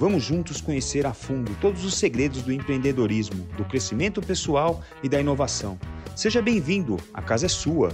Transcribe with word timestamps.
Vamos 0.00 0.24
juntos 0.24 0.62
conhecer 0.62 1.04
a 1.04 1.12
fundo 1.12 1.54
todos 1.60 1.84
os 1.84 1.92
segredos 1.92 2.40
do 2.40 2.50
empreendedorismo, 2.50 3.44
do 3.54 3.66
crescimento 3.66 4.22
pessoal 4.22 4.82
e 5.02 5.10
da 5.10 5.20
inovação. 5.20 5.78
Seja 6.16 6.40
bem-vindo, 6.40 6.96
a 7.12 7.20
casa 7.20 7.44
é 7.44 7.48
sua. 7.50 7.92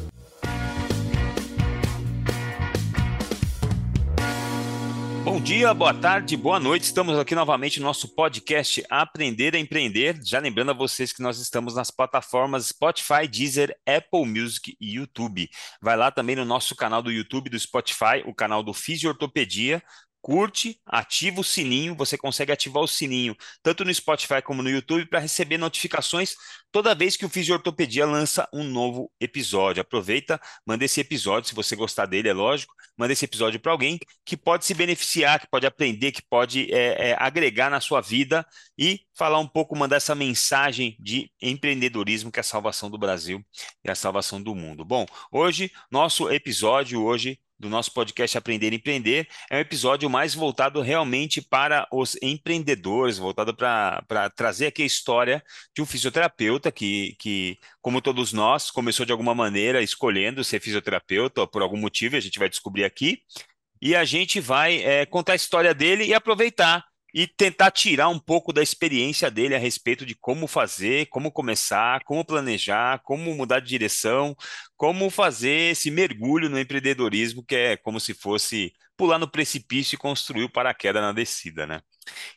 Bom 5.25 5.41
dia, 5.41 5.75
boa 5.75 5.93
tarde, 5.93 6.37
boa 6.37 6.61
noite. 6.61 6.85
Estamos 6.85 7.19
aqui 7.19 7.35
novamente 7.35 7.81
no 7.81 7.87
nosso 7.87 8.15
podcast 8.15 8.85
Aprender 8.89 9.57
a 9.57 9.59
Empreender. 9.59 10.21
Já 10.25 10.39
lembrando 10.39 10.71
a 10.71 10.75
vocês 10.75 11.13
que 11.13 11.21
nós 11.21 11.41
estamos 11.41 11.75
nas 11.75 11.91
plataformas 11.91 12.69
Spotify, 12.69 13.27
Deezer, 13.29 13.77
Apple 13.85 14.25
Music 14.25 14.77
e 14.81 14.95
YouTube. 14.95 15.51
Vai 15.83 15.97
lá 15.97 16.13
também 16.13 16.37
no 16.37 16.45
nosso 16.45 16.77
canal 16.77 17.03
do 17.03 17.11
YouTube 17.11 17.51
do 17.51 17.59
Spotify, 17.59 18.23
o 18.25 18.33
canal 18.33 18.63
do 18.63 18.73
Fisiortopedia 18.73 19.83
curte, 20.27 20.81
ativa 20.85 21.41
o 21.41 21.45
sininho, 21.45 21.95
você 21.95 22.19
consegue 22.19 22.51
ativar 22.51 22.83
o 22.83 22.89
sininho 22.89 23.37
tanto 23.63 23.85
no 23.85 23.95
Spotify 23.95 24.43
como 24.43 24.61
no 24.61 24.69
YouTube 24.69 25.07
para 25.07 25.21
receber 25.21 25.57
notificações 25.57 26.35
toda 26.73 26.97
vez 26.97 27.17
que 27.17 27.25
o 27.25 27.29
Fisiortopedia 27.29 28.05
lança 28.05 28.49
um 28.53 28.65
novo 28.65 29.09
episódio. 29.21 29.81
Aproveita, 29.81 30.41
manda 30.67 30.85
esse 30.85 31.01
episódio, 31.01 31.49
se 31.49 31.55
você 31.55 31.77
gostar 31.77 32.07
dele, 32.07 32.29
é 32.29 32.33
lógico, 32.33 32.75
manda 32.99 33.13
esse 33.13 33.25
episódio 33.25 33.61
para 33.61 33.71
alguém 33.71 34.01
que 34.25 34.37
pode 34.37 34.65
se 34.65 34.75
beneficiar, 34.75 35.39
que 35.39 35.47
pode 35.49 35.65
aprender, 35.65 36.11
que 36.11 36.23
pode 36.29 36.75
é, 36.75 37.11
é, 37.11 37.17
agregar 37.21 37.71
na 37.71 37.81
sua 37.81 38.01
vida 38.01 38.45
e 38.77 39.03
falar 39.17 39.39
um 39.39 39.47
pouco, 39.47 39.79
mandar 39.79 39.95
essa 39.95 40.17
mensagem 40.17 40.97
de 40.99 41.31
empreendedorismo 41.41 42.33
que 42.33 42.41
é 42.41 42.43
a 42.43 42.43
salvação 42.43 42.91
do 42.91 42.99
Brasil 42.99 43.47
e 43.85 43.89
a 43.89 43.95
salvação 43.95 44.43
do 44.43 44.57
mundo. 44.57 44.85
Bom, 44.85 45.07
hoje, 45.31 45.71
nosso 45.89 46.29
episódio 46.29 47.05
hoje 47.05 47.39
do 47.59 47.69
nosso 47.69 47.93
podcast 47.93 48.37
Aprender 48.37 48.73
e 48.73 48.77
Empreender. 48.77 49.29
É 49.51 49.57
um 49.57 49.61
episódio 49.61 50.09
mais 50.09 50.35
voltado 50.35 50.81
realmente 50.81 51.41
para 51.41 51.89
os 51.93 52.17
empreendedores, 52.23 53.19
voltado 53.19 53.55
para 53.55 54.31
trazer 54.35 54.67
aqui 54.67 54.83
a 54.83 54.87
história 54.87 55.43
de 55.75 55.83
um 55.83 55.87
fisioterapeuta 55.87 56.71
que, 56.71 57.17
que, 57.19 57.59
como 57.81 58.03
todos 58.03 58.33
nós, 58.33 58.71
começou 58.71 59.07
de 59.07 59.13
alguma 59.13 59.35
maneira 59.35 59.83
escolhendo 59.83 60.45
ser 60.45 60.61
fisioterapeuta 60.61 61.47
por 61.47 61.63
algum 61.63 61.79
motivo, 61.79 62.17
a 62.17 62.21
gente 62.21 62.39
vai 62.39 62.49
descobrir 62.49 62.85
aqui. 62.85 63.21
E 63.81 63.95
a 63.95 64.05
gente 64.05 64.41
vai 64.41 64.83
é, 64.83 65.05
contar 65.05 65.35
a 65.35 65.37
história 65.37 65.75
dele 65.75 66.05
e 66.05 66.15
aproveitar 66.15 66.85
e 67.17 67.27
tentar 67.27 67.71
tirar 67.71 68.11
um 68.11 68.19
pouco 68.19 68.53
da 68.53 68.63
experiência 68.63 69.31
dele 69.31 69.55
a 69.55 69.59
respeito 69.59 70.05
de 70.05 70.15
como 70.15 70.47
fazer, 70.47 71.07
como 71.07 71.33
começar, 71.33 72.05
como 72.05 72.23
planejar, 72.23 73.01
como 73.03 73.35
mudar 73.35 73.61
de 73.61 73.69
direção, 73.69 74.37
como 74.77 75.09
fazer 75.09 75.73
esse 75.73 75.91
mergulho 75.91 76.51
no 76.51 76.61
empreendedorismo, 76.61 77.43
que 77.43 77.57
é 77.57 77.77
como 77.79 77.99
se 77.99 78.13
fosse 78.13 78.71
pular 78.99 79.19
no 79.19 79.27
precipício 79.27 79.95
e 79.95 79.99
construir 79.99 80.45
o 80.45 80.53
paraquedas 80.53 81.01
na 81.01 81.11
descida, 81.11 81.67
né? 81.67 81.81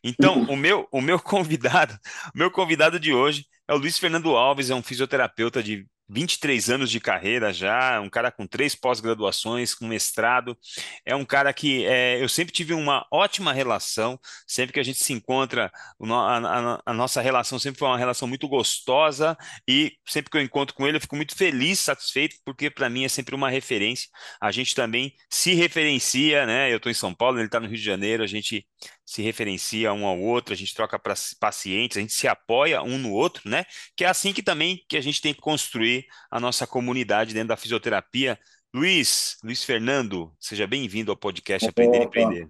Então, 0.02 0.44
o 0.44 0.56
meu, 0.56 0.88
o 0.94 1.02
meu 1.02 1.20
convidado, 1.20 2.00
o 2.34 2.38
meu 2.38 2.50
convidado 2.50 2.98
de 2.98 3.14
hoje 3.14 3.46
é 3.68 3.74
o 3.74 3.78
Luiz 3.78 3.98
Fernando 3.98 4.38
Alves, 4.38 4.70
é 4.70 4.76
um 4.76 4.82
fisioterapeuta 4.82 5.62
de 5.62 5.86
23 6.10 6.70
anos 6.70 6.90
de 6.90 7.00
carreira 7.00 7.54
já, 7.54 8.02
um 8.02 8.10
cara 8.10 8.32
com 8.32 8.48
três 8.48 8.76
pós-graduações, 8.76 9.76
com 9.76 9.88
mestrado. 9.88 10.58
É 11.06 11.16
um 11.16 11.26
cara 11.26 11.54
que 11.54 11.86
é, 11.86 12.22
eu 12.22 12.28
sempre 12.28 12.54
tive 12.54 12.74
uma 12.74 13.06
ótima 13.12 13.54
relação, 13.54 14.20
sempre 14.48 14.74
que 14.74 14.80
a 14.80 14.84
gente 14.84 15.00
se 15.00 15.14
encontra, 15.14 15.72
a, 16.02 16.38
a, 16.38 16.82
a, 16.86 16.94
nossa 16.94 17.22
relação 17.22 17.60
sempre 17.60 17.80
foi 17.80 17.88
uma 17.88 17.98
relação 17.98 18.28
muito 18.28 18.48
gostosa 18.48 19.38
e 19.68 19.94
sempre 20.08 20.32
que 20.32 20.38
eu 20.38 20.42
encontro 20.42 20.76
com 20.76 20.88
ele 20.88 20.98
eu 20.98 21.02
fico 21.02 21.16
muito 21.16 21.36
feliz, 21.36 21.80
satisfeito, 21.80 22.36
porque 22.44 22.70
para 22.70 22.90
mim 22.90 23.06
é 23.06 23.10
sempre 23.10 23.36
uma 23.36 23.50
referência. 23.50 24.10
A 24.42 24.52
gente 24.52 24.74
também 24.76 25.14
se 25.30 25.54
referencia, 25.54 26.46
né? 26.46 26.72
Eu 26.72 26.78
estou 26.78 26.92
em 26.92 26.96
São 26.96 27.14
Paulo, 27.14 27.38
ele 27.38 27.46
está 27.46 27.60
no 27.60 27.68
Rio 27.68 27.78
de 27.78 27.84
Janeiro, 27.84 28.24
a 28.24 28.28
gente 28.28 28.66
se 29.10 29.24
referencia 29.24 29.92
um 29.92 30.06
ao 30.06 30.20
outro, 30.20 30.54
a 30.54 30.56
gente 30.56 30.76
troca 30.76 31.00
para 31.00 31.16
pacientes, 31.40 31.98
a 31.98 32.00
gente 32.00 32.14
se 32.14 32.28
apoia 32.28 32.84
um 32.84 32.96
no 33.00 33.12
outro, 33.12 33.50
né? 33.50 33.66
Que 33.96 34.04
é 34.06 34.08
assim 34.08 34.32
que 34.32 34.44
também 34.44 34.86
que 34.88 34.96
a 34.96 35.02
gente 35.02 35.20
tem 35.20 35.34
que 35.34 35.42
construir 35.42 36.06
a 36.30 36.40
nossa 36.40 36.68
comunidade 36.68 37.34
dentro 37.34 37.48
da 37.48 37.58
fisioterapia. 37.58 38.40
Luiz, 38.72 39.40
Luiz 39.44 39.64
Fernando, 39.64 40.32
seja 40.40 40.68
bem-vindo 40.68 41.10
ao 41.10 41.18
podcast 41.18 41.68
Aprender 41.68 42.02
e 42.02 42.04
Empreender. 42.04 42.50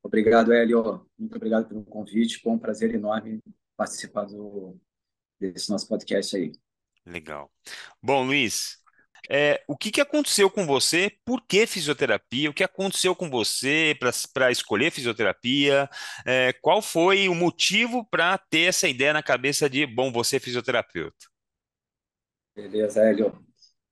Obrigado, 0.00 0.52
Hélio. 0.52 1.04
Muito 1.18 1.34
obrigado 1.34 1.66
pelo 1.66 1.82
convite. 1.86 2.38
Foi 2.38 2.52
um 2.52 2.58
prazer 2.58 2.94
enorme 2.94 3.40
participar 3.76 4.26
do, 4.26 4.78
desse 5.40 5.68
nosso 5.70 5.88
podcast 5.88 6.36
aí. 6.36 6.52
Legal. 7.04 7.50
Bom, 8.00 8.24
Luiz, 8.24 8.78
é, 9.30 9.62
o 9.68 9.76
que, 9.76 9.90
que 9.90 10.00
aconteceu 10.00 10.50
com 10.50 10.66
você? 10.66 11.12
Por 11.24 11.40
que 11.46 11.66
fisioterapia? 11.66 12.50
O 12.50 12.54
que 12.54 12.64
aconteceu 12.64 13.14
com 13.14 13.30
você 13.30 13.96
para 14.34 14.50
escolher 14.50 14.90
fisioterapia? 14.90 15.88
É, 16.26 16.52
qual 16.54 16.82
foi 16.82 17.28
o 17.28 17.34
motivo 17.34 18.04
para 18.10 18.36
ter 18.36 18.68
essa 18.68 18.88
ideia 18.88 19.12
na 19.12 19.22
cabeça 19.22 19.68
de, 19.70 19.86
bom, 19.86 20.10
você 20.10 20.36
é 20.36 20.40
fisioterapeuta? 20.40 21.26
Beleza, 22.54 23.02
Hélio. 23.02 23.32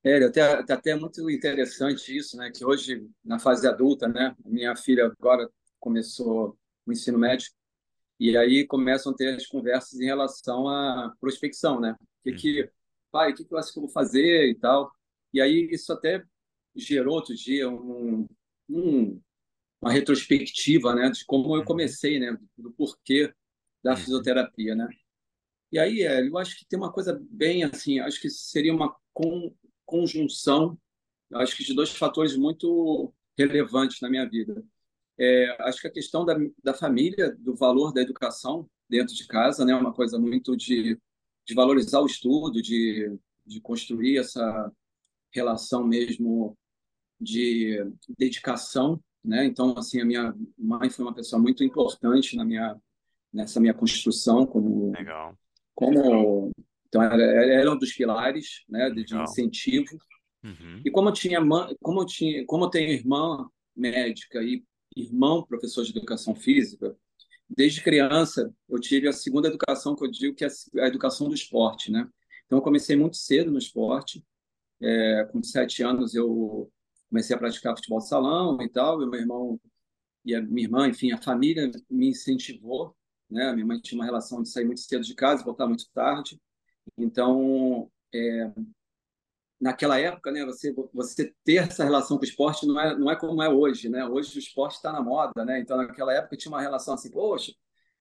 Hélio, 0.02 0.28
até, 0.28 0.42
até 0.42 0.94
muito 0.94 1.28
interessante 1.30 2.16
isso, 2.16 2.36
né? 2.36 2.50
Que 2.54 2.64
hoje, 2.64 3.06
na 3.24 3.38
fase 3.38 3.66
adulta, 3.66 4.08
né? 4.08 4.34
Minha 4.44 4.74
filha 4.74 5.06
agora 5.18 5.48
começou 5.78 6.58
o 6.86 6.92
ensino 6.92 7.18
médio, 7.18 7.50
e 8.18 8.36
aí 8.36 8.66
começam 8.66 9.12
a 9.12 9.16
ter 9.16 9.34
as 9.34 9.46
conversas 9.46 9.98
em 9.98 10.04
relação 10.04 10.68
à 10.68 11.14
prospecção, 11.18 11.80
né? 11.80 11.96
Que, 12.22 12.32
que 12.32 12.62
uhum. 12.62 12.68
pai, 13.10 13.32
o 13.32 13.34
que, 13.34 13.44
que 13.44 13.54
eu 13.54 13.58
acho 13.58 13.72
que 13.72 13.78
eu 13.78 13.82
vou 13.84 13.90
fazer 13.90 14.50
e 14.50 14.54
tal. 14.54 14.92
E 15.32 15.40
aí 15.40 15.68
isso 15.70 15.92
até 15.92 16.24
gerou 16.74 17.14
outro 17.14 17.34
dia 17.34 17.68
um, 17.68 18.26
um, 18.68 19.20
uma 19.80 19.92
retrospectiva, 19.92 20.94
né, 20.94 21.10
de 21.10 21.24
como 21.24 21.54
eu 21.54 21.60
uhum. 21.60 21.64
comecei, 21.64 22.18
né, 22.18 22.36
do 22.56 22.70
porquê 22.72 23.32
da 23.82 23.92
uhum. 23.92 23.96
fisioterapia, 23.96 24.74
né. 24.74 24.88
E 25.72 25.78
aí, 25.78 26.00
eu 26.00 26.36
acho 26.36 26.58
que 26.58 26.66
tem 26.66 26.78
uma 26.78 26.92
coisa 26.92 27.18
bem 27.30 27.62
assim, 27.62 28.00
acho 28.00 28.20
que 28.20 28.28
seria 28.28 28.74
uma 28.74 28.94
con, 29.12 29.54
conjunção, 29.86 30.76
acho 31.34 31.56
que 31.56 31.64
de 31.64 31.74
dois 31.74 31.90
fatores 31.90 32.36
muito 32.36 33.14
relevantes 33.38 34.00
na 34.00 34.10
minha 34.10 34.28
vida. 34.28 34.64
É, 35.16 35.56
acho 35.62 35.80
que 35.80 35.86
a 35.86 35.92
questão 35.92 36.24
da, 36.24 36.34
da 36.62 36.74
família, 36.74 37.36
do 37.38 37.54
valor 37.54 37.92
da 37.92 38.00
educação 38.00 38.68
dentro 38.88 39.14
de 39.14 39.26
casa, 39.26 39.64
né, 39.64 39.74
uma 39.74 39.92
coisa 39.92 40.18
muito 40.18 40.56
de, 40.56 40.98
de 41.46 41.54
valorizar 41.54 42.00
o 42.00 42.06
estudo, 42.06 42.60
de, 42.60 43.16
de 43.46 43.60
construir 43.60 44.18
essa 44.18 44.72
relação 45.32 45.84
mesmo 45.86 46.56
de 47.20 47.84
dedicação, 48.18 49.00
né? 49.24 49.44
Então, 49.44 49.76
assim, 49.76 50.00
a 50.00 50.04
minha 50.04 50.34
mãe 50.58 50.88
foi 50.90 51.04
uma 51.04 51.14
pessoa 51.14 51.40
muito 51.40 51.62
importante 51.62 52.36
na 52.36 52.44
minha 52.44 52.76
nessa 53.32 53.60
minha 53.60 53.74
construção 53.74 54.44
como 54.44 54.90
Legal. 54.90 55.38
como 55.72 56.50
então 56.88 57.00
ela 57.00 57.22
era 57.22 57.72
um 57.72 57.78
dos 57.78 57.92
pilares, 57.92 58.64
né, 58.68 58.90
de, 58.90 59.04
de 59.04 59.16
incentivo. 59.16 59.96
Uhum. 60.42 60.82
E 60.84 60.90
como 60.90 61.08
eu 61.08 61.12
tinha 61.12 61.40
como 61.80 62.00
eu 62.00 62.06
tinha 62.06 62.44
como 62.46 62.64
eu 62.64 62.70
tenho 62.70 62.90
irmã 62.90 63.48
médica 63.76 64.42
e 64.42 64.64
irmão 64.96 65.46
professor 65.46 65.84
de 65.84 65.96
educação 65.96 66.34
física, 66.34 66.96
desde 67.48 67.82
criança 67.82 68.52
eu 68.68 68.80
tive 68.80 69.06
a 69.06 69.12
segunda 69.12 69.48
educação 69.48 69.94
que 69.94 70.04
eu 70.04 70.10
digo 70.10 70.34
que 70.34 70.44
é 70.44 70.48
a 70.78 70.88
educação 70.88 71.28
do 71.28 71.34
esporte, 71.34 71.92
né? 71.92 72.08
Então 72.46 72.58
eu 72.58 72.62
comecei 72.62 72.96
muito 72.96 73.16
cedo 73.16 73.52
no 73.52 73.58
esporte 73.58 74.24
é, 74.80 75.28
com 75.30 75.42
sete 75.42 75.82
anos 75.82 76.14
eu 76.14 76.70
comecei 77.08 77.34
a 77.34 77.38
praticar 77.38 77.76
futebol 77.76 77.98
de 77.98 78.08
salão 78.08 78.60
e 78.62 78.68
tal, 78.68 79.02
e 79.02 79.06
meu 79.06 79.20
irmão 79.20 79.60
e 80.24 80.34
a 80.34 80.42
minha 80.42 80.66
irmã, 80.66 80.88
enfim, 80.88 81.12
a 81.12 81.22
família 81.22 81.70
me 81.90 82.08
incentivou, 82.10 82.94
né? 83.30 83.48
A 83.48 83.54
minha 83.54 83.66
mãe 83.66 83.80
tinha 83.80 83.98
uma 83.98 84.04
relação 84.04 84.42
de 84.42 84.50
sair 84.50 84.64
muito 84.66 84.80
cedo 84.80 85.02
de 85.02 85.14
casa, 85.14 85.44
voltar 85.44 85.66
muito 85.66 85.90
tarde. 85.92 86.38
Então, 86.98 87.90
é, 88.14 88.52
naquela 89.60 89.98
época, 89.98 90.30
né, 90.30 90.44
você 90.44 90.74
você 90.92 91.34
ter 91.44 91.56
essa 91.56 91.84
relação 91.84 92.16
com 92.18 92.22
o 92.24 92.26
esporte 92.26 92.66
não 92.66 92.78
é 92.80 92.96
não 92.98 93.10
é 93.10 93.16
como 93.16 93.42
é 93.42 93.48
hoje, 93.48 93.88
né? 93.88 94.04
Hoje 94.06 94.36
o 94.36 94.38
esporte 94.38 94.76
está 94.76 94.92
na 94.92 95.02
moda, 95.02 95.44
né? 95.44 95.60
Então, 95.60 95.76
naquela 95.76 96.12
época 96.14 96.36
tinha 96.36 96.52
uma 96.52 96.60
relação 96.60 96.94
assim, 96.94 97.10
poxa, 97.10 97.52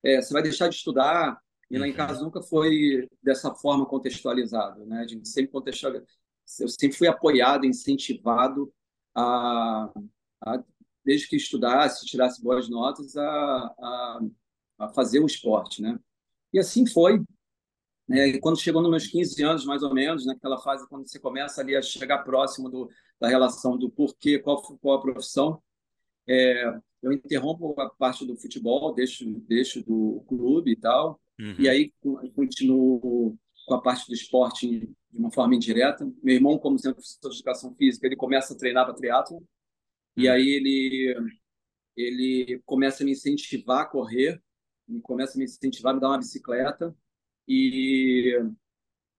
é, 0.04 0.22
você 0.22 0.34
vai 0.34 0.44
deixar 0.44 0.70
de 0.70 0.76
estudar, 0.76 1.40
e 1.70 1.78
lá 1.78 1.88
em 1.88 1.92
uhum. 1.92 1.98
casa 1.98 2.24
nunca 2.24 2.42
foi 2.42 3.08
dessa 3.22 3.54
forma 3.54 3.86
contextualizado, 3.86 4.86
né? 4.86 5.02
A 5.02 5.08
gente 5.08 5.28
sempre 5.28 5.52
eu 6.60 6.68
sempre 6.68 6.98
fui 6.98 7.08
apoiado, 7.08 7.66
incentivado 7.66 8.72
a, 9.16 9.92
a 10.42 10.64
desde 11.06 11.28
que 11.28 11.36
estudasse, 11.36 12.06
tirasse 12.06 12.42
boas 12.42 12.70
notas, 12.70 13.16
a, 13.16 13.24
a, 13.26 14.20
a, 14.80 14.90
fazer 14.90 15.20
o 15.20 15.26
esporte, 15.26 15.82
né? 15.82 15.98
E 16.54 16.60
assim 16.60 16.86
foi. 16.86 17.22
E 18.10 18.40
quando 18.40 18.60
chegou 18.60 18.82
nos 18.82 18.90
meus 18.90 19.08
15 19.08 19.44
anos, 19.44 19.66
mais 19.66 19.84
ou 19.84 19.94
menos, 19.94 20.26
naquela 20.26 20.60
fase 20.60 20.88
quando 20.88 21.08
você 21.08 21.20
começa 21.20 21.62
ali 21.62 21.76
a 21.76 21.82
chegar 21.82 22.24
próximo 22.24 22.70
do, 22.70 22.90
da 23.20 23.28
relação 23.28 23.78
do 23.78 23.90
porquê, 23.90 24.40
qual, 24.40 24.62
qual 24.80 24.98
a 24.98 25.02
profissão, 25.02 25.62
é, 26.28 26.80
eu 27.02 27.14
interrompo 27.14 27.80
a 27.80 27.90
parte 27.90 28.26
do 28.26 28.36
futebol, 28.36 28.94
deixo, 28.94 29.26
deixo 29.48 29.84
do 29.84 30.24
clube 30.28 30.72
e 30.72 30.76
tal, 30.76 31.20
uhum. 31.40 31.56
e 31.60 31.70
aí 31.70 31.94
continuo 32.36 33.38
com 33.66 33.74
a 33.74 33.82
parte 33.82 34.08
do 34.08 34.14
esporte 34.14 34.90
de 35.12 35.18
uma 35.18 35.32
forma 35.32 35.56
indireta. 35.56 36.06
Meu 36.22 36.36
irmão, 36.36 36.58
como 36.58 36.78
sempre 36.78 36.96
professor 36.96 37.30
de 37.30 37.38
educação 37.38 37.76
física, 37.76 38.06
ele 38.06 38.16
começa 38.16 38.54
a 38.54 38.58
treinar 38.58 38.86
para 38.86 38.94
triatlo 38.94 39.44
e 40.16 40.28
uhum. 40.28 40.34
aí 40.34 40.50
ele 40.50 41.34
ele 41.96 42.62
começa 42.66 43.04
a 43.04 43.06
me 43.06 43.12
incentivar 43.12 43.82
a 43.82 43.86
correr, 43.86 44.42
começa 45.04 45.34
a 45.36 45.38
me 45.38 45.44
incentivar 45.44 45.92
a 45.92 45.96
me 45.96 46.02
dar 46.02 46.10
uma 46.10 46.18
bicicleta 46.18 46.96
e 47.48 48.38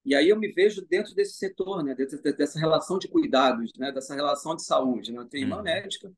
e 0.04 0.14
aí 0.14 0.30
eu 0.30 0.38
me 0.38 0.50
vejo 0.50 0.86
dentro 0.86 1.14
desse 1.14 1.34
setor, 1.34 1.84
né, 1.84 1.94
dessa 1.94 2.58
relação 2.58 2.98
de 2.98 3.06
cuidados, 3.06 3.70
né, 3.76 3.92
dessa 3.92 4.14
relação 4.14 4.56
de 4.56 4.64
saúde. 4.64 5.12
Né? 5.12 5.18
Eu 5.18 5.26
tenho 5.26 5.44
irmã 5.44 5.58
uhum. 5.58 5.62
médica, 5.62 6.10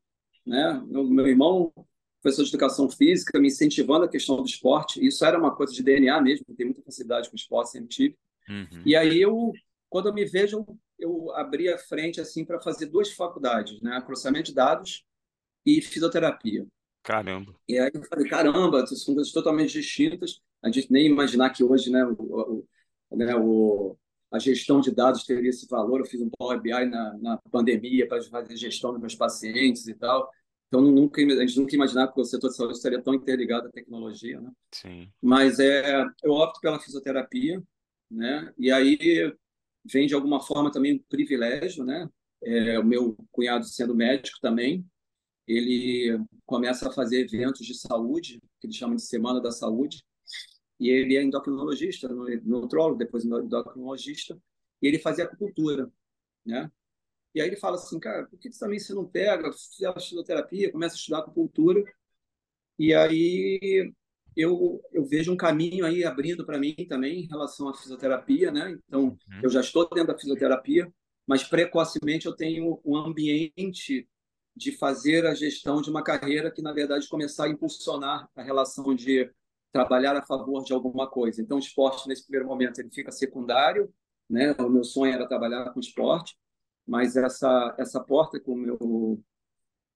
né? 0.47 0.81
Meu, 0.87 1.05
meu 1.05 1.27
irmão 1.27 1.73
professor 2.23 2.45
de 2.45 2.51
educação 2.51 2.89
física, 2.89 3.39
me 3.41 3.49
incentivando 3.49 4.05
a 4.05 4.09
questão 4.09 4.37
do 4.37 4.47
esporte. 4.47 5.05
Isso 5.05 5.25
era 5.25 5.37
uma 5.37 5.55
coisa 5.55 5.73
de 5.73 5.83
DNA 5.83 6.21
mesmo, 6.21 6.47
tenho 6.57 6.69
muita 6.69 6.83
facilidade 6.83 7.29
com 7.29 7.35
esporte, 7.35 7.71
sempre 7.71 7.89
tive. 7.89 8.19
Uhum. 8.49 8.83
E 8.85 8.97
aí 8.97 9.21
eu, 9.21 9.53
quando 9.89 10.09
eu 10.09 10.15
me 10.15 10.25
vejo, 10.25 10.65
eu 10.99 11.35
abri 11.35 11.69
a 11.69 11.79
frente 11.79 12.21
assim 12.21 12.45
para 12.45 12.61
fazer 12.61 12.87
duas 12.87 13.13
faculdades, 13.13 13.81
né? 13.81 14.01
Processamento 14.01 14.47
de 14.47 14.55
dados 14.55 15.05
e 15.65 15.81
fisioterapia. 15.81 16.67
Caramba. 17.03 17.55
E 17.69 17.79
aí 17.79 17.91
eu 17.93 18.05
falei, 18.05 18.29
caramba, 18.29 18.87
são 18.87 19.15
coisas 19.15 19.33
totalmente 19.33 19.73
distintas. 19.73 20.41
A 20.63 20.71
gente 20.71 20.93
nem 20.93 21.07
imaginar 21.07 21.51
que 21.51 21.65
hoje, 21.65 21.91
né, 21.91 22.05
o, 22.05 22.67
o, 23.11 23.17
né, 23.17 23.35
o 23.35 23.97
a 24.31 24.39
gestão 24.39 24.81
de 24.81 24.91
dados 24.91 25.25
teria 25.25 25.51
esse 25.51 25.69
valor. 25.69 26.01
Eu 26.01 26.07
fiz 26.07 26.21
um 26.21 26.31
Power 26.31 26.59
BI 26.59 26.87
na, 26.87 27.19
na 27.19 27.39
pandemia 27.51 28.09
para 28.09 28.23
fazer 28.23 28.57
gestão 28.57 28.93
dos 28.93 29.01
meus 29.01 29.15
pacientes 29.15 29.87
e 29.87 29.95
tal. 29.95 30.31
Então, 30.69 30.81
nunca, 30.81 31.21
a 31.21 31.47
gente 31.47 31.61
nunca 31.61 31.75
imaginava 31.75 32.11
que 32.11 32.19
o 32.19 32.25
setor 32.25 32.49
de 32.49 32.57
saúde 32.57 32.73
estaria 32.79 33.03
tão 33.03 33.13
interligado 33.13 33.69
à 33.69 33.71
tecnologia, 33.71 34.41
né? 34.41 34.51
Sim. 34.71 35.13
Mas 35.21 35.59
é, 35.59 36.03
eu 36.23 36.33
opto 36.33 36.61
pela 36.63 36.81
fisioterapia, 36.81 37.63
né? 38.13 38.53
E 38.59 38.71
aí 38.71 39.35
vem 39.85 40.07
de 40.07 40.15
alguma 40.15 40.41
forma 40.41 40.71
também 40.71 40.95
um 40.95 41.03
privilégio, 41.09 41.85
né? 41.85 42.09
É, 42.45 42.79
o 42.79 42.85
meu 42.85 43.17
cunhado 43.31 43.65
sendo 43.65 43.95
médico 43.95 44.39
também, 44.41 44.85
ele 45.47 46.19
começa 46.45 46.89
a 46.89 46.93
fazer 46.93 47.21
eventos 47.21 47.67
de 47.67 47.75
saúde, 47.75 48.41
que 48.61 48.67
ele 48.67 48.75
chama 48.75 48.97
de 48.97 49.03
Semana 49.03 49.41
da 49.41 49.51
Saúde, 49.51 50.05
e 50.79 50.89
ele 50.91 51.17
é 51.17 51.23
endocrinologista, 51.23 52.09
nutrólogo, 52.45 52.99
depois 52.99 53.25
endocrinologista, 53.25 54.39
e 54.81 54.87
ele 54.89 54.99
fazia 54.99 55.25
acupuntura, 55.25 55.91
né? 56.45 56.71
E 57.35 57.41
aí 57.41 57.49
ele 57.49 57.57
fala 57.57 57.77
assim, 57.77 57.99
cara, 57.99 58.27
por 58.27 58.39
que 58.39 58.51
também 58.51 58.79
você 58.79 58.93
não 58.93 59.07
pega, 59.07 59.51
faz 59.53 60.05
fisioterapia, 60.05 60.71
começa 60.71 60.95
a 60.97 60.99
estudar 60.99 61.21
acupuntura? 61.21 61.83
E 62.79 62.93
aí 62.93 63.93
eu, 64.37 64.81
eu 64.93 65.05
vejo 65.05 65.33
um 65.33 65.37
caminho 65.37 65.85
aí 65.85 66.05
abrindo 66.05 66.45
para 66.45 66.59
mim 66.59 66.75
também 66.89 67.21
em 67.21 67.27
relação 67.27 67.69
à 67.69 67.75
fisioterapia, 67.75 68.51
né? 68.51 68.79
Então, 68.87 69.05
uhum. 69.05 69.41
eu 69.43 69.51
já 69.51 69.61
estou 69.61 69.89
dentro 69.89 70.13
da 70.13 70.19
fisioterapia, 70.19 70.93
mas 71.27 71.45
precocemente 71.45 72.27
eu 72.27 72.35
tenho 72.35 72.81
um 72.85 72.97
ambiente 72.97 74.09
de 74.55 74.73
fazer 74.73 75.27
a 75.27 75.35
gestão 75.35 75.81
de 75.81 75.91
uma 75.91 76.03
carreira 76.03 76.51
que, 76.51 76.63
na 76.63 76.73
verdade, 76.73 77.09
começar 77.09 77.45
a 77.45 77.49
impulsionar 77.49 78.29
a 78.37 78.43
relação 78.43 78.95
de 78.95 79.31
trabalhar 79.73 80.15
a 80.17 80.23
favor 80.23 80.63
de 80.63 80.73
alguma 80.73 81.09
coisa. 81.09 81.41
Então, 81.41 81.57
o 81.57 81.61
esporte, 81.61 82.07
nesse 82.07 82.25
primeiro 82.25 82.47
momento, 82.47 82.79
ele 82.79 82.91
fica 82.91 83.11
secundário, 83.11 83.93
né? 84.29 84.53
O 84.59 84.69
meu 84.69 84.85
sonho 84.85 85.15
era 85.15 85.27
trabalhar 85.27 85.73
com 85.73 85.81
esporte, 85.81 86.37
mas 86.87 87.17
essa, 87.17 87.75
essa 87.79 88.01
porta 88.01 88.39
que 88.39 88.51
o 88.51 88.55
meu 88.55 89.23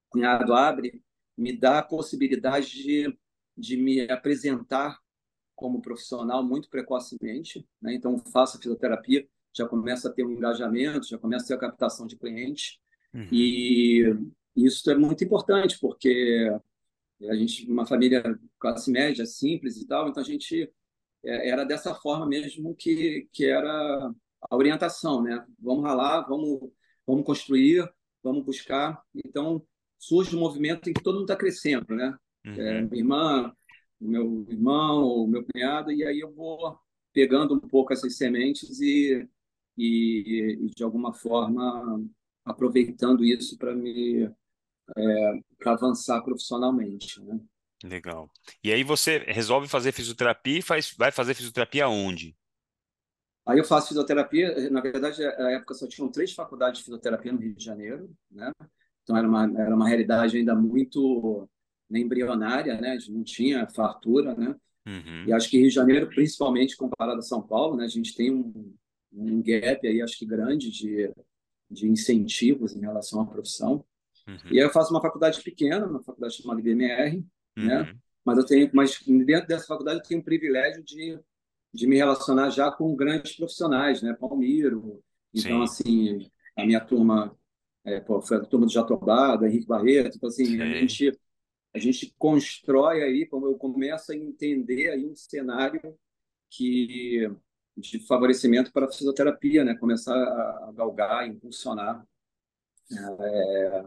cunhado 0.09 0.55
abre 0.55 1.03
me 1.37 1.55
dá 1.55 1.81
a 1.81 1.83
possibilidade 1.83 2.71
de, 2.71 3.19
de 3.57 3.77
me 3.77 4.03
apresentar 4.11 4.99
como 5.55 5.81
profissional 5.81 6.45
muito 6.45 6.69
precocemente. 6.69 7.67
Né? 7.81 7.95
Então, 7.95 8.19
faço 8.19 8.57
a 8.57 8.61
fisioterapia, 8.61 9.27
já 9.57 9.67
começa 9.67 10.09
a 10.09 10.13
ter 10.13 10.25
um 10.25 10.31
engajamento, 10.31 11.09
já 11.09 11.19
começa 11.19 11.45
a 11.45 11.49
ter 11.49 11.55
a 11.55 11.69
captação 11.71 12.07
de 12.07 12.17
clientes. 12.17 12.79
Uhum. 13.15 13.29
E 13.33 14.15
isso 14.55 14.91
é 14.91 14.95
muito 14.95 15.25
importante, 15.25 15.79
porque 15.81 16.51
a 17.23 17.35
gente, 17.35 17.71
uma 17.71 17.87
família 17.87 18.39
classe 18.59 18.91
média, 18.91 19.25
simples 19.25 19.79
e 19.79 19.87
tal, 19.87 20.09
então 20.09 20.23
a 20.23 20.27
gente 20.27 20.71
é, 21.25 21.49
era 21.49 21.65
dessa 21.65 21.95
forma 21.95 22.27
mesmo 22.27 22.75
que, 22.75 23.29
que 23.33 23.47
era 23.47 24.13
a 24.51 24.57
orientação, 24.57 25.23
né? 25.23 25.45
Vamos 25.59 25.85
ralar, 25.85 26.27
vamos, 26.29 26.71
vamos 27.07 27.25
construir, 27.25 27.89
vamos 28.23 28.45
buscar. 28.45 29.03
Então, 29.15 29.67
surge 29.99 30.37
um 30.37 30.41
movimento 30.41 30.89
em 30.89 30.93
que 30.93 31.03
todo 31.03 31.15
mundo 31.15 31.25
está 31.25 31.37
crescendo, 31.37 31.95
né? 31.95 32.17
Uhum. 32.47 32.55
É, 32.55 32.83
minha 32.83 32.97
irmã, 32.99 33.53
meu 34.01 34.47
irmão, 34.49 35.05
o 35.05 35.27
meu 35.27 35.45
cunhado, 35.45 35.91
e 35.91 36.05
aí 36.05 36.21
eu 36.21 36.33
vou 36.33 36.79
pegando 37.13 37.55
um 37.55 37.61
pouco 37.61 37.93
essas 37.93 38.17
sementes 38.17 38.81
e, 38.81 39.27
e, 39.77 40.59
e 40.61 40.71
de 40.75 40.85
alguma 40.85 41.13
forma, 41.13 42.05
aproveitando 42.45 43.25
isso 43.25 43.57
para 43.59 43.75
me 43.75 44.31
é, 44.97 45.41
para 45.59 45.73
avançar 45.73 46.23
profissionalmente, 46.23 47.21
né? 47.23 47.41
Legal. 47.85 48.31
E 48.63 48.73
aí 48.73 48.83
você 48.83 49.19
resolve 49.29 49.69
fazer 49.69 49.93
fisioterapia 49.93 50.59
e 50.59 50.63
faz, 50.63 50.95
vai 50.97 51.11
fazer 51.11 51.35
fisioterapia 51.35 51.89
onde? 51.89 52.37
Aí 53.45 53.59
eu 53.59 53.65
faço 53.65 53.89
fisioterapia, 53.89 54.71
na 54.71 54.81
verdade, 54.81 55.23
na 55.23 55.53
época 55.53 55.75
só 55.75 55.87
tinham 55.87 56.11
três 56.11 56.33
faculdades 56.33 56.79
de 56.79 56.85
fisioterapia 56.85 57.33
no 57.33 57.39
Rio 57.39 57.55
de 57.55 57.65
Janeiro, 57.65 58.11
né? 58.31 58.51
Então 59.03 59.17
era 59.17 59.29
uma, 59.29 59.45
era 59.45 59.75
uma 59.75 59.89
realidade 59.89 60.37
ainda 60.37 60.55
muito 60.55 61.49
embrionária, 61.91 62.81
né? 62.81 62.93
A 62.93 62.99
gente 62.99 63.13
não 63.13 63.23
tinha 63.23 63.69
fartura, 63.69 64.35
né? 64.35 64.55
Uhum. 64.87 65.25
E 65.27 65.33
acho 65.33 65.51
que 65.51 65.59
Rio 65.59 65.69
de 65.69 65.75
Janeiro, 65.75 66.09
principalmente 66.09 66.77
comparado 66.77 67.19
a 67.19 67.23
São 67.23 67.43
Paulo, 67.43 67.77
né? 67.77 67.85
A 67.85 67.89
gente 67.89 68.15
tem 68.15 68.33
um, 68.33 68.75
um 69.13 69.43
gap 69.43 69.87
aí, 69.87 70.01
acho 70.01 70.19
que 70.19 70.27
grande 70.27 70.71
de, 70.71 71.13
de 71.71 71.89
incentivos 71.89 72.75
em 72.75 72.81
relação 72.81 73.21
à 73.21 73.27
profissão. 73.27 73.85
Uhum. 74.27 74.37
E 74.51 74.59
aí 74.59 74.65
eu 74.65 74.71
faço 74.71 74.93
uma 74.93 75.01
faculdade 75.01 75.43
pequena, 75.43 75.87
uma 75.87 76.03
faculdade 76.03 76.35
chamada 76.35 76.61
IBMR, 76.61 77.25
né? 77.57 77.79
uhum. 77.79 77.85
né? 77.85 77.97
Mas 78.25 78.39
eu 78.39 78.45
tenho, 78.47 78.71
mas 78.73 79.01
dentro 79.07 79.47
dessa 79.47 79.67
faculdade 79.67 80.01
eu 80.01 80.05
tenho 80.05 80.21
o 80.21 80.25
privilégio 80.25 80.83
de 80.83 81.19
de 81.77 81.87
me 81.87 81.97
relacionar 81.97 82.51
já 82.51 82.71
com 82.73 82.97
grandes 82.97 83.37
profissionais, 83.37 84.03
né? 84.03 84.15
Palmiro. 84.15 85.03
Então, 85.33 85.65
Sim. 85.67 85.83
assim, 85.83 86.31
a 86.57 86.65
minha 86.65 86.81
turma 86.81 87.37
é, 87.85 88.01
pô, 88.01 88.21
foi 88.21 88.39
a 88.39 88.41
turma 88.41 88.67
do 88.67 88.73
Jatobá, 88.73 89.37
do 89.37 89.47
Henrique 89.47 89.67
Barreto. 89.67 90.17
Então, 90.17 90.29
assim, 90.29 90.61
a 90.61 90.67
gente, 90.67 91.17
a 91.77 91.79
gente 91.79 92.15
constrói 92.19 93.03
aí, 93.03 93.27
como 93.27 93.47
eu 93.47 93.55
começo 93.55 94.11
a 94.11 94.17
entender 94.17 94.89
aí 94.91 95.05
um 95.05 95.15
cenário 95.15 95.97
que 96.51 97.31
de 97.77 97.99
favorecimento 98.07 98.73
para 98.73 98.87
a 98.87 98.91
fisioterapia, 98.91 99.63
né? 99.63 99.77
Começar 99.77 100.15
a, 100.15 100.73
galgar, 100.75 101.29
impulsionar, 101.29 102.03
é, 102.91 103.85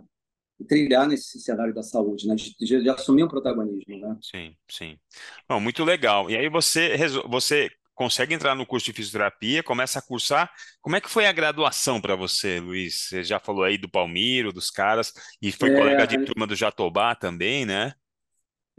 trilhar 0.67 1.08
nesse 1.08 1.39
cenário 1.39 1.74
da 1.74 1.81
saúde, 1.81 2.27
né? 2.27 2.36
De, 2.36 2.55
de, 2.55 2.84
de, 2.84 2.89
assumir 2.89 3.24
um 3.24 3.27
protagonismo, 3.27 3.98
né? 3.98 4.15
Sim, 4.22 4.55
sim. 4.69 5.00
Bom, 5.48 5.60
muito 5.60 5.84
legal. 5.84 6.29
E 6.29 6.38
aí 6.38 6.48
você, 6.48 6.96
você 7.27 7.72
consegue 8.00 8.34
entrar 8.34 8.56
no 8.56 8.65
curso 8.65 8.86
de 8.86 8.94
fisioterapia, 8.94 9.62
começa 9.62 10.00
a 10.00 10.01
cursar. 10.01 10.50
Como 10.82 10.96
é 10.96 11.01
que 11.01 11.10
foi 11.10 11.25
a 11.25 11.34
graduação 11.34 12.00
para 12.00 12.15
você, 12.15 12.58
Luiz? 12.58 13.10
Você 13.10 13.25
já 13.25 13.41
falou 13.41 13.65
aí 13.65 13.77
do 13.77 13.89
Palmiro, 13.89 14.53
dos 14.53 14.72
caras, 14.72 15.12
e 15.41 15.51
foi 15.51 15.72
é, 15.72 15.77
colega 15.77 16.08
de 16.08 16.24
turma 16.24 16.48
do 16.48 16.56
Jatobá 16.56 17.13
também, 17.13 17.65
né? 17.65 17.94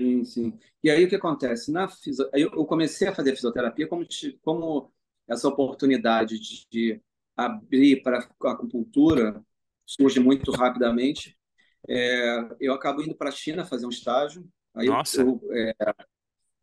Sim, 0.00 0.24
sim. 0.24 0.58
E 0.82 0.88
aí 0.88 1.04
o 1.04 1.08
que 1.08 1.16
acontece? 1.16 1.70
Na 1.70 1.86
fisio... 1.86 2.30
Eu 2.32 2.64
comecei 2.64 3.08
a 3.08 3.14
fazer 3.14 3.36
fisioterapia 3.36 3.86
como, 3.86 4.06
como 4.40 4.90
essa 5.28 5.48
oportunidade 5.48 6.38
de 6.70 6.98
abrir 7.36 8.02
para 8.02 8.26
a 8.42 8.52
acupuntura 8.52 9.44
surge 9.84 10.18
muito 10.18 10.50
rapidamente. 10.50 11.36
É, 11.86 12.48
eu 12.58 12.72
acabo 12.72 13.02
indo 13.02 13.14
para 13.14 13.28
a 13.28 13.32
China 13.32 13.66
fazer 13.66 13.84
um 13.84 13.90
estágio. 13.90 14.48
Aí 14.74 14.86
Nossa! 14.86 15.20
Eu, 15.20 15.38
é, 15.52 15.74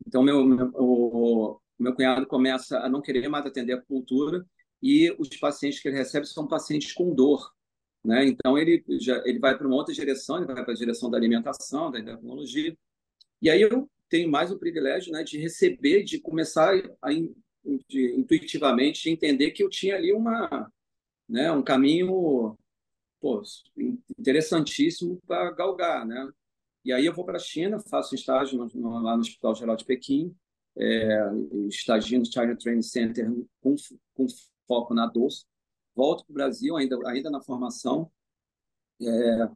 então, 0.04 0.24
meu, 0.24 0.44
meu, 0.44 1.62
o, 1.78 1.82
meu 1.82 1.94
cunhado 1.94 2.26
começa 2.26 2.78
a 2.80 2.88
não 2.88 3.00
querer 3.00 3.28
mais 3.28 3.46
atender 3.46 3.72
a 3.72 3.82
cultura 3.82 4.44
e 4.82 5.14
os 5.18 5.28
pacientes 5.28 5.80
que 5.80 5.88
ele 5.88 5.96
recebe 5.96 6.26
são 6.26 6.46
pacientes 6.46 6.92
com 6.92 7.14
dor. 7.14 7.52
Né? 8.04 8.26
Então, 8.26 8.56
ele, 8.56 8.84
já, 9.00 9.22
ele 9.24 9.38
vai 9.38 9.56
para 9.56 9.66
uma 9.66 9.76
outra 9.76 9.92
direção, 9.92 10.36
ele 10.36 10.46
vai 10.46 10.64
para 10.64 10.72
a 10.72 10.76
direção 10.76 11.10
da 11.10 11.16
alimentação, 11.16 11.90
da 11.90 11.98
endocrinologia. 11.98 12.76
E 13.42 13.50
aí 13.50 13.62
eu 13.62 13.88
tenho 14.08 14.30
mais 14.30 14.50
o 14.50 14.58
privilégio 14.58 15.12
né, 15.12 15.22
de 15.22 15.38
receber, 15.38 16.02
de 16.04 16.20
começar 16.20 16.74
a, 17.02 17.10
de, 17.88 18.14
intuitivamente 18.16 19.10
entender 19.10 19.50
que 19.50 19.62
eu 19.62 19.68
tinha 19.68 19.96
ali 19.96 20.12
uma, 20.12 20.70
né, 21.28 21.50
um 21.52 21.62
caminho 21.62 22.56
pô, 23.20 23.42
interessantíssimo 24.18 25.20
para 25.26 25.50
galgar. 25.52 26.06
Né? 26.06 26.30
E 26.84 26.92
aí 26.92 27.04
eu 27.04 27.14
vou 27.14 27.24
para 27.24 27.36
a 27.36 27.40
China, 27.40 27.80
faço 27.80 28.14
estágio 28.14 28.58
no, 28.58 28.68
no, 28.74 29.02
lá 29.02 29.14
no 29.14 29.20
Hospital 29.20 29.54
Geral 29.54 29.76
de 29.76 29.84
Pequim, 29.84 30.34
é, 30.76 31.30
estagio 31.68 32.18
no 32.18 32.26
China 32.26 32.56
Training 32.56 32.82
Center 32.82 33.30
com, 33.60 33.74
com 34.14 34.26
foco 34.66 34.94
na 34.94 35.06
dor. 35.06 35.28
Volto 35.94 36.24
para 36.24 36.32
o 36.32 36.34
Brasil, 36.34 36.76
ainda, 36.76 36.96
ainda 37.06 37.30
na 37.30 37.40
formação. 37.40 38.10
É, 39.00 39.48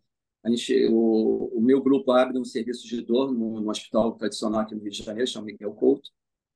a 0.45 0.51
gente, 0.51 0.87
o, 0.87 1.51
o, 1.57 1.61
meu 1.61 1.81
grupo 1.81 2.11
abre 2.13 2.39
um 2.39 2.45
serviço 2.45 2.87
de 2.87 3.01
dor 3.01 3.33
no, 3.33 3.61
no, 3.61 3.71
hospital 3.71 4.13
tradicional 4.17 4.61
aqui 4.61 4.75
no 4.75 4.81
Rio 4.81 4.91
de 4.91 5.03
Janeiro, 5.03 5.31
chama 5.31 5.47
Miguel 5.47 5.73
Couto. 5.73 6.11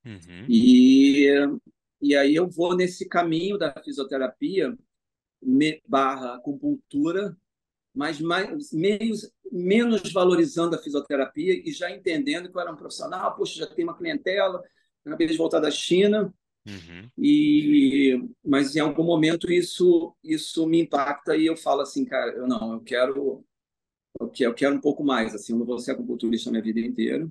Uhum. 0.05 0.47
E, 0.49 1.29
e 2.01 2.17
aí 2.17 2.35
eu 2.35 2.49
vou 2.49 2.77
nesse 2.77 3.09
caminho 3.09 3.57
da 3.57 3.73
fisioterapia 3.83 4.77
me, 5.41 5.81
barra 5.87 6.35
acupuntura, 6.35 7.37
mas 7.97 8.21
mais, 8.21 8.71
menos, 8.73 9.33
menos 9.51 10.13
valorizando 10.13 10.77
a 10.77 10.79
fisioterapia 10.79 11.55
e 11.67 11.73
já 11.73 11.91
entendendo 11.91 12.51
que 12.51 12.57
eu 12.57 12.61
era 12.61 12.71
um 12.71 12.77
profissional, 12.77 13.35
poxa, 13.35 13.61
já 13.61 13.67
tem 13.67 13.85
uma 13.85 13.97
clientela, 13.97 14.63
acabei 15.05 15.27
de 15.27 15.37
voltar 15.39 15.61
da 15.61 15.71
China, 15.71 16.33
uhum. 16.67 17.11
e 17.17 18.23
mas 18.45 18.77
em 18.77 18.81
algum 18.81 19.03
momento 19.03 19.51
isso 19.51 20.15
isso 20.23 20.67
me 20.67 20.83
impacta 20.83 21.35
e 21.35 21.47
eu 21.47 21.57
falo 21.57 21.81
assim, 21.81 22.05
cara, 22.05 22.33
eu 22.33 22.47
não, 22.47 22.75
eu 22.75 22.81
quero 22.81 23.43
eu 24.21 24.29
quero, 24.29 24.51
eu 24.51 24.55
quero 24.55 24.77
um 24.77 24.81
pouco 24.81 25.03
mais, 25.03 25.35
assim, 25.35 25.55
eu 25.55 25.59
não 25.59 25.67
vou 25.67 25.79
ser 25.79 25.93
acupunturista 25.93 26.51
a 26.51 26.53
minha 26.53 26.63
vida 26.63 26.81
inteira, 26.81 27.25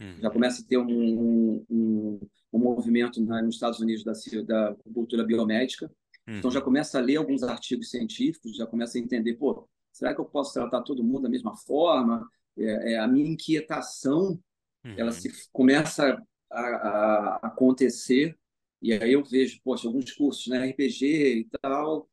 uhum. 0.00 0.20
já 0.20 0.30
começa 0.30 0.62
a 0.62 0.64
ter 0.64 0.76
um, 0.76 0.86
um, 0.88 1.66
um, 1.68 2.20
um 2.52 2.58
movimento 2.60 3.20
nos 3.20 3.54
Estados 3.56 3.80
Unidos 3.80 4.04
da, 4.04 4.12
da 4.44 4.68
acupuntura 4.70 5.24
biomédica, 5.24 5.90
uhum. 6.28 6.36
então 6.36 6.50
já 6.50 6.60
uhum. 6.60 6.64
começa 6.64 6.98
a 6.98 7.00
ler 7.00 7.16
alguns 7.16 7.42
artigos 7.42 7.90
científicos, 7.90 8.56
já 8.56 8.66
começa 8.66 8.98
a 8.98 9.00
entender, 9.00 9.34
pô, 9.34 9.68
será 9.92 10.14
que 10.14 10.20
eu 10.20 10.24
posso 10.24 10.54
tratar 10.54 10.82
todo 10.82 11.04
mundo 11.04 11.22
da 11.22 11.28
mesma 11.28 11.56
forma? 11.56 12.28
É, 12.56 12.94
é 12.94 12.98
a 12.98 13.06
minha 13.06 13.30
inquietação, 13.30 14.40
uhum. 14.84 14.94
ela 14.96 15.12
se 15.12 15.30
começa 15.52 16.20
a, 16.50 16.60
a, 16.60 17.36
acontecer 17.42 18.36
e 18.82 18.92
aí 18.92 19.12
eu 19.12 19.22
vejo, 19.22 19.60
poxa, 19.62 19.86
alguns 19.86 20.10
cursos, 20.12 20.48
né, 20.48 20.66
RPG 20.66 21.06
e 21.06 21.48
tal, 21.60 22.10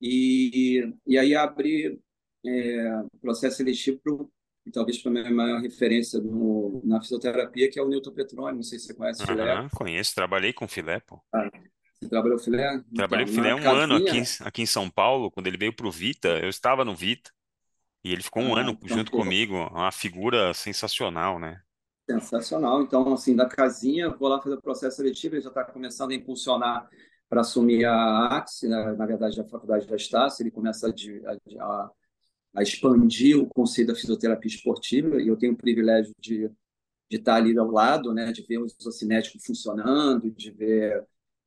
e, 0.00 0.94
e 1.04 1.18
aí 1.18 1.34
abre 1.34 1.98
é, 2.46 3.02
processo 3.20 3.56
seletivo 3.56 3.98
pro, 3.98 4.32
talvez 4.72 5.02
para 5.02 5.10
a 5.10 5.14
minha 5.14 5.30
maior 5.30 5.60
referência 5.60 6.20
no, 6.20 6.80
na 6.84 7.00
fisioterapia, 7.00 7.68
que 7.68 7.80
é 7.80 7.82
o 7.82 7.88
Newton 7.88 8.12
Petroni, 8.12 8.56
não 8.56 8.62
sei 8.62 8.78
se 8.78 8.86
você 8.86 8.94
conhece 8.94 9.24
o 9.24 9.26
filé. 9.26 9.68
Conheço, 9.74 10.14
trabalhei 10.14 10.52
com 10.52 10.68
filé, 10.68 11.00
pô. 11.00 11.20
Ah, 11.32 11.50
você 12.04 12.08
trabalhou 12.08 12.38
filé? 12.38 12.82
Trabalhei 12.94 13.24
então, 13.24 13.34
filé 13.34 13.54
um 13.54 13.62
casinha... 13.62 13.84
ano 13.84 13.94
aqui, 13.96 14.22
aqui 14.40 14.62
em 14.62 14.66
São 14.66 14.90
Paulo, 14.90 15.30
quando 15.30 15.46
ele 15.46 15.56
veio 15.56 15.74
para 15.74 15.86
o 15.86 15.90
Vita, 15.90 16.28
eu 16.40 16.48
estava 16.48 16.84
no 16.84 16.94
Vita, 16.94 17.30
e 18.04 18.12
ele 18.12 18.22
ficou 18.22 18.42
um 18.42 18.54
ah, 18.54 18.60
ano 18.60 18.72
então, 18.72 18.96
junto 18.96 19.10
pô. 19.10 19.18
comigo, 19.18 19.54
uma 19.54 19.90
figura 19.90 20.52
sensacional, 20.52 21.38
né? 21.38 21.60
Sensacional. 22.08 22.82
Então, 22.82 23.14
assim, 23.14 23.34
da 23.34 23.46
casinha, 23.46 24.10
vou 24.10 24.28
lá 24.28 24.40
fazer 24.40 24.56
o 24.56 24.62
processo 24.62 24.96
seletivo, 24.96 25.36
ele 25.36 25.42
já 25.42 25.48
está 25.48 25.64
começando 25.64 26.10
a 26.10 26.14
impulsionar 26.14 26.86
para 27.28 27.40
assumir 27.40 27.86
a 27.86 28.36
AXE, 28.36 28.68
né? 28.68 28.92
na 28.92 29.06
verdade, 29.06 29.40
a 29.40 29.48
faculdade 29.48 29.86
da 29.86 29.96
Estácio, 29.96 30.42
ele 30.42 30.50
começa 30.50 30.86
a, 30.86 31.64
a, 31.64 31.90
a, 32.56 32.62
expandir 32.62 33.38
o 33.38 33.46
conceito 33.46 33.88
da 33.88 33.94
fisioterapia 33.94 34.50
esportiva, 34.50 35.20
e 35.20 35.28
eu 35.28 35.36
tenho 35.36 35.54
o 35.54 35.56
privilégio 35.56 36.12
de, 36.20 36.50
de 37.10 37.16
estar 37.16 37.36
ali 37.36 37.56
ao 37.58 37.70
lado, 37.70 38.12
né? 38.12 38.30
de 38.32 38.42
ver 38.42 38.58
o 38.58 38.66
isocinético 38.66 39.42
funcionando, 39.42 40.30
de 40.30 40.50
ver, 40.50 41.02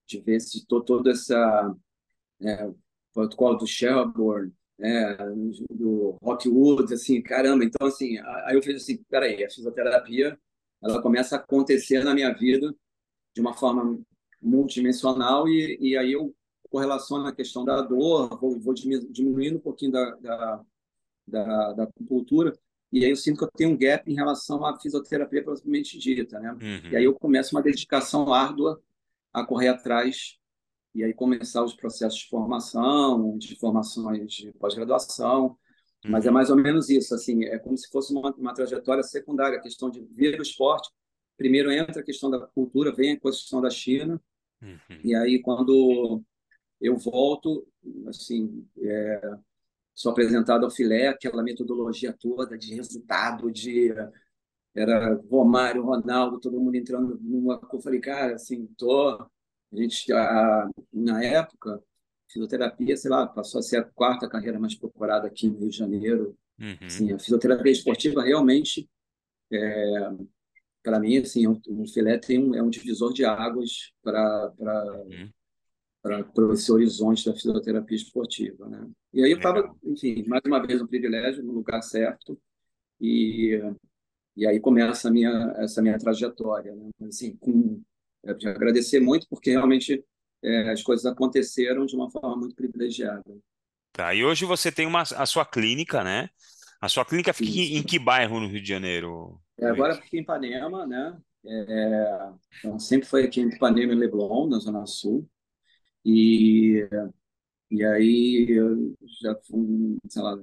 de 0.08 0.20
ver 0.22 0.40
se 0.40 0.66
to, 0.66 0.82
toda 0.82 1.12
essa 1.12 1.76
é, 2.42 2.72
protocolo 3.14 3.58
do 3.58 3.68
Shelburne, 3.68 4.54
né, 4.78 5.18
do 5.72 6.18
Rockwood, 6.22 6.94
assim, 6.94 7.22
caramba, 7.22 7.66
então 7.66 7.88
assim, 7.88 8.18
aí 8.46 8.56
eu 8.56 8.62
fiz 8.62 8.84
assim, 8.84 9.04
peraí, 9.10 9.44
a 9.44 9.50
fisioterapia, 9.50 10.40
ela 10.82 11.02
começa 11.02 11.36
a 11.36 11.40
acontecer 11.40 12.04
na 12.04 12.14
minha 12.14 12.32
vida 12.34 12.74
de 13.34 13.42
uma 13.42 13.54
forma 13.54 14.00
multidimensional 14.42 15.48
e, 15.48 15.78
e 15.82 15.98
aí 15.98 16.14
eu 16.14 16.34
correlaciono 16.70 17.26
a 17.26 17.36
questão 17.36 17.66
da 17.66 17.82
dor, 17.82 18.38
vou, 18.40 18.60
vou 18.60 18.74
diminuindo 18.74 19.58
um 19.58 19.62
pouquinho 19.62 19.92
da, 19.92 20.16
da, 20.16 20.66
da, 21.28 21.74
da 21.74 21.84
acupuntura, 21.84 22.54
e 22.92 23.04
aí 23.04 23.10
eu 23.10 23.16
sinto 23.16 23.40
que 23.40 23.44
eu 23.44 23.52
tenho 23.56 23.72
um 23.72 23.78
gap 23.78 24.10
em 24.10 24.16
relação 24.16 24.66
à 24.66 24.80
fisioterapia 24.80 25.44
propriamente 25.44 25.98
dita, 25.98 26.40
né? 26.40 26.52
Uhum. 26.52 26.92
E 26.92 26.96
aí 26.96 27.04
eu 27.04 27.14
começo 27.14 27.56
uma 27.56 27.62
dedicação 27.62 28.34
árdua 28.34 28.82
a 29.40 29.46
correr 29.46 29.68
atrás 29.68 30.38
e 30.96 31.04
aí 31.04 31.14
começar 31.14 31.64
os 31.64 31.76
processos 31.76 32.20
de 32.20 32.28
formação, 32.28 33.38
de 33.38 33.56
formações 33.56 34.34
de 34.34 34.52
pós-graduação, 34.54 35.56
mas 36.06 36.26
é 36.26 36.30
uhum. 36.30 36.34
mais 36.34 36.50
ou 36.50 36.56
menos 36.56 36.90
isso, 36.90 37.14
assim, 37.14 37.46
é 37.46 37.60
como 37.60 37.78
se 37.78 37.88
fosse 37.90 38.12
uma, 38.14 38.34
uma 38.36 38.54
trajetória 38.54 39.04
secundária, 39.04 39.60
a 39.60 39.62
questão 39.62 39.92
de 39.92 40.04
ver 40.16 40.40
o 40.40 40.42
esporte. 40.42 40.90
Primeiro 41.38 41.72
entra 41.72 42.02
a 42.02 42.04
questão 42.04 42.32
da 42.32 42.40
cultura, 42.48 42.92
vem 42.92 43.12
a 43.12 43.20
questão 43.20 43.62
da 43.62 43.70
China, 43.70 44.20
uhum. 44.60 45.00
e 45.04 45.14
aí 45.14 45.40
quando 45.40 46.24
eu 46.82 46.98
volto, 46.98 47.68
assim, 48.08 48.68
é, 48.82 49.22
sou 49.94 50.12
apresentado 50.12 50.64
ao 50.64 50.72
filé, 50.72 51.10
aquela 51.10 51.44
metodologia 51.44 52.12
toda 52.12 52.58
de 52.58 52.74
resultado, 52.74 53.52
de 53.52 53.94
era 54.78 55.16
Romário, 55.30 55.84
Ronaldo, 55.84 56.40
todo 56.40 56.60
mundo 56.60 56.76
entrando 56.76 57.18
numa, 57.22 57.60
eu 57.74 57.82
falei, 57.82 58.00
cara, 58.00 58.36
assim, 58.36 58.68
tô 58.78 59.28
a 59.74 59.76
gente, 59.76 60.12
a, 60.14 60.70
na 60.94 61.24
época, 61.24 61.82
fisioterapia, 62.30 62.96
sei 62.96 63.12
lá, 63.12 63.28
passou 63.28 63.60
a 63.60 63.62
ser 63.62 63.78
a 63.78 63.84
quarta 63.84 64.30
carreira 64.30 64.60
mais 64.60 64.76
procurada 64.76 65.28
aqui 65.28 65.50
no 65.50 65.60
Rio 65.60 65.70
de 65.70 65.78
Janeiro. 65.78 66.38
Uhum. 66.60 66.78
Assim, 66.82 67.12
a 67.12 67.20
fisioterapia 67.20 67.72
esportiva 67.72 68.24
realmente, 68.24 68.90
é, 69.52 70.10
para 70.82 71.00
mim, 71.00 71.18
assim, 71.18 71.48
o, 71.48 71.60
o 71.68 71.88
filé 71.88 72.18
tem 72.18 72.40
um, 72.40 72.56
é 72.56 72.62
um 72.62 72.70
divisor 72.70 73.12
de 73.14 73.26
águas 73.26 73.92
para 74.02 74.54
uhum. 74.58 75.30
para 76.02 76.54
esse 76.54 76.72
horizonte 76.72 77.26
da 77.26 77.34
fisioterapia 77.34 77.98
esportiva, 77.98 78.70
né? 78.70 78.88
E 79.14 79.24
aí 79.24 79.32
eu 79.32 79.38
estava, 79.38 79.76
enfim, 79.84 80.24
mais 80.28 80.42
uma 80.46 80.66
vez 80.66 80.82
um 80.82 80.88
privilégio 80.88 81.44
no 81.44 81.52
lugar 81.52 81.82
certo 81.82 82.40
e 83.02 83.60
e 84.38 84.46
aí 84.46 84.60
começa 84.60 85.08
a 85.08 85.12
minha 85.12 85.54
essa 85.58 85.82
minha 85.82 85.98
trajetória, 85.98 86.76
né? 86.76 86.90
Assim, 87.08 87.36
com 87.38 87.82
é, 88.24 88.34
de 88.36 88.48
agradecer 88.48 89.00
muito, 89.00 89.28
porque 89.28 89.50
realmente 89.50 90.04
é, 90.44 90.70
as 90.70 90.84
coisas 90.84 91.06
aconteceram 91.06 91.86
de 91.86 91.96
uma 91.96 92.10
forma 92.10 92.36
muito 92.38 92.56
privilegiada. 92.56 93.24
Tá, 93.92 94.14
e 94.14 94.24
hoje 94.24 94.46
você 94.46 94.72
tem 94.72 94.86
uma, 94.86 95.02
a 95.02 95.26
sua 95.26 95.44
clínica, 95.44 96.04
né? 96.04 96.30
A 96.80 96.88
sua 96.88 97.04
clínica 97.04 97.34
fica 97.34 97.50
Isso. 97.50 97.74
em 97.74 97.82
que 97.82 97.98
bairro 97.98 98.40
no 98.40 98.48
Rio 98.48 98.62
de 98.62 98.68
Janeiro? 98.68 99.42
É, 99.58 99.66
agora 99.66 99.96
fica 99.96 100.16
em 100.16 100.22
Ipanema, 100.22 100.86
né? 100.86 101.18
É, 101.44 102.30
então, 102.60 102.78
sempre 102.78 103.08
foi 103.08 103.24
aqui 103.24 103.42
em 103.42 103.50
Ipanema 103.50 103.94
e 103.94 103.96
Leblon, 103.96 104.48
na 104.48 104.60
Zona 104.60 104.86
Sul. 104.86 105.28
E, 106.06 106.88
e 107.72 107.84
aí, 107.84 108.46
eu 108.50 108.94
já 109.22 109.36
fui, 109.48 109.98
sei 110.08 110.22
lá, 110.22 110.38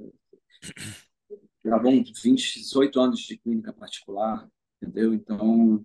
já 1.65 1.79
vão 1.79 2.03
28 2.03 3.01
anos 3.01 3.21
de 3.21 3.39
clínica 3.39 3.73
particular, 3.73 4.49
entendeu? 4.83 5.15
Então, 5.15 5.85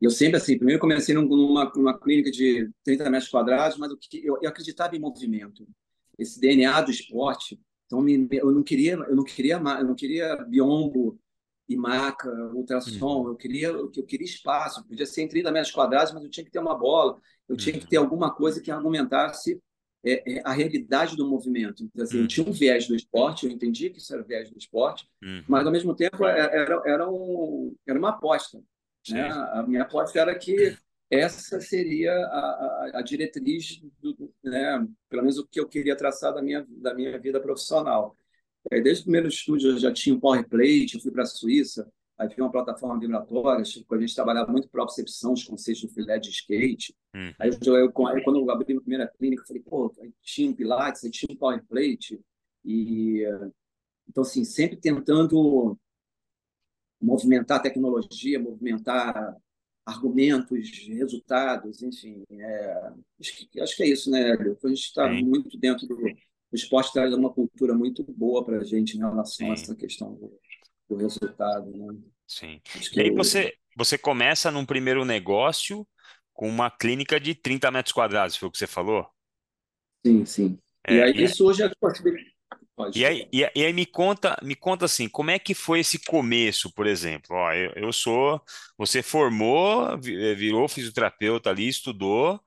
eu 0.00 0.10
sempre, 0.10 0.36
assim, 0.36 0.56
primeiro 0.56 0.80
comecei 0.80 1.14
numa, 1.14 1.70
numa 1.74 1.98
clínica 1.98 2.30
de 2.30 2.70
30 2.84 3.10
metros 3.10 3.30
quadrados, 3.30 3.76
mas 3.76 3.90
eu, 3.90 3.98
eu, 4.22 4.38
eu 4.42 4.48
acreditava 4.48 4.96
em 4.96 5.00
movimento. 5.00 5.66
Esse 6.18 6.40
DNA 6.40 6.80
do 6.82 6.90
esporte, 6.90 7.60
então 7.86 8.00
me, 8.00 8.28
eu 8.32 8.50
não 8.50 8.62
queria, 8.62 8.94
eu 8.94 9.14
não 9.14 9.24
queria, 9.24 9.56
eu 9.56 9.84
não 9.84 9.94
queria 9.94 10.36
biombo 10.48 11.18
e 11.68 11.76
maca, 11.76 12.28
ultrassom, 12.54 13.22
uhum. 13.22 13.28
eu 13.28 13.36
queria, 13.36 13.68
eu 13.68 13.90
queria 13.90 14.26
espaço. 14.26 14.86
Podia 14.86 15.06
ser 15.06 15.22
em 15.22 15.28
30 15.28 15.52
metros 15.52 15.72
quadrados, 15.72 16.12
mas 16.12 16.24
eu 16.24 16.30
tinha 16.30 16.44
que 16.44 16.50
ter 16.50 16.58
uma 16.58 16.74
bola, 16.74 17.20
eu 17.48 17.56
tinha 17.56 17.78
que 17.78 17.86
ter 17.86 17.96
alguma 17.96 18.34
coisa 18.34 18.60
que 18.60 18.70
argumentasse 18.70 19.60
é, 20.04 20.38
é, 20.38 20.42
a 20.44 20.52
realidade 20.52 21.16
do 21.16 21.28
movimento. 21.28 21.84
Então, 21.84 22.04
assim, 22.04 22.20
uhum. 22.20 22.26
Tinha 22.26 22.48
um 22.48 22.52
viés 22.52 22.88
do 22.88 22.94
esporte, 22.94 23.46
eu 23.46 23.52
entendi 23.52 23.88
que 23.90 23.98
isso 23.98 24.12
era 24.12 24.22
o 24.22 24.26
viés 24.26 24.50
do 24.50 24.58
esporte, 24.58 25.08
uhum. 25.22 25.44
mas 25.48 25.64
ao 25.64 25.72
mesmo 25.72 25.94
tempo 25.94 26.26
é, 26.26 26.38
era, 26.40 26.82
era, 26.84 27.10
um, 27.10 27.74
era 27.86 27.98
uma 27.98 28.10
aposta. 28.10 28.60
Né? 29.08 29.28
A 29.28 29.64
minha 29.66 29.82
aposta 29.82 30.18
era 30.18 30.34
que 30.34 30.76
essa 31.10 31.60
seria 31.60 32.12
a, 32.12 32.38
a, 32.38 32.90
a 32.94 33.02
diretriz, 33.02 33.80
do, 34.00 34.32
né? 34.42 34.86
pelo 35.08 35.22
menos 35.22 35.38
o 35.38 35.46
que 35.46 35.60
eu 35.60 35.68
queria 35.68 35.96
traçar 35.96 36.34
da 36.34 36.42
minha, 36.42 36.66
da 36.68 36.94
minha 36.94 37.18
vida 37.18 37.40
profissional. 37.40 38.16
Desde 38.70 39.02
o 39.02 39.04
primeiro 39.04 39.28
estúdio 39.28 39.72
eu 39.72 39.78
já 39.78 39.92
tinha 39.92 40.14
um 40.14 40.20
power 40.20 40.48
plate, 40.48 40.94
eu 40.94 41.00
fui 41.00 41.10
para 41.10 41.24
a 41.24 41.26
Suíça, 41.26 41.90
aí 42.18 42.28
tinha 42.28 42.44
uma 42.44 42.52
plataforma 42.52 42.98
vibratória, 42.98 43.64
tipo, 43.64 43.94
a 43.94 44.00
gente 44.00 44.14
trabalhava 44.14 44.50
muito 44.50 44.68
para 44.68 44.82
obcepção 44.82 45.32
dos 45.32 45.44
conceitos 45.44 45.82
do 45.82 45.88
filé 45.88 46.18
de 46.18 46.30
skate. 46.30 46.94
Uhum. 47.14 47.32
Aí, 47.38 47.50
eu, 47.64 47.76
eu, 47.76 47.92
quando 47.92 48.38
eu 48.38 48.50
abri 48.50 48.76
a 48.76 48.80
primeira 48.80 49.08
clínica, 49.08 49.42
eu 49.42 49.46
falei, 49.46 49.62
pô, 49.62 49.94
tinha 50.22 50.50
um 50.50 50.54
pilates, 50.54 51.02
tinha 51.10 51.32
um 51.32 51.36
power 51.36 51.64
plate, 51.66 52.20
e 52.64 53.24
então 54.08 54.22
assim, 54.22 54.44
sempre 54.44 54.76
tentando 54.76 55.78
movimentar 57.00 57.60
tecnologia, 57.60 58.38
movimentar 58.38 59.36
argumentos, 59.84 60.70
resultados, 60.88 61.82
enfim. 61.82 62.22
É, 62.30 62.92
acho, 63.20 63.48
que, 63.48 63.60
acho 63.60 63.76
que 63.76 63.82
é 63.82 63.88
isso, 63.88 64.10
né, 64.10 64.30
Hélio? 64.30 64.56
A 64.62 64.68
gente 64.68 64.80
está 64.80 65.08
muito 65.10 65.58
dentro 65.58 65.86
do. 65.86 65.96
O 65.96 66.54
esporte 66.54 66.92
traz 66.92 67.12
uma 67.14 67.32
cultura 67.32 67.74
muito 67.74 68.04
boa 68.12 68.44
para 68.44 68.58
a 68.58 68.64
gente 68.64 68.96
em 68.96 69.00
relação 69.00 69.46
Sim. 69.46 69.50
a 69.50 69.54
essa 69.54 69.74
questão 69.74 70.14
do, 70.92 70.96
do 70.96 71.02
resultado. 71.02 71.70
Né? 71.70 72.00
Sim. 72.26 72.60
Acho 72.74 72.90
e 72.96 73.00
aí 73.02 73.10
você, 73.10 73.54
você 73.76 73.98
começa 73.98 74.50
num 74.50 74.64
primeiro 74.64 75.04
negócio 75.04 75.86
com 76.32 76.48
uma 76.48 76.70
clínica 76.70 77.20
de 77.20 77.34
30 77.34 77.70
metros 77.70 77.92
quadrados, 77.92 78.36
foi 78.36 78.48
o 78.48 78.50
que 78.52 78.58
você 78.58 78.66
falou? 78.66 79.06
Sim, 80.04 80.24
sim. 80.26 80.58
E 80.88 81.00
É, 81.00 81.00
aí 81.00 81.26
e, 81.26 81.28
surge 81.28 81.62
a 81.62 81.70
possibilidade. 81.80 82.34
e 82.94 83.04
Pode 83.04 83.04
aí, 83.06 83.26
falar. 83.26 83.32
e, 83.32 83.40
e 83.54 83.64
aí 83.64 83.72
me 83.72 83.86
conta, 83.86 84.36
me 84.42 84.54
conta 84.54 84.84
assim, 84.84 85.08
como 85.08 85.30
é 85.30 85.38
que 85.38 85.54
foi 85.54 85.80
esse 85.80 85.98
começo, 85.98 86.70
por 86.74 86.86
exemplo? 86.86 87.34
Ó, 87.36 87.52
eu, 87.52 87.72
eu 87.76 87.92
sou, 87.92 88.40
você 88.76 89.02
formou, 89.02 89.88
eh, 89.94 90.34
virou 90.34 90.68
fisioterapeuta 90.68 91.48
ali, 91.50 91.68
estudou, 91.68 92.38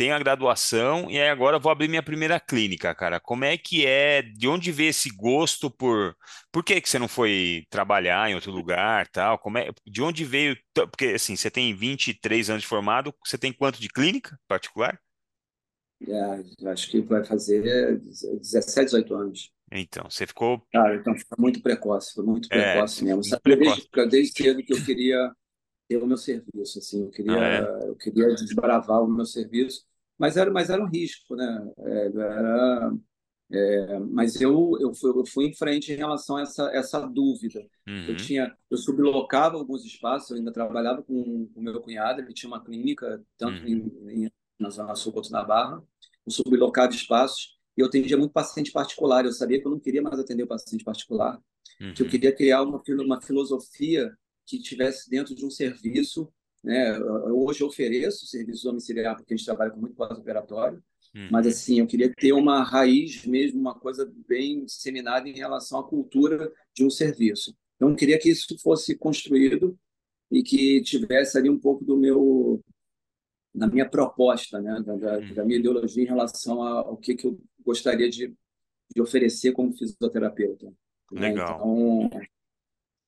tem 0.00 0.12
a 0.12 0.18
graduação, 0.18 1.10
e 1.10 1.20
aí 1.20 1.28
agora 1.28 1.58
vou 1.58 1.70
abrir 1.70 1.86
minha 1.86 2.02
primeira 2.02 2.40
clínica, 2.40 2.94
cara. 2.94 3.20
Como 3.20 3.44
é 3.44 3.58
que 3.58 3.84
é? 3.84 4.22
De 4.22 4.48
onde 4.48 4.72
veio 4.72 4.88
esse 4.88 5.10
gosto 5.10 5.70
por, 5.70 6.16
por 6.50 6.64
que 6.64 6.80
que 6.80 6.88
você 6.88 6.98
não 6.98 7.06
foi 7.06 7.66
trabalhar 7.68 8.30
em 8.30 8.34
outro 8.34 8.50
lugar, 8.50 9.06
tal? 9.08 9.38
Como 9.38 9.58
é, 9.58 9.68
de 9.86 10.00
onde 10.02 10.24
veio, 10.24 10.56
porque 10.72 11.08
assim, 11.08 11.36
você 11.36 11.50
tem 11.50 11.74
23 11.74 12.48
anos 12.48 12.62
de 12.62 12.68
formado, 12.68 13.14
você 13.22 13.36
tem 13.36 13.52
quanto 13.52 13.78
de 13.78 13.90
clínica 13.90 14.40
particular? 14.48 14.98
É, 16.08 16.68
acho 16.70 16.90
que 16.90 17.02
vai 17.02 17.22
fazer 17.22 18.00
17, 18.00 18.86
18 18.86 19.14
anos. 19.14 19.52
Então, 19.70 20.08
você 20.10 20.26
ficou, 20.26 20.66
Cara, 20.72 20.96
então 20.96 21.14
foi 21.14 21.36
muito 21.38 21.60
precoce, 21.60 22.14
foi 22.14 22.24
muito 22.24 22.48
é, 22.50 22.72
precoce 22.72 23.04
mesmo. 23.04 23.16
Muito 23.16 23.28
sabia 23.28 23.56
desde, 23.56 23.82
precoce. 23.90 24.08
desde 24.10 24.32
cedo 24.42 24.62
que 24.62 24.72
eu 24.72 24.82
queria 24.82 25.30
ter 25.88 25.96
o 25.98 26.06
meu 26.06 26.16
serviço, 26.16 26.78
assim, 26.78 27.02
eu 27.02 27.10
queria, 27.10 27.32
Ah, 27.32 27.46
é? 27.46 27.88
eu 27.88 27.96
queria 27.96 28.34
desbravar 28.34 29.02
o 29.02 29.08
meu 29.08 29.26
serviço, 29.26 29.84
mas 30.20 30.38
era, 30.38 30.52
mas 30.52 30.70
era 30.70 30.82
um 30.84 30.88
risco, 30.88 31.36
né? 31.36 31.72
É, 31.80 32.06
era, 32.08 32.92
é, 33.52 33.98
mas 34.00 34.40
eu, 34.40 34.72
eu 34.80 34.94
fui, 34.94 35.10
eu 35.10 35.26
fui 35.26 35.46
em 35.46 35.54
frente 35.54 35.92
em 35.92 35.96
relação 35.96 36.36
a 36.36 36.42
essa, 36.42 36.70
essa 36.74 37.00
dúvida. 37.06 37.60
Eu 38.06 38.16
Uhum, 38.16 38.16
tinha, 38.16 38.56
eu 38.70 38.76
sublocava 38.78 39.56
alguns 39.56 39.84
espaços, 39.84 40.30
eu 40.30 40.36
ainda 40.38 40.52
trabalhava 40.52 41.02
com 41.02 41.48
o 41.54 41.62
meu 41.62 41.80
cunhado, 41.80 42.20
ele 42.20 42.32
tinha 42.34 42.48
uma 42.50 42.64
clínica, 42.64 43.22
tanto 43.38 43.64
uhum, 43.64 43.68
em, 43.68 43.78
em, 44.26 44.32
na 44.58 44.70
Zona 44.70 44.94
Sul 44.96 45.12
quanto 45.12 45.30
na 45.30 45.44
Barra, 45.44 45.82
eu 46.26 46.32
sublocava 46.32 46.92
espaços, 46.92 47.58
e 47.76 47.80
eu 47.82 47.86
atendia 47.86 48.16
muito 48.16 48.32
paciente 48.32 48.72
particular, 48.72 49.24
eu 49.24 49.32
sabia 49.32 49.60
que 49.60 49.66
eu 49.66 49.70
não 49.72 49.80
queria 49.80 50.02
mais 50.02 50.18
atender 50.18 50.42
o 50.44 50.46
paciente 50.48 50.84
particular, 50.84 51.40
que 51.94 52.02
eu 52.02 52.06
uhum, 52.06 52.08
queria 52.08 52.34
criar 52.34 52.62
uma, 52.62 52.82
uma 53.00 53.20
filosofia 53.20 54.10
que 54.46 54.56
estivesse 54.56 55.08
dentro 55.10 55.34
de 55.34 55.44
um 55.44 55.50
serviço. 55.50 56.32
Né? 56.62 56.98
Hoje 56.98 57.62
eu 57.62 57.68
ofereço 57.68 58.26
serviço 58.26 58.64
domiciliar 58.64 59.16
porque 59.16 59.32
a 59.32 59.36
gente 59.36 59.46
trabalha 59.46 59.70
com 59.70 59.80
muito 59.80 59.94
pós-operatório, 59.94 60.82
mas 61.30 61.46
uhum, 61.46 61.52
assim 61.52 61.80
eu 61.80 61.86
queria 61.86 62.12
ter 62.14 62.32
uma 62.32 62.62
raiz 62.62 63.24
mesmo, 63.26 63.60
uma 63.60 63.74
coisa 63.74 64.10
bem 64.28 64.64
disseminada 64.64 65.28
em 65.28 65.32
relação 65.32 65.80
à 65.80 65.88
cultura 65.88 66.52
de 66.74 66.84
um 66.84 66.90
serviço. 66.90 67.56
Então 67.76 67.90
eu 67.90 67.96
queria 67.96 68.18
que 68.18 68.30
isso 68.30 68.58
fosse 68.60 68.96
construído 68.96 69.76
e 70.30 70.42
que 70.42 70.80
tivesse 70.82 71.36
ali 71.36 71.50
um 71.50 71.58
pouco 71.58 71.84
do 71.84 71.96
meu 71.96 72.62
na 73.52 73.66
minha 73.66 73.88
proposta, 73.88 74.60
né, 74.60 74.80
da, 74.86 74.96
da, 74.96 75.18
da 75.18 75.44
minha 75.44 75.44
uhum. 75.44 75.50
ideologia 75.50 76.04
em 76.04 76.06
relação 76.06 76.62
ao 76.62 76.96
que, 76.96 77.16
que 77.16 77.26
eu 77.26 77.40
gostaria 77.64 78.08
de, 78.08 78.32
de 78.94 79.02
oferecer 79.02 79.50
como 79.50 79.76
fisioterapeuta. 79.76 80.66
Né? 81.10 81.30
Legal. 81.30 81.56
Então, 81.56 82.20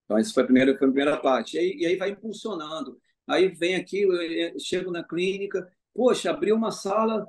então, 0.04 0.18
essa 0.18 0.32
foi 0.35 0.42
a 0.42 0.47
primeira, 0.47 0.76
foi 0.76 0.88
a 0.88 0.90
primeira 0.90 1.16
parte. 1.16 1.56
E 1.56 1.59
aí, 1.61 1.76
e 1.78 1.87
aí 1.87 1.97
vai 1.97 2.11
impulsionando. 2.11 3.00
Aí 3.26 3.49
vem 3.49 3.76
aqui, 3.76 4.02
eu 4.02 4.59
chego 4.61 4.91
na 4.91 5.05
clínica, 5.05 5.71
poxa, 5.95 6.31
abriu 6.31 6.57
uma 6.57 6.71
sala 6.73 7.26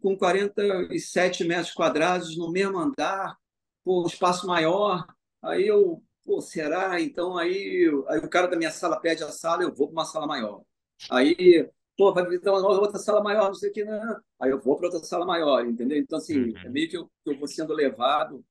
com 0.00 0.16
47 0.16 1.44
metros 1.44 1.72
quadrados 1.72 2.36
no 2.36 2.50
mesmo 2.50 2.78
andar, 2.78 3.36
pô, 3.84 4.02
um 4.04 4.06
espaço 4.06 4.46
maior. 4.46 5.06
Aí 5.42 5.66
eu, 5.66 6.02
pô, 6.24 6.40
será? 6.40 7.00
Então 7.00 7.36
aí, 7.36 7.86
aí 8.08 8.18
o 8.18 8.28
cara 8.30 8.46
da 8.48 8.56
minha 8.56 8.70
sala 8.70 9.00
pede 9.00 9.22
a 9.24 9.28
sala, 9.32 9.62
eu 9.62 9.74
vou 9.74 9.88
para 9.88 9.92
uma 9.94 10.04
sala 10.04 10.26
maior. 10.26 10.62
Aí, 11.10 11.68
pô, 11.96 12.12
vai 12.14 12.24
visitar 12.26 12.52
uma 12.52 12.68
outra 12.68 12.98
sala 12.98 13.22
maior, 13.22 13.46
não 13.48 13.54
sei 13.54 13.70
o 13.70 13.72
que, 13.72 13.84
não. 13.84 14.20
Aí 14.40 14.50
eu 14.50 14.60
vou 14.60 14.76
para 14.76 14.86
outra 14.88 15.04
sala 15.04 15.26
maior, 15.26 15.64
entendeu? 15.66 15.98
Então, 15.98 16.18
assim, 16.18 16.58
é 16.62 16.68
Uhum, 16.68 16.70
meio 16.70 16.88
que 16.88 16.96
eu, 16.96 17.10
eu 17.26 17.38
vou 17.38 17.48
sendo 17.48 17.72
levado 17.74 18.44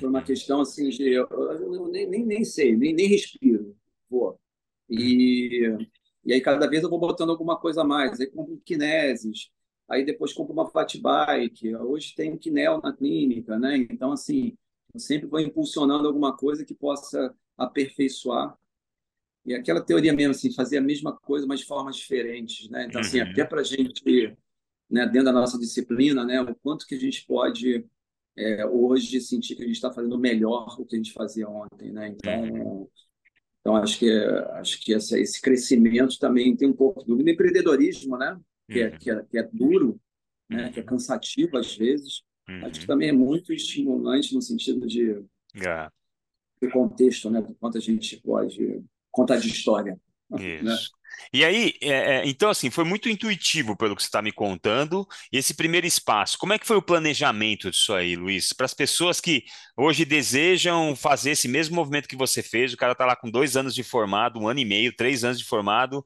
por 0.00 0.08
uma 0.10 0.22
uhum, 0.22 0.24
questão 0.24 0.60
assim 0.60 0.88
de 0.90 1.10
eu, 1.12 1.26
eu 1.30 1.88
nem, 1.88 2.08
nem, 2.08 2.24
nem 2.26 2.44
sei, 2.44 2.76
nem, 2.76 2.94
nem 2.94 3.08
respiro. 3.08 3.76
Pô. 4.08 4.38
uhum, 4.96 5.24
E, 5.28 5.68
e 6.24 6.32
aí 6.32 6.40
cada 6.40 6.66
vez 6.68 6.82
eu 6.82 6.90
vou 6.90 6.98
botando 6.98 7.30
alguma 7.30 7.56
coisa 7.58 7.82
a 7.82 7.84
mais. 7.84 8.20
Aí 8.20 8.26
compro 8.26 8.54
um 8.54 8.58
kineses, 8.58 9.50
aí 9.88 10.04
depois 10.04 10.32
compro 10.32 10.52
uma 10.52 10.70
fat 10.70 10.98
bike. 11.00 11.74
Hoje 11.76 12.14
tem 12.14 12.32
um 12.32 12.38
Kinel 12.38 12.80
na 12.82 12.92
clínica, 12.92 13.58
né? 13.58 13.76
Então, 13.76 14.12
assim, 14.12 14.56
eu 14.92 15.00
sempre 15.00 15.26
vou 15.26 15.40
impulsionando 15.40 16.06
alguma 16.06 16.36
coisa 16.36 16.64
que 16.64 16.74
possa 16.74 17.34
aperfeiçoar. 17.56 18.56
E 19.44 19.54
aquela 19.54 19.80
teoria 19.82 20.12
mesmo, 20.12 20.32
assim, 20.32 20.52
fazer 20.52 20.78
a 20.78 20.80
mesma 20.80 21.12
coisa, 21.16 21.46
mas 21.46 21.60
de 21.60 21.66
formas 21.66 21.96
diferentes, 21.96 22.68
né? 22.70 22.86
Então, 22.86 23.00
assim, 23.00 23.20
até 23.20 23.42
uhum, 23.42 23.48
para 23.48 23.60
a 23.60 23.64
gente, 23.64 24.02
né, 24.90 25.06
dentro 25.06 25.26
da 25.26 25.32
nossa 25.32 25.58
disciplina, 25.58 26.24
né, 26.24 26.40
o 26.40 26.54
quanto 26.56 26.86
que 26.86 26.94
a 26.94 26.98
gente 26.98 27.26
pode 27.26 27.84
é, 28.36 28.66
hoje 28.66 29.20
sentir 29.20 29.54
que 29.56 29.62
a 29.62 29.66
gente 29.66 29.76
está 29.76 29.92
fazendo 29.92 30.18
melhor 30.18 30.74
o 30.80 30.86
que 30.86 30.96
a 30.96 30.98
gente 30.98 31.12
fazia 31.12 31.48
ontem, 31.48 31.92
né? 31.92 32.16
uhum, 32.26 32.88
Então, 33.64 33.76
acho 33.76 33.98
que 33.98 34.10
acho 34.10 34.78
que 34.82 34.92
essa, 34.92 35.18
esse 35.18 35.40
crescimento 35.40 36.18
também 36.18 36.54
tem 36.54 36.68
um 36.68 36.74
pouco 36.74 37.02
do 37.02 37.18
empreendedorismo, 37.26 38.18
né? 38.18 38.38
Que 38.70 38.82
é, 38.82 38.90
que 38.90 39.10
uhum, 39.10 39.18
é, 39.18 39.24
que 39.24 39.38
é 39.38 39.42
duro, 39.50 39.98
né? 40.50 40.70
Que 40.70 40.80
é 40.80 40.82
uhum, 40.82 40.88
cansativo 40.88 41.56
às 41.56 41.74
vezes. 41.74 42.22
Acho 42.46 42.72
que 42.72 42.80
uhum. 42.80 42.86
também 42.86 43.08
é 43.08 43.12
muito 43.12 43.54
estimulante 43.54 44.34
no 44.34 44.42
sentido 44.42 44.86
de, 44.86 45.18
Ah, 45.66 45.90
de 46.60 46.68
contexto, 46.68 47.30
né? 47.30 47.40
Do 47.40 47.54
quanto 47.54 47.78
a 47.78 47.80
gente 47.80 48.20
pode 48.20 48.84
contar 49.10 49.38
de 49.38 49.48
história, 49.48 49.98
né? 50.62 50.74
isso. 50.74 50.90
E 51.32 51.44
aí, 51.44 51.74
é, 51.80 51.88
é, 51.88 52.22
então 52.26 52.50
assim, 52.50 52.70
foi 52.70 52.84
muito 52.84 53.08
intuitivo 53.08 53.76
pelo 53.76 53.94
que 53.94 54.02
você 54.02 54.08
está 54.08 54.20
me 54.20 54.32
contando, 54.32 55.06
e 55.32 55.38
esse 55.38 55.54
primeiro 55.54 55.86
espaço, 55.86 56.36
como 56.38 56.52
é 56.52 56.58
que 56.58 56.66
foi 56.66 56.76
o 56.76 56.82
planejamento 56.82 57.70
disso 57.70 57.94
aí, 57.94 58.16
Luiz? 58.16 58.52
Para 58.52 58.66
as 58.66 58.74
pessoas 58.74 59.20
que 59.20 59.44
hoje 59.76 60.04
desejam 60.04 60.94
fazer 60.96 61.30
esse 61.32 61.46
mesmo 61.48 61.76
movimento 61.76 62.08
que 62.08 62.16
você 62.16 62.42
fez, 62.42 62.72
o 62.72 62.76
cara 62.76 62.92
está 62.92 63.06
lá 63.06 63.16
com 63.16 63.30
dois 63.30 63.56
anos 63.56 63.74
de 63.74 63.82
formado, 63.82 64.40
um 64.40 64.48
ano 64.48 64.60
e 64.60 64.64
meio, 64.64 64.94
três 64.94 65.24
anos 65.24 65.38
de 65.38 65.44
formado, 65.44 66.04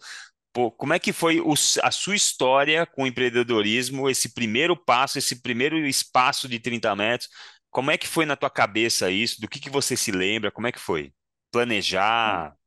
Pô, 0.52 0.72
como 0.72 0.92
é 0.92 0.98
que 0.98 1.12
foi 1.12 1.40
o 1.40 1.52
a 1.82 1.90
sua 1.90 2.16
história 2.16 2.84
com 2.86 3.04
o 3.04 3.06
empreendedorismo, 3.06 4.10
esse 4.10 4.34
primeiro 4.34 4.76
passo, 4.76 5.18
esse 5.18 5.40
primeiro 5.40 5.78
espaço 5.86 6.48
de 6.48 6.58
30 6.58 6.96
metros? 6.96 7.30
Como 7.70 7.90
é 7.90 7.98
que 7.98 8.08
foi 8.08 8.26
na 8.26 8.34
tua 8.34 8.50
cabeça 8.50 9.10
isso? 9.10 9.40
Do 9.40 9.48
que 9.48 9.60
que 9.60 9.70
você 9.70 9.96
se 9.96 10.10
lembra? 10.10 10.50
Como 10.50 10.66
é 10.66 10.72
que 10.72 10.80
foi? 10.80 11.12
Planejar? 11.52 12.57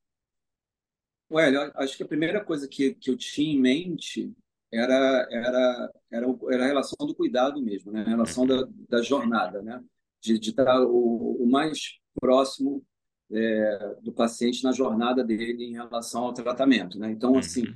Well, 1.32 1.54
eu 1.54 1.72
acho 1.76 1.96
que 1.96 2.04
a 2.04 2.08
primeira 2.08 2.44
coisa 2.44 2.68
que, 2.68 2.94
que 2.96 3.10
eu 3.10 3.18
tinha 3.18 3.54
em 3.54 3.60
mente 3.60 4.34
era, 4.72 5.28
era, 5.32 5.92
era, 6.12 6.28
era 6.50 6.64
a 6.64 6.68
relação 6.68 7.08
do 7.08 7.16
cuidado 7.16 7.62
mesmo, 7.62 7.92
né? 7.92 8.02
A 8.02 8.10
relação 8.10 8.46
da, 8.46 8.68
da 8.90 9.02
jornada, 9.02 9.62
né? 9.62 9.82
De, 10.22 10.38
de 10.38 10.50
estar 10.50 10.82
o, 10.82 11.38
o 11.42 11.50
mais 11.50 12.00
próximo 12.20 12.84
é, 13.32 13.96
do 14.02 14.12
paciente 14.12 14.64
na 14.64 14.74
jornada 14.74 15.24
dele 15.24 15.66
em 15.66 15.74
relação 15.74 16.26
ao 16.26 16.34
tratamento, 16.34 17.00
né? 17.00 17.10
Então, 17.10 17.38
assim, 17.38 17.66
uhum, 17.66 17.76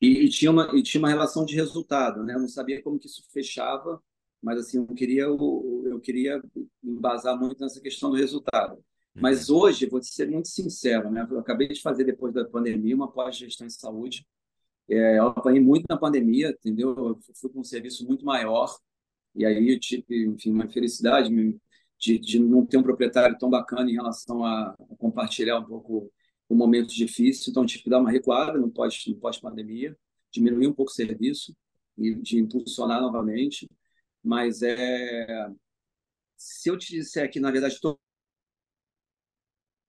e, 0.00 0.26
e 0.26 0.28
tinha 0.28 0.50
uma, 0.50 0.70
e 0.76 0.82
tinha 0.82 1.00
uma 1.00 1.08
relação 1.08 1.44
de 1.44 1.54
resultado, 1.56 2.22
né? 2.22 2.34
Eu 2.34 2.40
não 2.40 2.48
sabia 2.48 2.82
como 2.82 2.98
que 2.98 3.06
isso 3.06 3.24
fechava, 3.32 4.00
mas 4.42 4.58
assim, 4.60 4.78
eu 4.78 4.86
queria, 4.94 5.22
eu, 5.22 5.84
eu 5.86 6.00
queria 6.00 6.42
embasar 6.82 7.38
muito 7.38 7.60
nessa 7.60 7.80
questão 7.80 8.10
do 8.10 8.16
resultado. 8.16 8.84
Mas 9.20 9.48
uhum, 9.48 9.58
hoje, 9.58 9.86
vou 9.86 10.02
ser 10.02 10.28
muito 10.30 10.48
sincero, 10.48 11.10
né? 11.10 11.26
Eu 11.30 11.38
acabei 11.38 11.68
de 11.68 11.80
fazer, 11.80 12.04
depois 12.04 12.34
da 12.34 12.44
pandemia, 12.44 12.94
uma 12.96 13.10
pós-gestão 13.10 13.66
em 13.66 13.70
saúde. 13.70 14.26
É, 14.88 15.18
eu 15.18 15.28
apanhei 15.28 15.60
muito 15.60 15.86
na 15.88 15.96
pandemia, 15.98 16.50
entendeu? 16.50 16.90
Eu 16.96 17.18
fui 17.34 17.50
para 17.50 17.60
um 17.60 17.64
serviço 17.64 18.06
muito 18.06 18.24
maior, 18.24 18.76
e 19.34 19.44
aí 19.46 19.70
eu 19.72 19.80
tive, 19.80 20.26
enfim, 20.26 20.52
uma 20.52 20.68
felicidade 20.68 21.30
de, 21.98 22.18
de 22.18 22.38
não 22.38 22.66
ter 22.66 22.76
um 22.78 22.82
proprietário 22.82 23.38
tão 23.38 23.50
bacana 23.50 23.90
em 23.90 23.94
relação 23.94 24.44
a, 24.44 24.70
a 24.70 24.96
compartilhar 24.98 25.58
um 25.60 25.64
pouco 25.64 26.12
o 26.48 26.54
momento 26.54 26.94
difícil. 26.94 27.50
Então, 27.50 27.66
tive 27.66 27.84
que 27.84 27.90
dar 27.90 28.00
uma 28.00 28.10
recuada 28.10 28.58
no 28.58 28.70
pós, 28.70 29.04
no 29.08 29.16
pós-pandemia, 29.16 29.96
diminuir 30.30 30.68
um 30.68 30.72
pouco 30.74 30.90
o 30.90 30.94
serviço 30.94 31.56
e 31.98 32.14
de 32.16 32.38
impulsionar 32.38 33.00
novamente. 33.00 33.70
Mas 34.22 34.62
é, 34.62 35.48
se 36.36 36.68
eu 36.70 36.76
te 36.78 36.92
disser 36.92 37.30
que, 37.30 37.40
na 37.40 37.50
verdade, 37.50 37.80
to- 37.80 37.98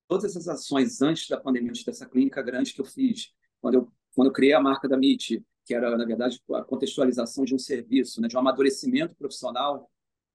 todas 0.08 0.26
essas 0.26 0.48
ações 0.48 1.02
antes 1.02 1.28
da 1.28 1.40
pandemia, 1.40 1.70
antes 1.70 1.84
dessa 1.84 2.06
clínica 2.06 2.42
grande 2.42 2.74
que 2.74 2.82
eu 2.82 2.86
fiz, 2.86 3.34
quando 3.62 3.76
eu, 3.76 3.92
quando 4.14 4.28
eu 4.28 4.34
criei 4.34 4.54
a 4.54 4.62
marca 4.62 4.88
da 4.88 4.96
MIT, 4.96 5.44
que 5.66 5.74
era, 5.74 5.98
na 5.98 6.06
verdade, 6.06 6.40
a 6.54 6.64
contextualização 6.64 7.44
de 7.44 7.56
um 7.56 7.60
serviço, 7.60 8.22
né, 8.22 8.28
de 8.28 8.36
um 8.36 8.40
amadurecimento 8.40 9.16
profissional, 9.16 9.90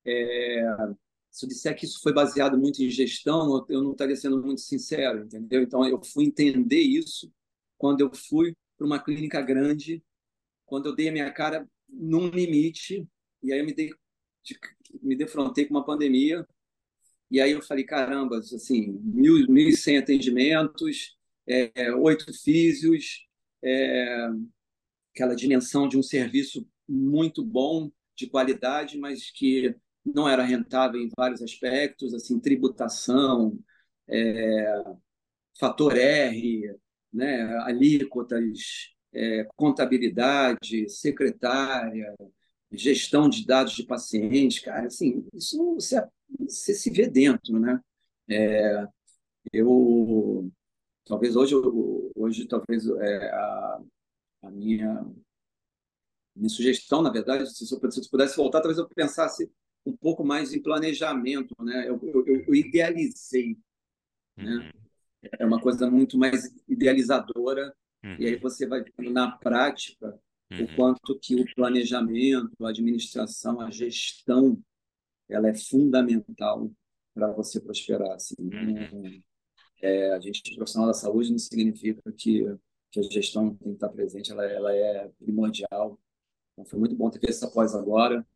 é, 0.05 0.65
se 1.31 1.45
eu 1.45 1.49
disser 1.49 1.77
que 1.77 1.85
isso 1.85 2.01
foi 2.03 2.13
baseado 2.13 2.59
muito 2.59 2.83
em 2.83 2.91
gestão, 2.91 3.65
eu 3.69 3.83
não 3.83 3.93
estaria 3.93 4.17
sendo 4.17 4.43
muito 4.43 4.61
sincero, 4.61 5.25
entendeu? 5.25 5.63
Então, 5.63 5.87
eu 5.87 6.03
fui 6.03 6.25
entender 6.25 6.81
isso 6.81 7.33
quando 7.79 8.01
eu 8.01 8.11
fui 8.13 8.55
para 8.77 8.87
uma 8.87 8.99
clínica 8.99 9.41
grande, 9.41 10.03
quando 10.67 10.87
eu 10.87 10.95
dei 10.95 11.09
a 11.09 11.13
minha 11.13 11.31
cara 11.33 11.69
num 11.89 12.29
limite, 12.29 13.07
e 13.43 13.53
aí 13.53 13.61
eu 13.61 13.65
me, 13.65 13.73
dei, 13.73 13.91
me 15.01 15.17
defrontei 15.17 15.67
com 15.67 15.75
uma 15.75 15.85
pandemia, 15.85 16.47
e 17.31 17.41
aí 17.41 17.53
eu 17.53 17.63
falei, 17.63 17.85
caramba, 17.85 18.39
assim, 18.39 18.99
mil, 19.03 19.47
1.100 19.47 19.99
atendimentos, 19.99 21.17
é, 21.47 21.95
oito 21.95 22.33
físios, 22.33 23.27
é, 23.63 24.29
aquela 25.15 25.35
dimensão 25.35 25.89
de 25.89 25.97
um 25.99 26.03
serviço 26.03 26.67
muito 26.89 27.45
bom, 27.45 27.91
de 28.17 28.27
qualidade, 28.29 28.99
mas 28.99 29.31
que 29.31 29.75
não 30.05 30.29
era 30.29 30.43
rentável 30.43 31.01
em 31.01 31.11
vários 31.17 31.43
aspectos, 31.43 32.15
assim, 32.15 32.41
tributação, 32.41 33.59
é, 34.09 34.85
fator 35.59 35.97
R, 35.97 36.75
né, 37.13 37.43
alíquotas, 37.65 38.95
é, 39.13 39.47
contabilidade, 39.57 40.89
secretária, 40.89 42.15
gestão 42.73 43.29
de 43.29 43.45
dados 43.45 43.75
de 43.75 43.85
pacientes, 43.85 44.61
cara, 44.61 44.87
assim, 44.87 45.27
isso 45.35 45.75
você, 45.75 46.03
você 46.39 46.75
se 46.75 46.91
vê 46.91 47.09
dentro, 47.09 47.59
né? 47.59 47.81
É, 48.29 48.87
eu 49.53 50.51
talvez 51.05 51.35
hoje 51.35 51.55
hoje 52.15 52.47
talvez 52.47 52.87
é, 52.87 53.31
a, 53.31 53.83
a 54.43 54.51
minha 54.51 55.05
minha 56.37 56.49
sugestão, 56.49 57.03
na 57.03 57.11
verdade, 57.11 57.51
se 57.51 57.65
eu, 57.65 57.91
se 57.91 58.01
eu 58.01 58.09
pudesse 58.09 58.37
voltar, 58.37 58.61
talvez 58.61 58.79
eu 58.79 58.89
pensasse 58.89 59.51
um 59.85 59.97
pouco 59.97 60.25
mais 60.25 60.55
em 60.55 60.63
planejamento, 60.63 61.55
né? 61.61 61.89
Eu, 61.89 61.99
eu, 62.03 62.27
eu 62.27 62.55
idealizei, 62.55 63.59
né? 64.37 64.73
Uhum. 65.23 65.31
É 65.39 65.45
uma 65.45 65.61
coisa 65.61 65.91
muito 65.91 66.17
mais 66.17 66.55
idealizadora 66.69 67.75
uhum. 68.03 68.17
e 68.19 68.27
aí 68.27 68.37
você 68.37 68.67
vai 68.67 68.83
na 68.99 69.33
prática 69.33 70.19
uhum. 70.51 70.65
o 70.65 70.77
quanto 70.77 71.19
que 71.19 71.35
o 71.35 71.45
planejamento, 71.55 72.65
a 72.65 72.71
administração, 72.71 73.61
a 73.61 73.71
gestão, 73.71 74.61
ela 75.29 75.49
é 75.49 75.55
fundamental 75.55 76.71
para 77.15 77.31
você 77.33 77.61
prosperar. 77.61 78.13
Assim. 78.13 78.35
Uhum. 78.39 79.23
É, 79.83 80.13
a 80.13 80.21
gente 80.21 80.55
profissional 80.55 80.89
da 80.89 80.95
saúde 80.95 81.31
não 81.31 81.39
significa 81.39 82.01
que, 82.13 82.45
que 82.91 83.01
a 83.01 83.03
gestão 83.03 83.55
tem 83.55 83.69
que 83.69 83.75
estar 83.75 83.89
presente, 83.89 84.31
ela, 84.31 84.45
ela 84.45 84.75
é 84.75 85.09
primordial. 85.19 85.99
Então, 86.53 86.65
foi 86.65 86.79
muito 86.79 86.95
bom 86.95 87.09
ter 87.11 87.31
essa 87.31 87.51
pós 87.51 87.75
agora 87.75 88.27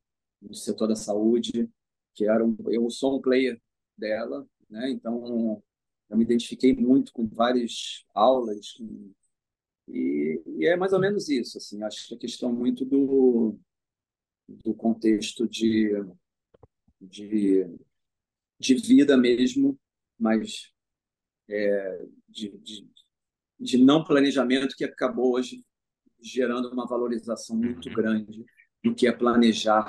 no 0.41 0.55
setor 0.55 0.89
da 0.89 0.97
saúde, 0.97 1.69
que 2.15 2.29
era 2.29 2.45
um, 2.45 2.57
eu 2.69 2.89
sou 2.91 3.17
um 3.17 3.21
player 3.21 3.61
dela, 3.97 4.47
né? 4.69 4.91
Então 4.91 5.63
eu 6.11 6.17
me 6.17 6.25
identifiquei 6.25 6.75
muito 6.75 7.13
com 7.13 7.27
várias 7.27 8.05
aulas 8.15 8.73
com, 8.73 9.13
e, 9.89 10.43
e, 10.47 10.67
é 10.67 10.77
mais 10.77 10.93
ou 10.93 11.01
menos 11.01 11.29
isso, 11.29 11.59
assim. 11.59 11.83
Acho 11.83 12.09
que 12.09 12.15
a 12.15 12.19
questão 12.19 12.53
muito 12.53 12.85
do 12.85 13.59
do 14.47 14.75
contexto 14.75 15.49
de 15.49 15.91
de, 17.01 17.67
de 18.59 18.75
vida 18.75 19.17
mesmo, 19.17 19.79
mas 20.19 20.73
é, 21.49 22.07
de, 22.29 22.51
de, 22.59 22.89
de 23.61 23.79
não 23.79 24.05
planejamento 24.05 24.77
que 24.77 24.85
acabou 24.85 25.35
hoje 25.35 25.65
gerando 26.21 26.71
uma 26.71 26.87
valorização 26.87 27.57
muito 27.57 27.89
uhum. 27.89 27.95
grande 27.95 28.45
do 28.83 28.95
que 28.95 29.07
é 29.07 29.13
planejar 29.13 29.87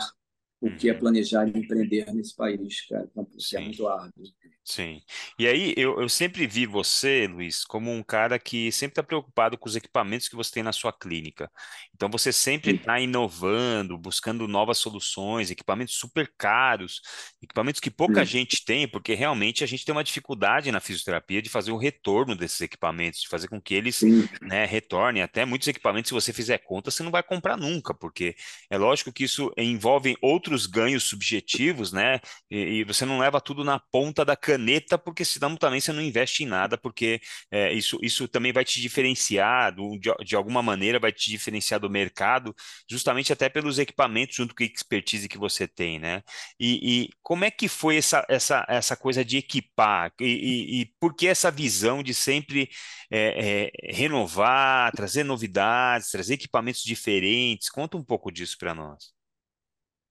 o 0.65 0.75
que 0.75 0.89
é 0.89 0.93
uhum. 0.93 0.99
planejar 0.99 1.47
e 1.47 1.60
empreender 1.60 2.12
nesse 2.12 2.36
país, 2.36 2.88
cara. 2.88 3.08
Então, 3.12 3.28
isso 3.38 3.56
é 3.56 3.62
muito 3.62 3.88
árduo. 3.88 4.23
Sim. 4.63 4.99
E 5.38 5.47
aí, 5.47 5.75
eu, 5.78 6.01
eu 6.01 6.10
sempre 6.10 6.47
vi 6.47 6.65
você, 6.65 7.28
Luiz, 7.28 7.63
como 7.63 7.91
um 7.91 8.01
cara 8.01 8.39
que 8.39 8.71
sempre 8.71 8.93
está 8.93 9.04
preocupado 9.04 9.60
com 9.60 9.69
os 9.69 9.75
equipamentos 9.75 10.28
que 10.28 10.36
você 10.36 10.54
tem 10.54 10.63
na 10.63 10.73
sua 10.73 10.91
clínica. 10.91 11.51
Então, 11.93 12.10
você 12.10 12.34
sempre 12.34 12.75
está 12.75 12.99
inovando, 12.99 13.95
buscando 13.95 14.47
novas 14.47 14.80
soluções, 14.80 15.51
equipamentos 15.51 15.93
super 15.93 16.34
caros, 16.36 16.99
equipamentos 17.43 17.80
que 17.80 17.91
pouca 17.91 18.25
Sim. 18.25 18.32
gente 18.32 18.65
tem, 18.65 18.88
porque 18.88 19.13
realmente 19.13 19.63
a 19.63 19.67
gente 19.67 19.86
tem 19.86 19.93
uma 19.93 20.04
dificuldade 20.04 20.71
na 20.71 20.80
fisioterapia 20.80 21.43
de 21.43 21.49
fazer 21.49 21.71
o 21.71 21.78
retorno 21.78 22.36
desses 22.36 22.62
equipamentos, 22.62 23.21
de 23.21 23.28
fazer 23.28 23.47
com 23.47 23.62
que 23.62 23.75
eles 23.75 24.01
né, 24.41 24.65
retornem. 24.65 25.21
Até 25.21 25.45
muitos 25.45 25.67
equipamentos, 25.67 26.10
se 26.10 26.13
você 26.13 26.34
fizer 26.34 26.58
conta, 26.58 26.89
você 26.89 27.04
não 27.04 27.12
vai 27.12 27.21
comprar 27.21 27.56
nunca, 27.56 27.93
porque 27.93 28.36
é 28.67 28.80
lógico 28.80 29.13
que 29.13 29.25
isso 29.25 29.51
envolve 29.56 30.17
outros 30.21 30.55
ganhos 30.65 31.04
subjetivos, 31.04 31.91
né? 31.91 32.20
E, 32.50 32.80
e 32.80 32.84
você 32.84 33.06
não 33.06 33.20
leva 33.20 33.39
tudo 33.39 33.63
na 33.63 33.80
ponta 33.80 34.24
da 34.26 34.36
caneta 34.36 34.65
caneta, 34.86 34.98
porque 34.98 35.26
senão 35.26 35.56
também 35.56 35.80
você 35.80 35.91
não 35.91 36.02
investe 36.02 36.44
em 36.44 36.48
nada, 36.48 36.78
porque 36.78 37.22
é, 37.52 37.74
isso, 37.74 37.98
isso 38.02 38.28
também 38.28 38.52
vai 38.52 38.65
te 38.65 38.82
diferenciar, 38.82 39.74
do, 39.76 39.98
de, 40.00 40.12
de, 40.24 40.36
alguma 40.36 40.62
maneira 40.62 41.00
vai 41.00 41.12
te 41.12 41.30
diferenciar 41.30 41.80
do 41.80 41.89
mercado, 41.89 42.54
justamente 42.89 43.32
até 43.32 43.50
pelos 43.50 43.80
equipamentos 43.80 44.36
junto 44.36 44.56
com 44.56 44.63
a 44.63 44.65
expertise 44.65 45.28
que 45.28 45.38
você 45.38 45.68
tem, 45.68 46.00
né? 46.00 46.22
E, 46.60 47.06
e 47.06 47.10
como 47.22 47.46
é 47.46 47.52
que 47.52 47.68
foi 47.68 47.98
essa, 47.98 48.26
essa, 48.30 48.65
essa 48.68 48.96
coisa 48.96 49.24
de 49.24 49.38
equipar? 49.38 50.12
E, 50.20 50.26
e, 50.26 50.82
e 50.82 50.86
por 51.00 51.15
que 51.15 51.28
essa 51.28 51.52
visão 51.52 52.02
de 52.04 52.13
sempre 52.13 52.70
é, 53.12 53.72
é, 53.72 53.94
renovar, 53.94 54.91
trazer 54.94 55.24
novidades, 55.24 56.10
trazer 56.12 56.36
equipamentos 56.36 56.84
diferentes? 56.84 57.70
Conta 57.70 57.98
um 57.98 58.04
pouco 58.04 58.32
disso 58.32 58.58
para 58.58 58.74
nós. 58.74 59.14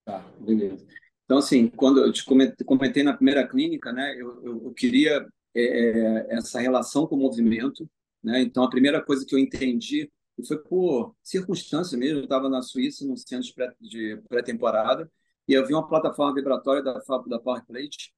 Tá, 0.05 0.19
beleza. 0.39 0.85
Então, 1.25 1.39
assim, 1.39 1.67
quando 1.67 1.99
eu 1.99 2.13
te 2.13 2.23
comentei 2.23 3.01
na 3.03 3.15
primeira 3.15 3.47
clínica, 3.47 3.91
né, 3.91 4.13
eu, 4.15 4.43
eu, 4.43 4.63
eu 4.65 4.73
queria 4.73 5.27
é, 5.55 5.61
é, 5.61 6.35
essa 6.35 6.59
relação 6.59 7.07
com 7.07 7.15
o 7.15 7.19
movimento. 7.19 7.89
Né? 8.23 8.41
Então, 8.41 8.63
a 8.63 8.69
primeira 8.69 9.03
coisa 9.03 9.25
que 9.25 9.33
eu 9.33 9.39
entendi, 9.39 10.11
foi 10.47 10.57
por 10.59 11.15
circunstância 11.23 11.97
mesmo, 11.97 12.19
eu 12.19 12.23
estava 12.23 12.49
na 12.49 12.61
Suíça, 12.61 13.05
num 13.05 13.17
centro 13.17 13.49
de 13.81 14.21
pré-temporada, 14.29 15.11
e 15.47 15.53
eu 15.53 15.65
vi 15.65 15.73
uma 15.73 15.87
plataforma 15.87 16.35
vibratória 16.35 16.83
da, 16.83 16.93
da 16.93 17.39
PowerPlate. 17.39 18.13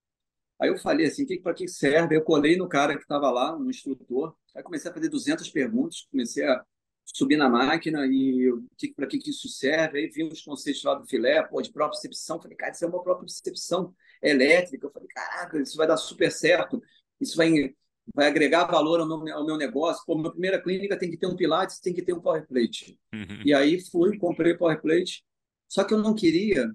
Aí 0.60 0.69
eu 0.69 0.78
falei 0.78 1.06
assim, 1.06 1.26
para 1.41 1.54
que 1.54 1.67
serve? 1.67 2.15
Eu 2.15 2.23
colei 2.23 2.58
no 2.58 2.67
cara 2.67 2.95
que 2.95 3.04
estava 3.04 3.30
lá, 3.30 3.58
no 3.58 3.69
instrutor, 3.69 4.36
aí 4.56 4.63
comecei 4.63 4.89
a 4.89 4.93
fazer 4.93 5.10
200 5.10 5.50
perguntas, 5.50 6.08
comecei 6.12 6.45
a 6.45 6.65
subir 7.13 7.38
na 7.38 7.50
máquina 7.50 8.06
e 8.06 8.52
para 8.96 9.08
que, 9.08 9.17
que 9.17 9.30
isso 9.30 9.48
serve. 9.48 10.00
Aí 10.00 10.10
vi 10.10 10.24
os 10.24 10.41
conceitos 10.41 10.84
lá 10.84 10.96
do 10.96 11.08
filé, 11.08 11.41
pô, 11.43 11.62
de 11.62 11.72
propriocepção. 11.72 12.41
Falei, 12.41 12.58
cara, 12.58 12.72
isso 12.72 12.86
é 12.86 12.88
uma 12.88 13.02
propriocepção 13.02 13.93
elétrica. 14.22 14.86
Eu 14.86 14.91
falei, 14.91 15.08
caraca, 15.08 15.62
isso 15.62 15.78
vai 15.78 15.88
dar 15.88 15.98
super 15.98 16.32
certo. 16.32 16.82
Isso 17.20 17.36
vai, 17.36 17.74
vai 18.13 18.28
agregar 18.28 18.65
valor 18.65 19.00
ao 19.00 19.08
meu, 19.08 19.36
ao 19.36 19.46
meu 19.46 19.58
negócio. 19.58 20.04
Pô, 20.06 20.17
minha 20.17 20.32
primeira 20.32 20.62
clínica 20.62 20.98
tem 20.98 21.10
que 21.10 21.17
ter 21.17 21.28
um 21.28 21.36
Pilates, 21.36 21.80
tem 21.80 21.93
que 21.93 22.02
ter 22.02 22.13
um 22.13 22.22
Power 22.22 22.46
Plate. 22.46 23.00
Uhum. 23.13 23.41
E 23.46 23.54
aí 23.54 23.80
fui, 23.82 24.17
comprei 24.17 24.54
Power 24.54 24.82
Plate. 24.82 25.24
Só 25.67 25.84
que 25.84 25.93
eu 25.93 26.00
não 26.00 26.13
queria 26.13 26.72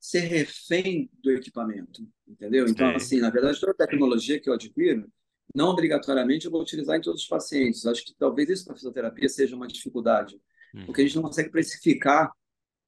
ser 0.00 0.20
refém 0.20 1.10
do 1.22 1.30
equipamento, 1.32 2.06
entendeu? 2.26 2.66
Então, 2.68 2.94
assim, 2.94 3.20
na 3.20 3.30
verdade, 3.30 3.58
toda 3.58 3.72
a 3.72 3.86
tecnologia 3.86 4.38
que 4.40 4.48
eu 4.48 4.54
adquiro, 4.54 5.10
não 5.54 5.68
obrigatoriamente 5.68 6.46
eu 6.46 6.50
vou 6.50 6.60
utilizar 6.60 6.96
em 6.96 7.00
todos 7.00 7.22
os 7.22 7.28
pacientes. 7.28 7.86
Acho 7.86 8.04
que 8.04 8.14
talvez 8.14 8.48
isso 8.48 8.64
para 8.64 8.74
fisioterapia 8.74 9.28
seja 9.28 9.56
uma 9.56 9.66
dificuldade, 9.66 10.40
uhum. 10.74 10.86
porque 10.86 11.00
a 11.00 11.04
gente 11.04 11.16
não 11.16 11.22
consegue 11.22 11.50
precificar 11.50 12.30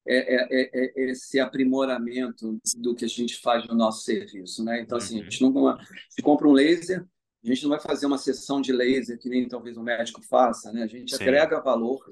é, 0.07 0.35
é, 0.35 0.47
é, 0.51 0.69
é, 0.73 1.11
esse 1.11 1.39
aprimoramento 1.39 2.59
do 2.77 2.95
que 2.95 3.05
a 3.05 3.07
gente 3.07 3.39
faz 3.39 3.67
no 3.67 3.75
nosso 3.75 4.03
serviço, 4.03 4.63
né? 4.63 4.81
Então, 4.81 4.97
assim, 4.97 5.21
a 5.21 5.23
gente 5.23 5.41
não 5.41 5.77
se 6.09 6.21
compra 6.23 6.47
um 6.47 6.53
laser, 6.53 7.05
a 7.43 7.47
gente 7.47 7.63
não 7.63 7.69
vai 7.69 7.79
fazer 7.79 8.07
uma 8.07 8.17
sessão 8.17 8.61
de 8.61 8.71
laser 8.71 9.19
que 9.19 9.29
nem 9.29 9.47
talvez 9.47 9.77
um 9.77 9.83
médico 9.83 10.21
faça, 10.23 10.71
né? 10.71 10.83
A 10.83 10.87
gente 10.87 11.15
Sim. 11.15 11.21
agrega 11.21 11.61
valor, 11.61 12.03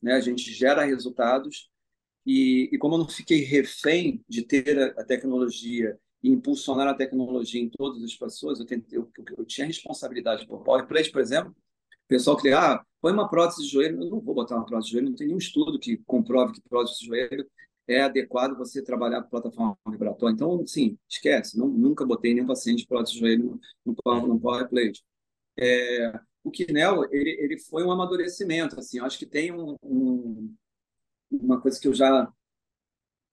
né? 0.00 0.14
A 0.14 0.20
gente 0.20 0.52
gera 0.52 0.84
resultados 0.84 1.68
e, 2.24 2.70
e 2.72 2.78
como 2.78 2.94
eu 2.94 2.98
não 2.98 3.08
fiquei 3.08 3.42
refém 3.42 4.24
de 4.28 4.42
ter 4.42 4.78
a, 4.78 5.00
a 5.00 5.04
tecnologia 5.04 5.98
e 6.24 6.30
impulsionar 6.30 6.88
a 6.88 6.94
tecnologia 6.94 7.60
em 7.60 7.68
todas 7.68 8.02
as 8.02 8.14
pessoas, 8.14 8.58
eu, 8.58 8.64
tentei, 8.64 8.98
eu, 8.98 9.10
eu 9.36 9.44
tinha 9.44 9.66
responsabilidade 9.66 10.46
por 10.46 10.64
PowerPlate, 10.64 11.12
por 11.12 11.20
exemplo, 11.20 11.50
o 11.52 12.08
pessoal 12.08 12.34
que 12.34 12.48
ah, 12.48 12.82
põe 12.98 13.12
uma 13.12 13.28
prótese 13.28 13.62
de 13.62 13.68
joelho, 13.68 14.02
eu 14.02 14.08
não 14.08 14.20
vou 14.22 14.34
botar 14.34 14.56
uma 14.56 14.64
prótese 14.64 14.86
de 14.86 14.92
joelho, 14.92 15.10
não 15.10 15.16
tem 15.16 15.26
nenhum 15.26 15.38
estudo 15.38 15.78
que 15.78 15.98
comprove 16.06 16.54
que 16.54 16.62
prótese 16.62 17.00
de 17.00 17.06
joelho 17.08 17.46
é 17.86 18.00
adequado 18.00 18.56
você 18.56 18.82
trabalhar 18.82 19.22
com 19.22 19.28
plataforma 19.28 19.76
vibratória. 19.86 20.32
Então, 20.32 20.66
sim, 20.66 20.96
esquece, 21.06 21.58
não, 21.58 21.68
nunca 21.68 22.06
botei 22.06 22.32
nenhum 22.32 22.46
paciente 22.46 22.86
prótese 22.86 23.12
de 23.12 23.20
joelho 23.20 23.60
no, 23.84 23.94
no, 23.94 24.26
no 24.26 24.40
PowerPlate. 24.40 25.04
É, 25.58 26.20
o 26.42 26.50
Kinel, 26.50 27.04
ele, 27.12 27.36
ele 27.38 27.58
foi 27.58 27.84
um 27.84 27.90
amadurecimento, 27.90 28.80
assim, 28.80 28.98
acho 28.98 29.18
que 29.18 29.26
tem 29.26 29.52
um, 29.52 29.76
um, 29.82 30.54
uma 31.30 31.60
coisa 31.60 31.78
que 31.78 31.86
eu 31.86 31.92
já 31.92 32.32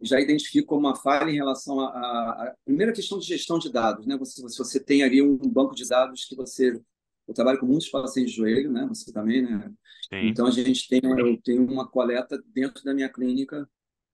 já 0.02 0.20
identifico 0.20 0.68
como 0.68 0.88
uma 0.88 0.96
falha 0.96 1.30
em 1.30 1.36
relação 1.36 1.80
à 1.80 2.54
primeira 2.66 2.92
questão 2.92 3.20
de 3.20 3.26
gestão 3.26 3.60
de 3.60 3.72
dados, 3.72 4.06
né? 4.06 4.18
Você, 4.18 4.48
se 4.48 4.58
você 4.58 4.80
tem 4.80 5.04
ali 5.04 5.22
um 5.22 5.38
banco 5.38 5.76
de 5.76 5.88
dados 5.88 6.26
que 6.26 6.36
você 6.36 6.80
eu 7.28 7.34
trabalho 7.34 7.60
com 7.60 7.66
muitos 7.66 7.90
pacientes 7.90 8.34
de 8.34 8.38
joelho, 8.38 8.72
né? 8.72 8.86
Você 8.90 9.12
também, 9.14 9.42
né? 9.42 9.72
Sim. 10.10 10.28
Então 10.28 10.48
a 10.48 10.52
gente 10.52 10.88
tem 10.88 11.02
eu 11.04 11.42
tenho 11.42 11.66
uma 11.66 11.88
coleta 11.88 12.42
dentro 12.54 12.84
da 12.84 12.94
minha 12.94 13.10
clínica, 13.10 13.68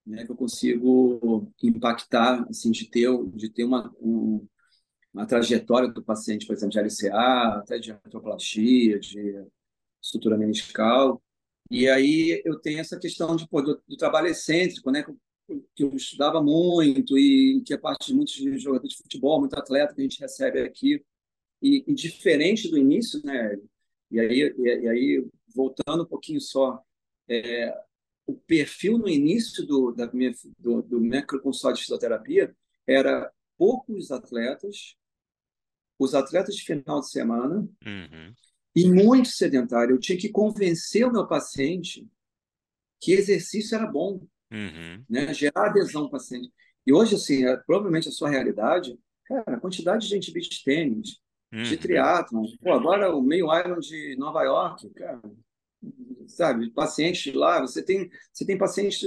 né? 0.05 0.25
Que 0.25 0.31
eu 0.31 0.35
consigo 0.35 1.51
impactar, 1.63 2.45
assim, 2.49 2.71
de 2.71 2.89
ter 2.89 3.09
de 3.33 3.49
ter 3.49 3.63
uma 3.63 3.91
um, 3.99 4.45
uma 5.13 5.25
trajetória 5.25 5.89
do 5.89 6.03
paciente, 6.03 6.45
por 6.45 6.53
exemplo, 6.53 6.73
de 6.73 6.79
LCA, 6.79 7.59
até 7.59 7.79
de 7.79 7.91
artroplastia, 7.91 8.99
de 8.99 9.45
estrutura 10.01 10.37
meniscal. 10.37 11.21
E 11.69 11.87
aí 11.89 12.41
eu 12.45 12.59
tenho 12.59 12.79
essa 12.79 12.97
questão 12.99 13.35
de, 13.35 13.47
pô, 13.47 13.61
do, 13.61 13.81
do 13.87 13.97
trabalho 13.97 14.27
excêntrico, 14.27 14.91
né? 14.91 15.03
Que 15.75 15.83
eu 15.83 15.95
estudava 15.95 16.41
muito 16.41 17.17
e 17.17 17.61
que 17.65 17.73
é 17.73 17.77
parte 17.77 18.07
de 18.07 18.13
muitos 18.13 18.35
jogadores 18.61 18.95
de 18.95 19.03
futebol, 19.03 19.39
muito 19.39 19.57
atleta 19.57 19.93
que 19.93 20.01
a 20.01 20.03
gente 20.03 20.19
recebe 20.19 20.61
aqui. 20.61 21.03
E, 21.61 21.83
e 21.87 21.93
diferente 21.93 22.69
do 22.69 22.77
início, 22.77 23.21
né, 23.23 23.57
E 24.11 24.19
aí, 24.19 24.53
e, 24.57 24.87
aí 24.87 25.27
voltando 25.55 26.03
um 26.03 26.07
pouquinho 26.07 26.39
só, 26.39 26.81
é, 27.27 27.73
o 28.25 28.35
perfil 28.35 28.97
no 28.97 29.07
início 29.07 29.65
do, 29.65 29.91
da 29.91 30.11
minha, 30.11 30.31
do, 30.59 30.81
do 30.81 30.99
de 30.99 31.81
fisioterapia 31.81 32.55
era 32.85 33.31
poucos 33.57 34.11
atletas, 34.11 34.95
os 35.97 36.13
atletas 36.13 36.55
de 36.55 36.63
final 36.63 36.99
de 36.99 37.09
semana, 37.09 37.67
uhum. 37.85 38.33
e 38.75 38.87
muito 38.87 39.29
sedentário. 39.29 39.95
Eu 39.95 39.99
tinha 39.99 40.17
que 40.17 40.29
convencer 40.29 41.05
o 41.05 41.11
meu 41.11 41.25
paciente 41.25 42.07
que 42.99 43.13
exercício 43.13 43.75
era 43.75 43.87
bom, 43.87 44.21
uhum. 44.51 45.03
né? 45.09 45.33
gerar 45.33 45.67
adesão 45.67 46.09
paciente. 46.09 46.51
E 46.85 46.93
hoje, 46.93 47.15
assim, 47.15 47.45
é, 47.45 47.57
provavelmente 47.57 48.07
a 48.07 48.11
sua 48.11 48.29
realidade, 48.29 48.97
cara, 49.25 49.43
a 49.57 49.59
quantidade 49.59 50.03
de 50.03 50.09
gente 50.09 50.31
beach 50.31 50.63
tênis, 50.63 51.19
uhum. 51.51 51.63
de 51.63 51.77
triatlon, 51.77 52.45
pô, 52.61 52.71
agora 52.71 53.13
o 53.15 53.21
meio 53.21 53.47
Iron 53.59 53.79
de 53.79 54.15
Nova 54.17 54.43
York, 54.43 54.89
cara, 54.91 55.21
sabe, 56.27 56.69
pacientes 56.71 57.33
lá, 57.33 57.59
você 57.59 57.83
tem, 57.83 58.09
você 58.31 58.45
tem 58.45 58.57
pacientes 58.57 59.01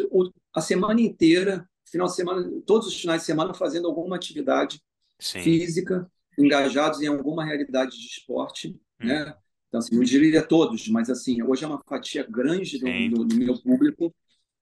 a 0.55 0.61
semana 0.61 1.00
inteira, 1.00 1.68
final 1.90 2.07
de 2.07 2.14
semana, 2.14 2.50
todos 2.66 2.87
os 2.88 3.00
finais 3.00 3.22
de 3.22 3.26
semana 3.26 3.55
fazendo 3.55 3.88
alguma 3.88 4.16
atividade 4.16 4.83
Sim. 5.18 5.40
física, 5.40 6.11
engajados 6.38 7.00
em 7.00 7.07
alguma 7.07 7.44
realidade 7.44 7.92
de 7.98 8.07
esporte, 8.07 8.68
hum. 9.00 9.07
né? 9.07 9.35
Então, 9.68 9.79
assim, 9.79 9.94
não 9.94 10.03
diria 10.03 10.42
todos, 10.42 10.88
mas 10.88 11.09
assim, 11.09 11.42
hoje 11.42 11.64
é 11.64 11.66
uma 11.66 11.81
fatia 11.87 12.26
grande 12.29 12.79
do, 12.79 13.16
do, 13.16 13.24
do 13.24 13.37
meu 13.37 13.57
público, 13.62 14.12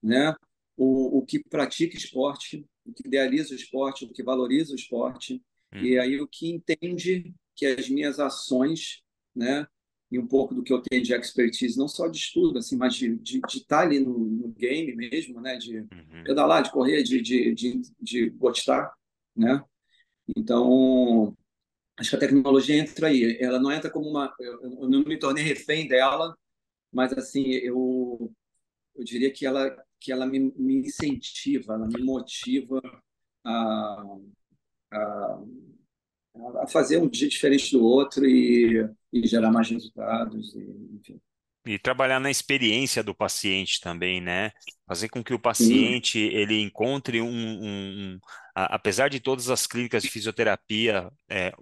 né? 0.03 0.35
O, 0.81 1.17
o 1.17 1.25
que 1.25 1.43
pratica 1.43 1.97
esporte, 1.97 2.65
o 2.85 2.93
que 2.93 3.05
idealiza 3.05 3.53
o 3.53 3.55
esporte, 3.55 4.05
o 4.05 4.13
que 4.13 4.23
valoriza 4.23 4.71
o 4.71 4.75
esporte, 4.75 5.43
hum. 5.73 5.83
e 5.83 5.99
aí 5.99 6.21
o 6.21 6.27
que 6.27 6.49
entende 6.49 7.33
que 7.53 7.65
as 7.65 7.89
minhas 7.89 8.17
ações, 8.17 9.01
né? 9.35 9.67
E 10.09 10.17
um 10.17 10.25
pouco 10.25 10.55
do 10.55 10.63
que 10.63 10.71
eu 10.71 10.81
tenho 10.81 11.03
de 11.03 11.13
expertise, 11.13 11.77
não 11.77 11.87
só 11.87 12.07
de 12.07 12.17
estudo, 12.17 12.57
assim, 12.57 12.77
mas 12.77 12.95
de, 12.95 13.15
de, 13.17 13.41
de 13.41 13.57
estar 13.57 13.81
ali 13.81 13.99
no, 13.99 14.17
no, 14.17 14.47
game 14.53 14.95
mesmo, 14.95 15.41
né? 15.41 15.57
De 15.57 15.79
uhum. 15.79 16.23
pedalar, 16.23 16.63
de 16.63 16.71
correr, 16.71 17.03
de, 17.03 17.21
de, 17.21 17.53
de, 17.53 17.81
de 17.99 18.29
gostar, 18.29 18.91
né? 19.35 19.61
Então, 20.35 21.35
acho 21.97 22.11
que 22.11 22.15
a 22.15 22.19
tecnologia 22.19 22.77
entra 22.77 23.07
aí. 23.07 23.37
Ela 23.39 23.59
não 23.59 23.71
entra 23.71 23.89
como 23.91 24.09
uma. 24.09 24.33
Eu, 24.39 24.89
não 24.89 25.03
me 25.03 25.19
tornei 25.19 25.43
refém 25.43 25.87
dela, 25.87 26.35
mas 26.91 27.13
assim, 27.13 27.51
eu, 27.51 28.31
eu 28.95 29.03
diria 29.03 29.31
que 29.31 29.45
ela, 29.45 29.75
que 29.99 30.11
ela 30.11 30.25
me, 30.25 30.39
me 30.55 30.75
incentiva, 30.77 31.73
ela 31.73 31.87
me 31.87 32.03
motiva 32.03 32.81
a, 33.43 34.05
a, 34.91 35.43
a 36.63 36.67
fazer 36.67 36.97
um 36.97 37.07
dia 37.09 37.27
diferente 37.27 37.71
do 37.71 37.83
outro 37.83 38.25
e, 38.25 38.89
e 39.13 39.27
gerar 39.27 39.51
mais 39.51 39.69
resultados, 39.69 40.55
e, 40.55 40.59
enfim. 40.95 41.21
E 41.65 41.77
trabalhar 41.77 42.19
na 42.19 42.31
experiência 42.31 43.03
do 43.03 43.13
paciente 43.13 43.81
também, 43.81 44.21
né? 44.21 44.51
Fazer 44.87 45.09
com 45.09 45.23
que 45.23 45.33
o 45.33 45.39
paciente 45.39 46.17
ele 46.17 46.59
encontre 46.61 47.21
um, 47.21 47.27
um, 47.27 47.61
um 47.63 48.19
a, 48.55 48.75
apesar 48.75 49.09
de 49.09 49.19
todas 49.19 49.49
as 49.49 49.67
clínicas 49.67 50.03
de 50.03 50.09
fisioterapia 50.09 51.11
é, 51.29 51.53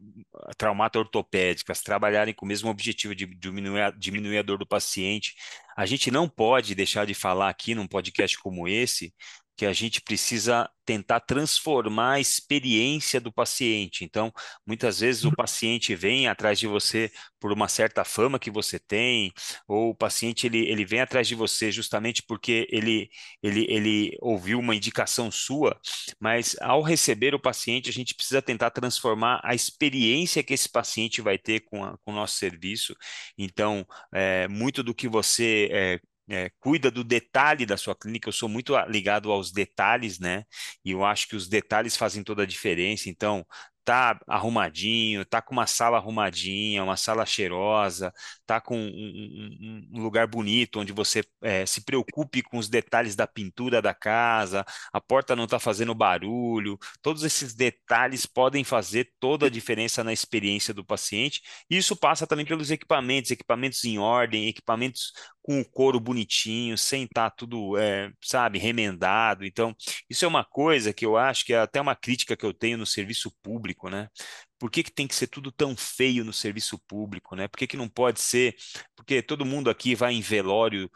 traumato-ortopédicas 0.57 1.81
trabalharem 1.81 2.33
com 2.33 2.45
o 2.45 2.47
mesmo 2.47 2.69
objetivo 2.69 3.15
de 3.15 3.25
diminuir 3.25 3.81
a, 3.81 3.91
diminuir 3.91 4.37
a 4.37 4.43
dor 4.43 4.57
do 4.57 4.67
paciente, 4.67 5.35
a 5.75 5.85
gente 5.85 6.09
não 6.09 6.29
pode 6.29 6.73
deixar 6.75 7.05
de 7.05 7.13
falar 7.13 7.49
aqui 7.49 7.75
num 7.75 7.87
podcast 7.87 8.37
como 8.39 8.67
esse 8.67 9.13
que 9.57 9.65
a 9.65 9.73
gente 9.73 10.01
precisa 10.01 10.69
tentar 10.85 11.19
transformar 11.19 12.13
a 12.13 12.19
experiência 12.19 13.19
do 13.19 13.31
paciente. 13.33 14.05
Então, 14.05 14.31
muitas 14.65 14.99
vezes 15.01 15.25
o 15.25 15.35
paciente 15.35 15.95
vem 15.95 16.27
atrás 16.27 16.59
de 16.59 16.67
você 16.67 17.11
por 17.39 17.51
uma 17.51 17.67
certa 17.67 18.05
fama 18.05 18.39
que 18.39 18.51
você 18.51 18.79
tem, 18.79 19.33
ou 19.67 19.89
o 19.89 19.95
paciente 19.95 20.47
ele, 20.47 20.59
ele 20.69 20.85
vem 20.85 21.01
atrás 21.01 21.27
de 21.27 21.35
você 21.35 21.71
justamente 21.71 22.23
porque 22.23 22.67
ele, 22.71 23.09
ele, 23.43 23.65
ele 23.69 24.17
ouviu 24.21 24.59
uma 24.59 24.75
indicação 24.75 25.29
sua, 25.31 25.77
mas 26.19 26.55
ao 26.61 26.81
receber 26.81 27.35
o 27.35 27.39
paciente, 27.39 27.89
a 27.89 27.93
gente 27.93 28.15
precisa 28.15 28.41
tentar 28.41 28.71
transformar 28.71 29.41
a 29.43 29.55
experiência 29.55 30.43
que 30.43 30.53
esse 30.53 30.69
paciente 30.69 31.21
vai 31.21 31.37
ter 31.37 31.61
com, 31.61 31.83
a, 31.83 31.97
com 31.99 32.11
o 32.11 32.15
nosso 32.15 32.37
serviço. 32.37 32.95
Então, 33.37 33.85
é, 34.13 34.47
muito 34.47 34.83
do 34.83 34.93
que 34.93 35.07
você 35.07 35.69
é, 35.71 35.99
é, 36.29 36.49
cuida 36.59 36.91
do 36.91 37.03
detalhe 37.03 37.65
da 37.65 37.77
sua 37.77 37.95
clínica. 37.95 38.27
Eu 38.29 38.33
sou 38.33 38.49
muito 38.49 38.75
ligado 38.87 39.31
aos 39.31 39.51
detalhes, 39.51 40.19
né? 40.19 40.43
E 40.83 40.91
eu 40.91 41.05
acho 41.05 41.27
que 41.27 41.35
os 41.35 41.47
detalhes 41.47 41.95
fazem 41.97 42.23
toda 42.23 42.43
a 42.43 42.45
diferença. 42.45 43.09
Então, 43.09 43.45
tá 43.87 44.19
arrumadinho, 44.27 45.23
tá 45.23 45.41
com 45.41 45.53
uma 45.53 45.65
sala 45.65 45.95
arrumadinha, 45.95 46.83
uma 46.83 46.97
sala 46.97 47.25
cheirosa, 47.25 48.13
tá 48.45 48.59
com 48.59 48.77
um, 48.77 48.81
um, 48.83 49.87
um 49.93 50.03
lugar 50.03 50.27
bonito 50.27 50.81
onde 50.81 50.91
você 50.91 51.23
é, 51.41 51.65
se 51.65 51.85
preocupe 51.85 52.41
com 52.43 52.57
os 52.57 52.67
detalhes 52.67 53.15
da 53.15 53.25
pintura 53.25 53.81
da 53.81 53.93
casa, 53.93 54.65
a 54.91 54.99
porta 54.99 55.37
não 55.37 55.45
está 55.45 55.57
fazendo 55.57 55.95
barulho, 55.95 56.77
todos 57.01 57.23
esses 57.23 57.55
detalhes 57.55 58.25
podem 58.25 58.61
fazer 58.61 59.09
toda 59.21 59.45
a 59.45 59.49
diferença 59.49 60.03
na 60.03 60.11
experiência 60.11 60.73
do 60.73 60.83
paciente. 60.83 61.41
Isso 61.69 61.95
passa 61.95 62.27
também 62.27 62.45
pelos 62.45 62.69
equipamentos, 62.69 63.31
equipamentos 63.31 63.85
em 63.85 63.97
ordem, 63.97 64.49
equipamentos 64.49 65.13
com 65.47 65.61
o 65.61 65.65
couro 65.65 65.97
bonitinho, 65.97 66.77
sem 66.77 67.03
estar 67.05 67.29
tá 67.29 67.35
tudo, 67.37 67.77
é, 67.77 68.11
sabe, 68.21 68.59
remendado. 68.59 69.45
Então, 69.45 69.73
isso 70.09 70.25
é 70.25 70.27
uma 70.27 70.43
coisa 70.43 70.91
que 70.91 71.05
eu 71.05 71.15
acho 71.15 71.45
que 71.45 71.53
é 71.53 71.59
até 71.59 71.79
uma 71.79 71.95
crítica 71.95 72.35
que 72.35 72.45
eu 72.45 72.53
tenho 72.53 72.77
no 72.77 72.85
serviço 72.85 73.31
público, 73.41 73.76
né? 73.89 74.09
Por 74.57 74.71
que, 74.71 74.83
que 74.83 74.91
tem 74.91 75.07
que 75.07 75.13
ser 75.15 75.27
tudo 75.27 75.51
tão 75.51 75.75
feio 75.77 76.23
no 76.25 76.33
serviço 76.33 76.79
público, 76.87 77.35
né? 77.35 77.47
Por 77.47 77.57
que, 77.57 77.67
que 77.67 77.77
não 77.77 77.87
pode 77.87 78.19
ser? 78.19 78.55
Porque 78.95 79.21
todo 79.21 79.45
mundo 79.45 79.69
aqui 79.69 79.93
vai 79.95 80.13
em 80.13 80.21
velório 80.21 80.89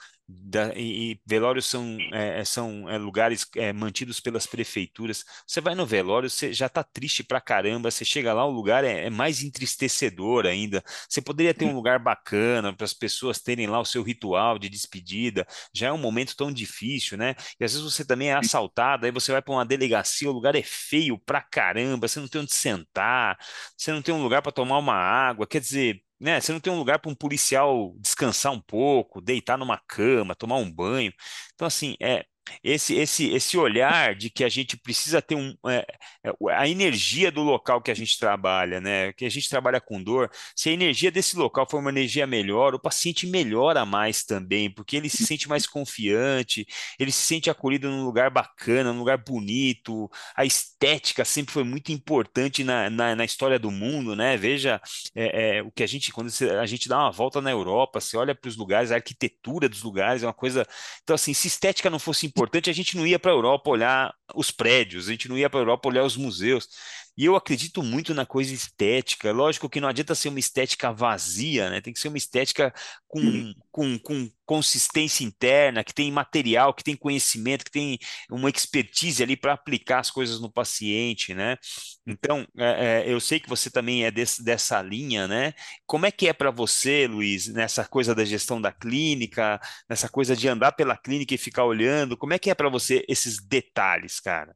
da, 0.44 0.74
e, 0.76 1.14
e, 1.14 1.22
velórios 1.26 1.66
são, 1.66 1.98
é, 2.14 2.40
é, 2.40 2.46
são 2.46 2.90
é, 2.90 2.98
lugares 2.98 3.46
é, 3.56 3.74
mantidos 3.74 4.20
pelas 4.20 4.46
prefeituras. 4.46 5.24
Você 5.46 5.60
vai 5.62 5.76
no 5.76 5.86
velório, 5.86 6.30
você 6.30 6.54
já 6.54 6.68
está 6.68 6.84
triste 6.84 7.24
pra 7.24 7.42
caramba. 7.42 7.92
Você 7.92 8.06
chega 8.06 8.34
lá, 8.34 8.46
o 8.46 8.52
lugar 8.52 8.84
é, 8.84 9.06
é, 9.06 9.10
mais 9.10 9.44
entristecedor 9.44 10.46
ainda. 10.46 10.84
Você 11.10 11.22
poderia 11.22 11.54
ter 11.54 11.66
um 11.66 11.74
lugar 11.74 12.00
bacana 12.00 12.74
para 12.74 12.86
as 12.86 12.94
pessoas 12.94 13.40
terem 13.40 13.68
lá 13.68 13.80
o 13.80 13.86
seu 13.86 14.04
ritual 14.04 14.58
de 14.58 14.70
despedida. 14.70 15.46
Já 15.74 15.88
é 15.88 15.92
um 15.92 15.98
momento 15.98 16.36
tão 16.36 16.52
difícil, 16.52 17.18
né? 17.18 17.36
E 17.60 17.64
às 17.64 17.74
vezes 17.74 17.82
você 17.82 18.06
também 18.06 18.30
é 18.30 18.36
assaltado, 18.36 19.06
aí 19.06 19.12
você 19.12 19.32
vai 19.32 19.42
para 19.42 19.54
uma 19.54 19.66
delegacia, 19.66 20.30
o 20.30 20.34
lugar 20.34 20.56
é 20.56 20.64
feio 20.64 21.18
pra 21.20 21.42
caramba, 21.42 22.08
você 22.08 22.20
não 22.20 22.28
tem 22.28 22.42
onde 22.42 22.54
sentar, 22.54 23.38
você 23.78 23.92
não 23.92 24.02
tem 24.02 24.14
um 24.14 24.24
lugar 24.24 24.42
para 24.42 24.52
tomar 24.52 24.78
uma 24.78 24.96
água. 24.96 25.48
Quer 25.48 25.60
dizer, 25.60 26.02
né? 26.22 26.42
Você 26.42 26.54
não 26.54 26.60
tem 26.62 26.72
um 26.74 26.78
lugar 26.80 27.00
para 27.00 27.12
um 27.12 27.16
policial 27.16 27.94
descansar 28.00 28.54
um 28.54 28.62
pouco, 28.62 29.22
deitar 29.22 29.58
numa 29.58 29.80
cama, 29.88 30.36
tomar 30.36 30.58
um 30.58 30.72
banho. 30.72 31.14
Então, 31.56 31.68
assim, 31.68 31.96
é, 32.02 32.26
esse, 32.64 32.96
esse, 32.96 33.30
esse 33.30 33.58
olhar 33.58 34.16
de 34.16 34.30
que 34.30 34.44
a 34.44 34.50
gente 34.50 34.78
precisa 34.78 35.22
ter 35.22 35.36
um, 35.36 35.56
é, 35.68 35.86
é, 36.24 36.32
a 36.54 36.68
energia 36.68 37.32
do 37.32 37.42
local 37.42 37.82
que 37.82 37.92
a 37.92 37.94
gente 37.94 38.18
trabalha, 38.20 38.80
né? 38.82 39.14
Que 39.14 39.26
a 39.26 39.30
gente 39.30 39.50
trabalha 39.50 39.80
com 39.80 40.02
dor. 40.02 40.30
Se 40.56 40.70
a 40.70 40.74
energia 40.74 41.12
desse 41.12 41.36
local 41.38 41.68
for 41.70 41.80
uma 41.80 41.90
energia 41.90 42.28
melhor, 42.28 42.74
o 42.76 42.80
paciente 42.80 43.28
melhora 43.28 43.86
mais 43.86 44.24
também, 44.24 44.70
porque 44.70 44.96
ele 44.96 45.10
se 45.10 45.26
sente 45.26 45.48
mais 45.48 45.66
confiante, 45.66 46.66
ele 47.00 47.12
se 47.12 47.22
sente 47.24 47.50
acolhido 47.50 47.90
num 47.90 48.04
lugar 48.04 48.30
bacana, 48.30 48.94
num 48.94 49.00
lugar 49.00 49.18
bonito. 49.18 50.10
A 50.36 50.46
estética 50.46 51.26
sempre 51.26 51.54
foi 51.54 51.64
muito 51.64 51.92
importante 51.92 52.64
na, 52.64 52.90
na, 52.90 53.16
na 53.16 53.26
história 53.26 53.60
do 53.60 53.72
mundo, 53.72 54.16
né? 54.16 54.38
Veja 54.38 54.82
é, 55.16 55.58
é 55.58 55.64
o 55.64 55.72
que 55.72 55.84
a 55.84 55.88
gente, 55.88 56.12
quando 56.12 56.32
a 56.60 56.66
gente 56.66 56.90
dá 56.90 57.00
uma 57.00 57.12
volta 57.12 57.42
na 57.42 57.52
Europa, 57.52 58.00
você 58.00 58.18
olha 58.18 58.36
para 58.36 58.50
os 58.50 58.58
lugares, 58.58 58.92
a 58.92 58.96
arquitetura 58.96 59.68
dos 59.70 59.84
lugares 59.84 60.24
é 60.24 60.28
uma 60.28 60.34
coisa. 60.34 60.68
Então, 61.04 61.16
assim, 61.16 61.34
se 61.34 61.48
estética 61.48 61.90
não 61.90 62.00
fosse 62.00 62.26
importante, 62.26 62.41
a 62.70 62.74
gente 62.74 62.98
não 62.98 63.06
ia 63.06 63.20
para 63.20 63.32
a 63.32 63.34
Europa 63.34 63.70
olhar 63.70 64.14
os 64.36 64.52
prédios, 64.52 65.08
a 65.08 65.12
gente 65.12 65.28
não 65.30 65.38
ia 65.38 65.50
para 65.50 65.60
a 65.60 65.62
Europa 65.64 65.90
olhar 65.90 66.04
os 66.04 66.18
museus. 66.18 66.68
E 67.18 67.26
eu 67.26 67.36
acredito 67.36 67.84
muito 67.84 68.14
na 68.14 68.26
coisa 68.26 68.54
estética. 68.54 69.32
Lógico 69.32 69.70
que 69.70 69.82
não 69.82 69.88
adianta 69.88 70.16
ser 70.16 70.30
uma 70.30 70.40
estética 70.40 70.92
vazia, 70.92 71.70
né? 71.70 71.82
Tem 71.82 71.94
que 71.94 72.00
ser 72.00 72.08
uma 72.08 72.18
estética 72.18 72.74
com, 73.08 73.20
uhum. 73.20 73.54
com, 73.70 74.00
com 74.00 74.30
consistência 74.46 75.24
interna, 75.24 75.84
que 75.84 75.94
tem 75.94 76.12
material, 76.12 76.74
que 76.74 76.84
tem 76.84 76.96
conhecimento, 76.96 77.66
que 77.66 77.72
tem 77.72 77.98
uma 78.30 78.50
expertise 78.50 79.22
ali 79.22 79.36
para 79.36 79.54
aplicar 79.54 80.00
as 80.00 80.10
coisas 80.10 80.40
no 80.40 80.52
paciente, 80.52 81.34
né? 81.34 81.58
Então, 82.08 82.46
é, 82.58 83.04
é, 83.08 83.14
eu 83.14 83.20
sei 83.20 83.40
que 83.40 83.50
você 83.50 83.70
também 83.70 84.06
é 84.06 84.12
desse, 84.12 84.44
dessa 84.44 84.82
linha, 84.82 85.28
né? 85.28 85.54
Como 85.86 86.06
é 86.06 86.12
que 86.12 86.28
é 86.28 86.34
para 86.34 86.52
você, 86.52 87.08
Luiz, 87.08 87.48
nessa 87.48 87.86
coisa 87.86 88.16
da 88.16 88.26
gestão 88.26 88.62
da 88.62 88.72
clínica, 88.72 89.60
nessa 89.90 90.10
coisa 90.10 90.36
de 90.36 90.48
andar 90.48 90.72
pela 90.74 90.98
clínica 90.98 91.36
e 91.36 91.38
ficar 91.38 91.66
olhando? 91.66 92.18
Como 92.18 92.34
é 92.34 92.40
que 92.40 92.50
é 92.50 92.56
para 92.56 92.70
você 92.70 93.06
esses 93.08 93.38
detalhes, 93.46 94.20
cara? 94.20 94.56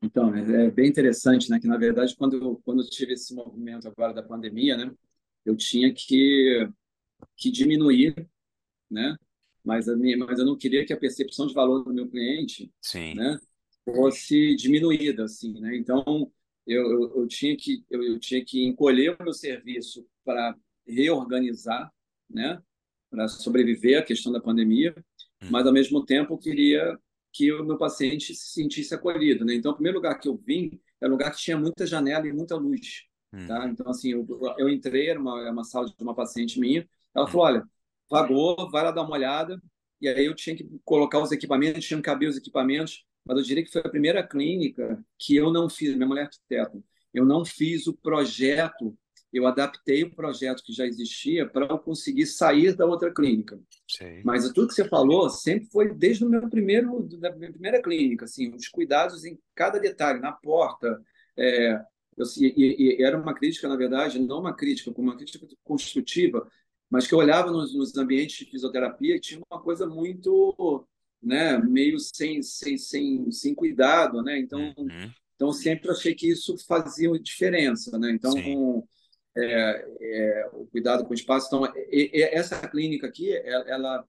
Então, 0.00 0.34
é, 0.34 0.66
é 0.66 0.70
bem 0.70 0.88
interessante, 0.88 1.50
né? 1.50 1.58
Que 1.58 1.66
na 1.66 1.76
verdade, 1.76 2.14
quando 2.16 2.36
eu, 2.36 2.60
quando 2.64 2.82
eu 2.82 2.88
tive 2.88 3.14
esse 3.14 3.34
movimento 3.34 3.88
agora 3.88 4.12
da 4.12 4.22
pandemia, 4.22 4.76
né? 4.76 4.92
Eu 5.44 5.56
tinha 5.56 5.92
que, 5.92 6.68
que 7.36 7.50
diminuir, 7.50 8.14
né? 8.90 9.16
Mas, 9.64 9.88
a 9.88 9.96
minha, 9.96 10.16
mas 10.16 10.38
eu 10.38 10.46
não 10.46 10.56
queria 10.56 10.84
que 10.84 10.92
a 10.92 10.96
percepção 10.96 11.46
de 11.46 11.54
valor 11.54 11.84
do 11.84 11.92
meu 11.92 12.08
cliente, 12.08 12.72
Sim. 12.80 13.14
né? 13.14 13.38
Fosse 13.84 14.54
diminuída, 14.54 15.24
assim, 15.24 15.58
né? 15.60 15.76
Então, 15.76 16.30
eu, 16.68 16.90
eu, 16.90 17.20
eu 17.20 17.26
tinha 17.26 17.56
que 17.56 17.82
eu, 17.90 18.02
eu 18.02 18.18
tinha 18.18 18.44
que 18.44 18.62
encolher 18.64 19.16
o 19.18 19.24
meu 19.24 19.32
serviço 19.32 20.06
para 20.24 20.54
reorganizar, 20.86 21.90
né, 22.28 22.62
para 23.10 23.26
sobreviver 23.26 23.98
à 23.98 24.02
questão 24.02 24.30
da 24.30 24.40
pandemia, 24.40 24.94
hum. 25.42 25.48
mas 25.50 25.66
ao 25.66 25.72
mesmo 25.72 26.04
tempo 26.04 26.34
eu 26.34 26.38
queria 26.38 26.98
que 27.38 27.52
o 27.52 27.64
meu 27.64 27.78
paciente 27.78 28.34
se 28.34 28.52
sentisse 28.52 28.92
acolhido, 28.92 29.44
né? 29.44 29.54
Então, 29.54 29.70
o 29.70 29.74
primeiro 29.74 29.98
lugar 29.98 30.18
que 30.18 30.28
eu 30.28 30.36
vim 30.36 30.80
era 31.00 31.08
um 31.08 31.12
lugar 31.12 31.30
que 31.30 31.38
tinha 31.38 31.56
muita 31.56 31.86
janela 31.86 32.26
e 32.26 32.32
muita 32.32 32.56
luz, 32.56 33.04
tá? 33.46 33.64
Hum. 33.64 33.68
Então, 33.68 33.88
assim, 33.88 34.10
eu, 34.10 34.26
eu 34.58 34.68
entrei, 34.68 35.08
era 35.08 35.20
uma, 35.20 35.48
uma 35.48 35.62
sala 35.62 35.86
de 35.86 35.94
uma 36.00 36.16
paciente 36.16 36.58
minha, 36.58 36.84
ela 37.14 37.26
hum. 37.26 37.28
falou, 37.28 37.46
olha, 37.46 37.64
vagou, 38.10 38.68
vai 38.72 38.82
lá 38.82 38.90
dar 38.90 39.02
uma 39.02 39.12
olhada, 39.12 39.62
e 40.00 40.08
aí 40.08 40.24
eu 40.24 40.34
tinha 40.34 40.56
que 40.56 40.68
colocar 40.84 41.20
os 41.20 41.30
equipamentos, 41.30 41.86
tinha 41.86 41.98
que 41.98 42.02
caber 42.02 42.28
os 42.28 42.36
equipamentos, 42.36 43.04
mas 43.24 43.38
eu 43.38 43.44
diria 43.44 43.62
que 43.62 43.70
foi 43.70 43.82
a 43.82 43.88
primeira 43.88 44.26
clínica 44.26 45.00
que 45.16 45.36
eu 45.36 45.52
não 45.52 45.70
fiz, 45.70 45.94
minha 45.94 46.08
mulher 46.08 46.22
é 46.22 46.24
arquiteta, 46.24 46.82
eu 47.14 47.24
não 47.24 47.44
fiz 47.44 47.86
o 47.86 47.94
projeto 47.94 48.98
eu 49.32 49.46
adaptei 49.46 50.04
o 50.04 50.14
projeto 50.14 50.62
que 50.62 50.72
já 50.72 50.86
existia 50.86 51.46
para 51.46 51.66
eu 51.66 51.78
conseguir 51.78 52.26
sair 52.26 52.74
da 52.74 52.86
outra 52.86 53.12
clínica. 53.12 53.60
Sim. 53.86 54.22
Mas 54.24 54.50
tudo 54.52 54.68
que 54.68 54.74
você 54.74 54.88
falou 54.88 55.28
sempre 55.28 55.68
foi 55.68 55.92
desde 55.92 56.24
o 56.24 56.28
meu 56.28 56.48
primeiro 56.48 57.02
da 57.18 57.34
minha 57.34 57.52
primeira 57.52 57.82
clínica, 57.82 58.24
assim, 58.24 58.54
os 58.54 58.68
cuidados 58.68 59.24
em 59.24 59.38
cada 59.54 59.78
detalhe, 59.78 60.20
na 60.20 60.32
porta. 60.32 61.00
É, 61.36 61.78
eu, 62.16 62.24
e, 62.38 62.96
e, 62.98 63.02
era 63.02 63.20
uma 63.20 63.34
crítica, 63.34 63.68
na 63.68 63.76
verdade, 63.76 64.18
não 64.18 64.40
uma 64.40 64.54
crítica, 64.54 64.92
como 64.92 65.08
uma 65.08 65.16
crítica 65.16 65.46
construtiva, 65.62 66.48
mas 66.90 67.06
que 67.06 67.14
eu 67.14 67.18
olhava 67.18 67.50
nos, 67.50 67.74
nos 67.74 67.96
ambientes 67.98 68.38
de 68.38 68.50
fisioterapia 68.50 69.16
e 69.16 69.20
tinha 69.20 69.42
uma 69.50 69.60
coisa 69.60 69.86
muito, 69.86 70.86
né, 71.22 71.58
meio 71.58 71.98
sem, 71.98 72.42
sem, 72.42 72.78
sem, 72.78 73.30
sem 73.30 73.54
cuidado, 73.54 74.22
né? 74.22 74.38
Então, 74.38 74.74
uhum. 74.78 75.10
então 75.36 75.52
sempre 75.52 75.90
achei 75.90 76.14
que 76.14 76.30
isso 76.30 76.56
fazia 76.66 77.10
diferença, 77.20 77.98
né? 77.98 78.10
Então, 78.10 78.32
é, 79.38 79.88
é, 80.00 80.50
o 80.52 80.66
cuidado 80.66 81.04
com 81.04 81.10
o 81.10 81.14
espaço. 81.14 81.46
Então, 81.46 81.72
essa 82.12 82.68
clínica 82.68 83.06
aqui, 83.06 83.32
ela, 83.32 83.64
ela, 83.68 84.04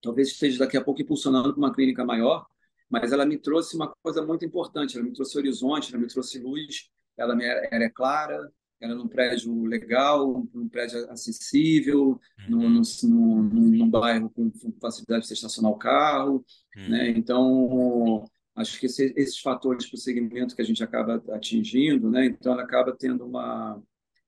talvez 0.00 0.28
esteja 0.28 0.58
daqui 0.58 0.76
a 0.76 0.84
pouco 0.84 1.00
impulsionando 1.00 1.52
para 1.52 1.58
uma 1.58 1.74
clínica 1.74 2.04
maior, 2.04 2.46
mas 2.88 3.12
ela 3.12 3.24
me 3.24 3.38
trouxe 3.38 3.74
uma 3.74 3.88
coisa 4.02 4.24
muito 4.24 4.44
importante. 4.44 4.96
Ela 4.96 5.06
me 5.06 5.12
trouxe 5.12 5.38
horizonte, 5.38 5.92
ela 5.92 6.02
me 6.02 6.08
trouxe 6.08 6.38
luz. 6.38 6.90
Ela, 7.16 7.34
me, 7.34 7.44
ela 7.44 7.84
é 7.84 7.88
clara, 7.88 8.50
ela 8.82 8.94
é 8.94 8.96
num 8.96 9.06
prédio 9.06 9.64
legal, 9.64 10.46
num 10.52 10.68
prédio 10.68 11.08
acessível, 11.10 12.20
uhum. 12.48 12.70
num, 12.70 12.82
num, 13.04 13.42
num, 13.42 13.90
bairro 13.90 14.28
com 14.30 14.50
facilidade 14.80 15.26
de 15.26 15.32
estacionar 15.34 15.70
o 15.70 15.78
carro, 15.78 16.44
uhum. 16.76 16.88
né? 16.88 17.10
Então 17.10 18.24
acho 18.56 18.78
que 18.78 18.86
esse, 18.86 19.14
esses 19.16 19.38
fatores 19.38 19.86
para 19.88 19.96
o 19.96 20.00
segmento 20.00 20.54
que 20.54 20.62
a 20.62 20.64
gente 20.64 20.82
acaba 20.82 21.22
atingindo, 21.30 22.10
né? 22.10 22.26
Então 22.26 22.52
ela 22.52 22.62
acaba 22.62 22.94
tendo 22.94 23.24
uma 23.24 23.80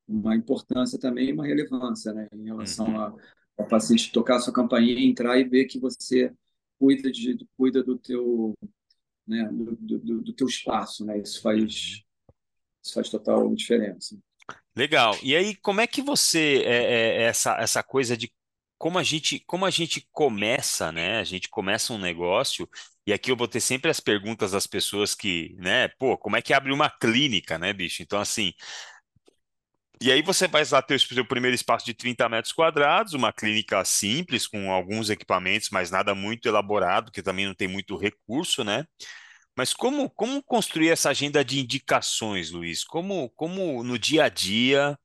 uma 0.07 0.37
importância 0.37 0.99
também, 0.99 1.33
uma 1.33 1.47
relevância, 1.47 2.13
né, 2.13 2.29
em 2.33 2.45
relação 2.45 2.87
uhum. 2.87 3.19
ao 3.59 3.67
paciente 3.69 4.13
tocar 4.13 4.37
a 4.37 4.41
sua 4.41 4.53
campainha, 4.53 4.99
entrar 5.01 5.39
e 5.39 5.45
ver 5.45 5.65
que 5.65 5.79
você 5.79 6.33
cuida 6.79 7.11
de 7.11 7.39
cuida 7.57 7.83
do 7.83 7.99
teu, 7.99 8.55
né, 9.27 9.49
do, 9.51 9.99
do, 9.99 10.23
do 10.23 10.33
teu 10.33 10.47
espaço, 10.47 11.05
né? 11.05 11.19
Isso 11.19 11.41
faz 11.41 11.61
uhum. 11.63 11.69
isso 12.85 12.95
faz 12.95 13.09
total 13.09 13.55
diferença. 13.55 14.19
Legal. 14.77 15.17
E 15.23 15.35
aí, 15.35 15.55
como 15.57 15.81
é 15.81 15.87
que 15.87 16.03
você 16.03 16.63
é, 16.65 16.75
é, 16.75 17.23
é, 17.23 17.23
essa 17.23 17.57
essa 17.59 17.83
coisa 17.83 18.17
de 18.17 18.31
como 18.77 18.99
a 18.99 19.03
gente 19.03 19.41
como 19.47 19.65
a 19.65 19.71
gente 19.71 20.07
começa, 20.13 20.93
né? 20.93 21.19
A 21.19 21.25
gente 21.25 21.49
começa 21.49 21.93
um 21.93 21.99
negócio 21.99 22.69
e 23.07 23.13
aqui 23.13 23.31
eu 23.31 23.37
vou 23.37 23.49
ter 23.49 23.61
sempre 23.61 23.91
as 23.91 24.01
perguntas 24.01 24.53
das 24.53 24.67
pessoas 24.67 25.15
que, 25.15 25.55
né? 25.59 25.89
Pô, 25.99 26.19
como 26.19 26.37
é 26.37 26.43
que 26.43 26.53
abre 26.53 26.73
uma 26.73 26.91
clínica, 26.91 27.59
né, 27.59 27.73
bicho? 27.73 28.03
Então 28.03 28.21
assim, 28.21 28.53
e 30.01 30.11
aí 30.11 30.23
você 30.23 30.49
vai 30.49 30.65
lá 30.71 30.83
ter 30.83 30.95
o 30.95 31.01
seu 31.01 31.25
primeiro 31.25 31.55
espaço 31.55 31.87
de 31.87 31.95
30 31.95 32.29
metros 32.29 32.53
quadrados, 32.53 33.15
uma 33.15 33.33
clínica 33.33 33.85
simples, 33.85 34.47
com 34.47 34.73
alguns 34.73 35.11
equipamentos, 35.11 35.71
mas 35.71 35.91
nada 35.91 36.15
muito 36.15 36.47
elaborado, 36.47 37.13
que 37.13 37.23
também 37.23 37.47
não 37.47 37.55
tem 37.55 37.69
muito 37.69 37.97
recurso, 37.97 38.65
né? 38.65 38.85
Mas 39.57 39.73
como, 39.73 40.11
como 40.11 40.43
construir 40.43 40.91
essa 40.91 41.11
agenda 41.11 41.45
de 41.45 41.61
indicações, 41.61 42.51
Luiz? 42.51 42.83
Como, 42.85 43.31
como 43.31 43.85
no 43.85 43.99
dia 43.99 44.25
a 44.25 44.29
dia 44.29 44.99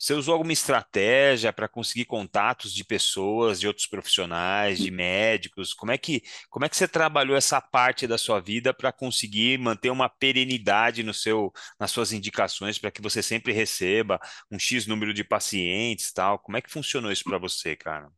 você 0.00 0.14
usou 0.14 0.32
alguma 0.32 0.52
estratégia 0.52 1.52
para 1.52 1.68
conseguir 1.68 2.06
contatos 2.06 2.72
de 2.72 2.82
pessoas, 2.82 3.60
de 3.60 3.66
outros 3.66 3.86
profissionais, 3.86 4.78
de 4.78 4.90
médicos? 4.90 5.74
Como 5.74 5.92
é 5.92 5.98
que, 5.98 6.22
como 6.48 6.64
é 6.64 6.70
que 6.70 6.76
você 6.76 6.88
trabalhou 6.88 7.36
essa 7.36 7.60
parte 7.60 8.06
da 8.06 8.16
sua 8.16 8.40
vida 8.40 8.72
para 8.72 8.90
conseguir 8.92 9.58
manter 9.58 9.90
uma 9.90 10.08
perenidade 10.08 11.02
no 11.02 11.12
seu, 11.12 11.52
nas 11.78 11.90
suas 11.90 12.14
indicações 12.14 12.78
para 12.78 12.90
que 12.90 13.02
você 13.02 13.22
sempre 13.22 13.52
receba 13.52 14.18
um 14.50 14.58
X 14.58 14.86
número 14.86 15.12
de 15.12 15.22
pacientes, 15.22 16.10
tal? 16.14 16.38
Como 16.38 16.56
é 16.56 16.62
que 16.62 16.72
funcionou 16.72 17.12
isso 17.12 17.24
para 17.24 17.36
você, 17.36 17.76
cara? 17.76 18.10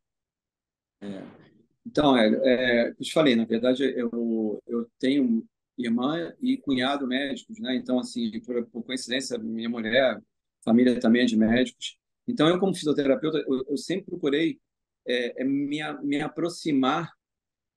É, 1.01 1.25
então, 1.85 2.16
é, 2.16 2.29
é, 2.45 2.88
eu 2.90 2.95
te 2.95 3.12
falei, 3.12 3.35
na 3.35 3.45
verdade, 3.45 3.83
eu, 3.83 4.62
eu 4.68 4.88
tenho 5.01 5.45
irmã 5.77 6.33
e 6.40 6.57
cunhado 6.59 7.09
médicos, 7.09 7.59
né? 7.59 7.75
Então, 7.75 7.99
assim, 7.99 8.31
por, 8.42 8.64
por 8.66 8.85
coincidência, 8.85 9.37
minha 9.37 9.68
mulher 9.68 10.23
família 10.64 10.98
também 11.01 11.22
é 11.22 11.27
de 11.27 11.37
médicos. 11.37 11.96
Então, 12.27 12.48
eu, 12.48 12.59
como 12.59 12.75
fisioterapeuta, 12.75 13.38
eu, 13.38 13.64
eu 13.68 13.77
sempre 13.77 14.07
procurei 14.07 14.61
é, 15.07 15.42
é 15.42 15.44
me, 15.44 15.81
me 16.03 16.20
aproximar 16.20 17.12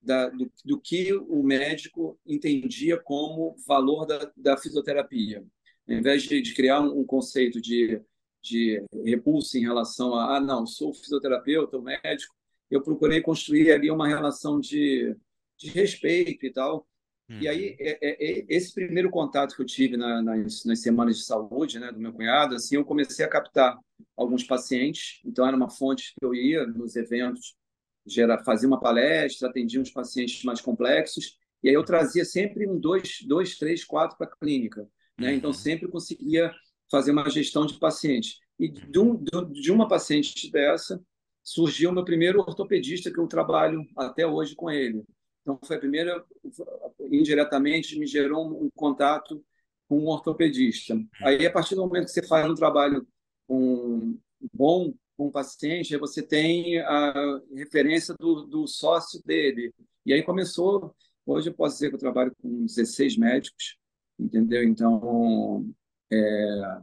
da, 0.02 0.30
do, 0.30 0.52
do, 0.64 0.80
que 0.80 1.12
o 1.14 1.42
médico 1.42 2.20
entendia 2.26 2.98
como 2.98 3.56
valor 3.68 4.06
da, 4.06 4.32
da 4.38 4.58
fisioterapia. 4.58 5.44
Ao 5.88 5.96
invés 5.96 6.24
de, 6.24 6.42
de 6.42 6.54
criar 6.54 6.82
um, 6.82 7.00
um, 7.00 7.06
conceito 7.06 7.60
de, 7.60 8.00
de 8.42 8.84
repulso 9.04 9.58
em 9.58 9.62
relação 9.62 10.14
a, 10.14 10.38
ah, 10.38 10.40
não, 10.40 10.68
sou 10.68 10.94
fisioterapeuta, 10.94 11.82
médico, 11.82 12.36
eu 12.70 12.82
procurei 12.82 13.22
construir 13.22 13.72
ali 13.72 13.90
uma 13.90 14.08
relação 14.08 14.60
de, 14.60 15.16
de 15.58 15.70
respeito 15.70 16.46
e 16.46 16.52
tal, 16.52 16.88
e 17.28 17.48
aí, 17.48 17.70
uhum. 17.70 17.76
é, 17.80 17.98
é, 18.02 18.40
é, 18.40 18.46
esse 18.50 18.74
primeiro 18.74 19.10
contato 19.10 19.56
que 19.56 19.62
eu 19.62 19.66
tive 19.66 19.98
na, 19.98 20.22
nas, 20.22 20.64
nas, 20.64 20.80
semanas 20.80 21.18
de 21.18 21.24
saúde 21.24 21.80
né, 21.80 21.92
do 21.92 22.00
meu 22.00 22.14
cunhado, 22.14 22.54
assim, 22.54 22.76
eu 22.76 22.86
comecei 22.86 23.26
a 23.26 23.30
captar 23.30 23.78
alguns 24.16 24.44
pacientes. 24.44 25.22
Então, 25.26 25.46
era 25.48 25.58
uma 25.58 25.70
fonte 25.70 26.14
que 26.20 26.26
eu 26.26 26.36
ia 26.36 26.68
nos 26.68 26.96
eventos, 26.96 27.56
gera, 28.06 28.44
fazia 28.44 28.68
uma 28.68 28.80
palestra, 28.80 29.50
atendia 29.50 29.82
uns 29.82 29.90
pacientes 29.90 30.44
mais 30.44 30.62
complexos, 30.62 31.38
e 31.64 31.70
aí 31.70 31.74
eu 31.74 31.84
trazia 31.84 32.24
sempre 32.24 32.68
um, 32.70 32.80
dois, 32.80 33.18
dois 33.26 33.58
três, 33.58 33.84
quatro 33.84 34.16
para 34.18 34.28
a 34.28 34.36
clínica. 34.36 34.88
Né? 35.20 35.34
Então, 35.34 35.50
uhum. 35.50 35.56
sempre 35.56 35.88
conseguia 35.88 36.54
fazer 36.92 37.12
uma 37.12 37.28
gestão 37.28 37.66
de 37.66 37.80
pacientes. 37.80 38.38
E 38.60 38.70
de, 38.70 39.00
um, 39.00 39.24
de 39.52 39.72
uma 39.72 39.88
paciente 39.88 40.52
dessa, 40.52 41.02
surgiu 41.44 41.90
o 41.90 41.94
meu 41.94 42.06
primeiro 42.06 42.40
ortopedista, 42.40 43.12
que 43.12 43.20
eu 43.20 43.28
trabalho 43.28 43.84
até 43.98 44.28
hoje 44.28 44.56
com 44.56 44.70
ele. 44.70 45.04
Então, 45.46 45.60
foi 45.64 45.76
a 45.76 45.80
primeira, 45.80 46.26
indiretamente, 47.00 48.00
me 48.00 48.08
gerou 48.08 48.66
um, 48.66 48.68
contato 48.74 49.46
com 49.88 50.00
um 50.00 50.08
ortopedista. 50.08 51.00
Aí, 51.22 51.46
a 51.46 51.52
partir 51.52 51.76
do 51.76 51.82
momento 51.82 52.06
que 52.06 52.12
você 52.12 52.26
faz 52.26 52.50
um 52.50 52.56
trabalho 52.56 53.08
um, 53.48 54.18
bom 54.52 54.92
com 55.16 55.28
o 55.28 55.32
paciente, 55.32 55.96
você 55.98 56.24
tem 56.24 56.80
a 56.80 57.40
referência 57.56 58.16
do, 58.20 58.48
do 58.48 58.68
sócio 58.68 59.22
dele. 59.24 59.72
E 60.04 60.14
aí 60.14 60.24
começou, 60.24 60.96
hoje 61.24 61.52
eu 61.52 61.54
posso 61.54 61.76
dizer 61.76 61.90
que 61.90 61.96
eu 61.96 62.00
trabalho 62.00 62.36
com 62.42 62.66
16 62.66 63.16
médicos, 63.16 63.78
entendeu? 64.18 64.64
Então, 64.64 65.72
é, 66.12 66.82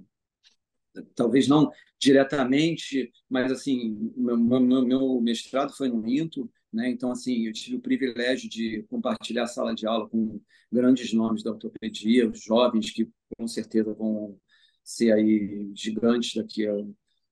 talvez 1.16 1.48
não 1.48 1.68
diretamente, 1.98 3.10
mas 3.28 3.50
assim, 3.50 4.12
meu, 4.16 4.36
meu, 4.36 4.84
meu 4.84 5.20
mestrado 5.20 5.72
foi 5.76 5.88
no 5.88 6.08
INTO, 6.08 6.48
né? 6.72 6.88
Então, 6.90 7.10
assim, 7.10 7.46
eu 7.46 7.52
tive 7.52 7.76
o 7.76 7.80
privilégio 7.80 8.48
de 8.48 8.84
compartilhar 8.88 9.44
a 9.44 9.46
sala 9.46 9.74
de 9.74 9.86
aula 9.86 10.08
com 10.08 10.40
grandes 10.70 11.12
nomes 11.12 11.42
da 11.42 11.50
ortopedia, 11.50 12.30
jovens 12.34 12.90
que 12.90 13.10
com 13.36 13.46
certeza 13.46 13.92
vão 13.92 14.38
ser 14.82 15.12
aí 15.12 15.70
gigantes 15.74 16.34
daqui 16.34 16.66
a 16.66 16.72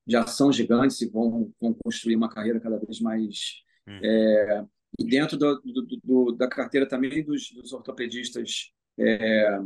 já 0.07 0.25
são 0.25 0.51
gigantes 0.51 0.99
e 1.01 1.09
vão, 1.09 1.53
vão 1.59 1.73
construir 1.73 2.15
uma 2.15 2.29
carreira 2.29 2.59
cada 2.59 2.77
vez 2.79 2.99
mais 2.99 3.61
hum. 3.87 3.99
é, 4.03 4.65
e 4.99 5.05
dentro 5.05 5.37
do, 5.37 5.61
do, 5.61 5.85
do, 6.03 6.31
da 6.33 6.47
carteira 6.47 6.87
também 6.87 7.23
dos, 7.23 7.51
dos 7.51 7.71
ortopedistas 7.71 8.71
é, 8.99 9.59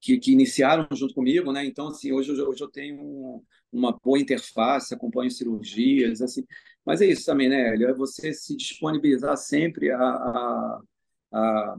que, 0.00 0.18
que, 0.18 0.32
iniciaram 0.32 0.86
junto 0.92 1.14
comigo, 1.14 1.52
né? 1.52 1.64
Então, 1.64 1.88
assim, 1.88 2.12
hoje, 2.12 2.30
hoje 2.30 2.62
eu 2.62 2.68
tenho 2.68 3.42
uma 3.72 3.92
boa 3.92 4.18
interface, 4.18 4.94
acompanho 4.94 5.30
cirurgias, 5.30 6.22
assim. 6.22 6.44
Mas 6.88 7.02
é 7.02 7.06
isso 7.06 7.26
também, 7.26 7.50
né, 7.50 7.74
Hélio? 7.74 7.88
É 7.88 7.92
você 7.92 8.32
se 8.32 8.56
disponibilizar 8.56 9.36
sempre 9.36 9.90
a, 9.90 10.00
a, 10.00 10.82
a 11.30 11.78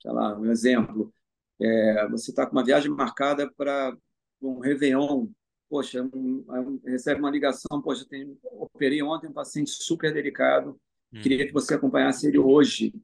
sei 0.00 0.12
lá, 0.12 0.38
um 0.38 0.48
exemplo. 0.48 1.12
É, 1.60 2.08
você 2.08 2.30
está 2.30 2.46
com 2.46 2.52
uma 2.52 2.64
viagem 2.64 2.92
marcada 2.92 3.52
para 3.56 3.92
um 4.40 4.60
Réveillon, 4.60 5.26
poxa, 5.68 6.00
um, 6.14 6.44
um, 6.48 6.80
recebe 6.86 7.18
uma 7.18 7.30
ligação, 7.30 7.82
poxa, 7.82 8.06
tem, 8.08 8.38
operei 8.44 9.02
ontem 9.02 9.26
um 9.26 9.32
paciente 9.32 9.70
super 9.72 10.14
delicado, 10.14 10.80
hum. 11.12 11.20
queria 11.20 11.44
que 11.44 11.52
você 11.52 11.74
acompanhasse 11.74 12.28
ele 12.28 12.38
hoje, 12.38 12.94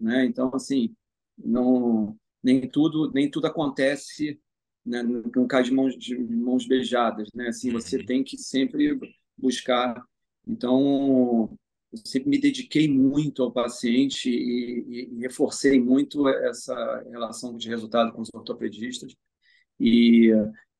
né? 0.00 0.24
Então, 0.24 0.50
assim, 0.52 0.92
não 1.38 2.16
nem 2.42 2.68
tudo 2.68 3.08
nem 3.12 3.30
tudo 3.30 3.46
acontece 3.46 4.36
né, 4.84 5.00
não 5.00 5.46
cai 5.46 5.62
de 5.62 5.72
mãos, 5.72 5.96
de 5.96 6.18
mãos 6.18 6.66
beijadas, 6.66 7.28
né? 7.32 7.50
Assim, 7.50 7.70
você 7.70 7.98
uhum, 7.98 8.04
tem 8.04 8.24
que 8.24 8.36
sempre 8.36 8.98
buscar. 9.38 10.04
Então, 10.46 11.50
eu 11.92 11.98
sempre 12.04 12.28
me 12.30 12.40
dediquei 12.40 12.88
muito 12.88 13.42
ao 13.42 13.52
paciente 13.52 14.30
e, 14.30 14.80
e, 14.88 15.14
e 15.16 15.20
reforcei 15.20 15.80
muito 15.80 16.28
essa 16.28 17.02
relação 17.10 17.56
de 17.56 17.68
resultado 17.68 18.12
com 18.12 18.22
os 18.22 18.30
ortopedistas. 18.34 19.14
E, 19.80 20.30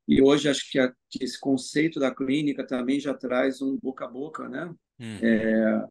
e 0.09 0.23
hoje 0.23 0.49
acho 0.49 0.71
que, 0.71 0.79
a, 0.79 0.93
que 1.11 1.25
esse 1.25 1.39
conceito 1.41 2.01
da 2.01 2.15
clínica 2.15 2.67
também 2.67 3.01
já 3.01 3.15
traz 3.15 3.63
um 3.63 3.77
boca 3.79 4.05
a 4.05 4.09
boca, 4.09 4.49
né? 4.49 4.75
uhum, 5.01 5.47
É, 5.47 5.85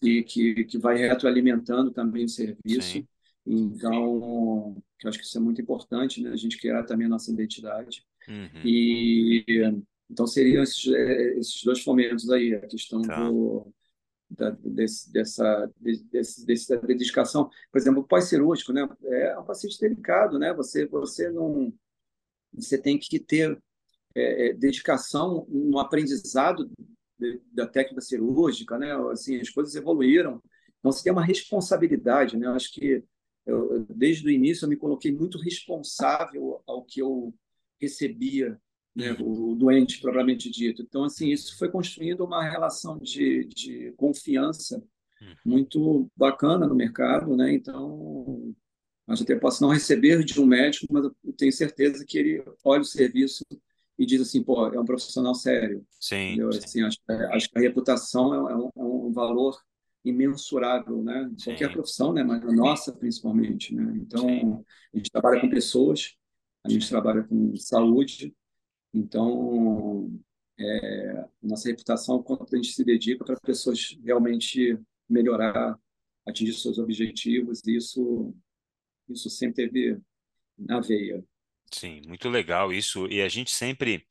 que, 0.00 0.22
que, 0.24 0.64
que 0.64 0.78
vai 0.78 0.96
retroalimentando 0.98 1.90
também 1.92 2.24
o 2.24 2.28
serviço. 2.28 3.02
sim, 3.02 3.08
Então, 3.46 4.76
acho 5.04 5.18
que 5.18 5.24
isso 5.24 5.38
é 5.38 5.40
muito 5.40 5.60
importante, 5.60 6.22
né? 6.22 6.30
A 6.30 6.36
gente 6.36 6.58
criar 6.58 6.84
também 6.84 7.06
a 7.06 7.10
nossa 7.10 7.30
identidade. 7.32 8.04
uhum, 8.28 8.64
E 8.64 9.44
então 10.10 10.26
seriam 10.26 10.62
esses, 10.62 10.86
eh, 10.86 11.38
esses 11.38 11.62
dois 11.62 11.80
fomentos 11.80 12.28
aí, 12.30 12.54
a 12.54 12.66
questão 12.66 13.02
tá, 13.02 13.28
do 13.28 13.72
da, 14.28 14.50
desse, 14.50 15.12
dessa 15.12 15.70
desse, 15.80 16.46
dessa 16.46 16.76
dedicação, 16.78 17.50
por 17.70 17.78
exemplo, 17.78 18.06
pós-cirúrgico, 18.06 18.72
né? 18.72 18.88
É 19.04 19.38
um 19.38 19.44
paciente 19.44 19.78
delicado, 19.80 20.38
né? 20.38 20.52
Você 20.54 20.86
você 20.86 21.30
não 21.30 21.72
você 22.52 22.78
tem 22.78 22.98
que 22.98 23.18
ter 23.18 23.60
é, 24.14 24.52
dedicação 24.52 25.46
no 25.48 25.78
aprendizado 25.78 26.70
de, 27.18 27.40
da 27.52 27.66
técnica 27.66 28.00
cirúrgica, 28.00 28.78
né? 28.78 28.92
Assim, 29.10 29.40
as 29.40 29.50
coisas 29.50 29.74
evoluíram, 29.74 30.42
então 30.78 30.92
você 30.92 31.02
tem 31.02 31.12
uma 31.12 31.24
responsabilidade, 31.24 32.36
né? 32.36 32.46
Eu 32.46 32.52
acho 32.52 32.72
que 32.72 33.04
eu, 33.46 33.84
desde 33.88 34.26
o 34.26 34.30
início 34.30 34.64
eu 34.64 34.68
me 34.68 34.76
coloquei 34.76 35.12
muito 35.12 35.38
responsável 35.38 36.62
ao 36.66 36.84
que 36.84 37.00
eu 37.00 37.34
recebia, 37.80 38.60
né? 38.96 39.12
uhum, 39.12 39.20
O, 39.20 39.52
o 39.52 39.56
doente 39.56 40.00
propriamente 40.00 40.50
dito. 40.50 40.82
Então, 40.82 41.04
assim, 41.04 41.28
isso 41.30 41.56
foi 41.58 41.70
construindo 41.70 42.24
uma 42.24 42.42
relação 42.44 42.98
de, 42.98 43.44
de 43.46 43.92
confiança 43.96 44.82
uhum, 45.20 45.36
muito 45.44 46.10
bacana 46.16 46.66
no 46.66 46.74
mercado, 46.74 47.36
né? 47.36 47.52
Então, 47.52 48.54
mas 49.06 49.22
até 49.22 49.36
posso 49.36 49.62
não 49.62 49.70
receber 49.70 50.24
de 50.24 50.40
um 50.40 50.46
médico, 50.46 50.86
mas 50.90 51.04
eu 51.04 51.34
tenho 51.36 51.52
certeza 51.52 52.04
que 52.06 52.18
ele 52.18 52.44
olha 52.64 52.82
o 52.82 52.84
serviço 52.84 53.44
e 53.98 54.06
diz 54.06 54.20
assim, 54.22 54.42
pô, 54.42 54.66
é 54.68 54.80
um 54.80 54.84
profissional 54.84 55.34
sério, 55.34 55.86
sim, 55.98 56.48
sim, 56.50 56.64
Assim, 56.64 56.82
acho, 56.82 56.98
acho 57.32 57.50
que 57.50 57.58
a 57.58 57.60
reputação 57.60 58.34
é, 58.48 58.56
um, 58.56 58.68
é 58.76 58.82
um 58.82 59.12
valor 59.12 59.58
imensurável, 60.04 61.02
né? 61.02 61.24
Em 61.32 61.36
qualquer 61.42 61.70
sim, 61.70 61.72
profissão, 61.72 62.12
né? 62.12 62.22
Mas 62.22 62.42
na 62.42 62.52
nossa, 62.52 62.92
principalmente, 62.92 63.74
né? 63.74 63.92
sim, 64.14 64.46
Então, 64.46 64.64
a 64.94 64.96
gente 64.96 65.10
trabalha 65.10 65.40
com 65.40 65.48
pessoas, 65.50 66.14
a 66.64 66.68
gente 66.70 66.88
sim, 66.88 66.88
trabalha 66.88 67.22
com 67.24 67.54
saúde, 67.56 68.34
então, 68.94 70.10
é, 70.58 71.28
nossa 71.42 71.68
reputação, 71.68 72.22
quanto 72.22 72.54
a 72.54 72.56
gente 72.58 72.72
se 72.72 72.84
dedica 72.84 73.24
para 73.24 73.40
pessoas 73.40 73.96
realmente 74.04 74.78
melhorar, 75.08 75.78
atingir 76.26 76.54
seus 76.54 76.78
objetivos, 76.78 77.60
e 77.66 77.76
isso 77.76 78.34
isso 79.08 79.30
sempre 79.30 79.68
teve 79.68 80.00
na 80.58 80.80
veia. 80.80 81.24
sim, 81.72 82.00
muito 82.06 82.28
legal 82.28 82.72
isso, 82.72 83.06
e 83.08 83.22
a 83.22 83.28
gente 83.28 83.50
sempre 83.50 84.06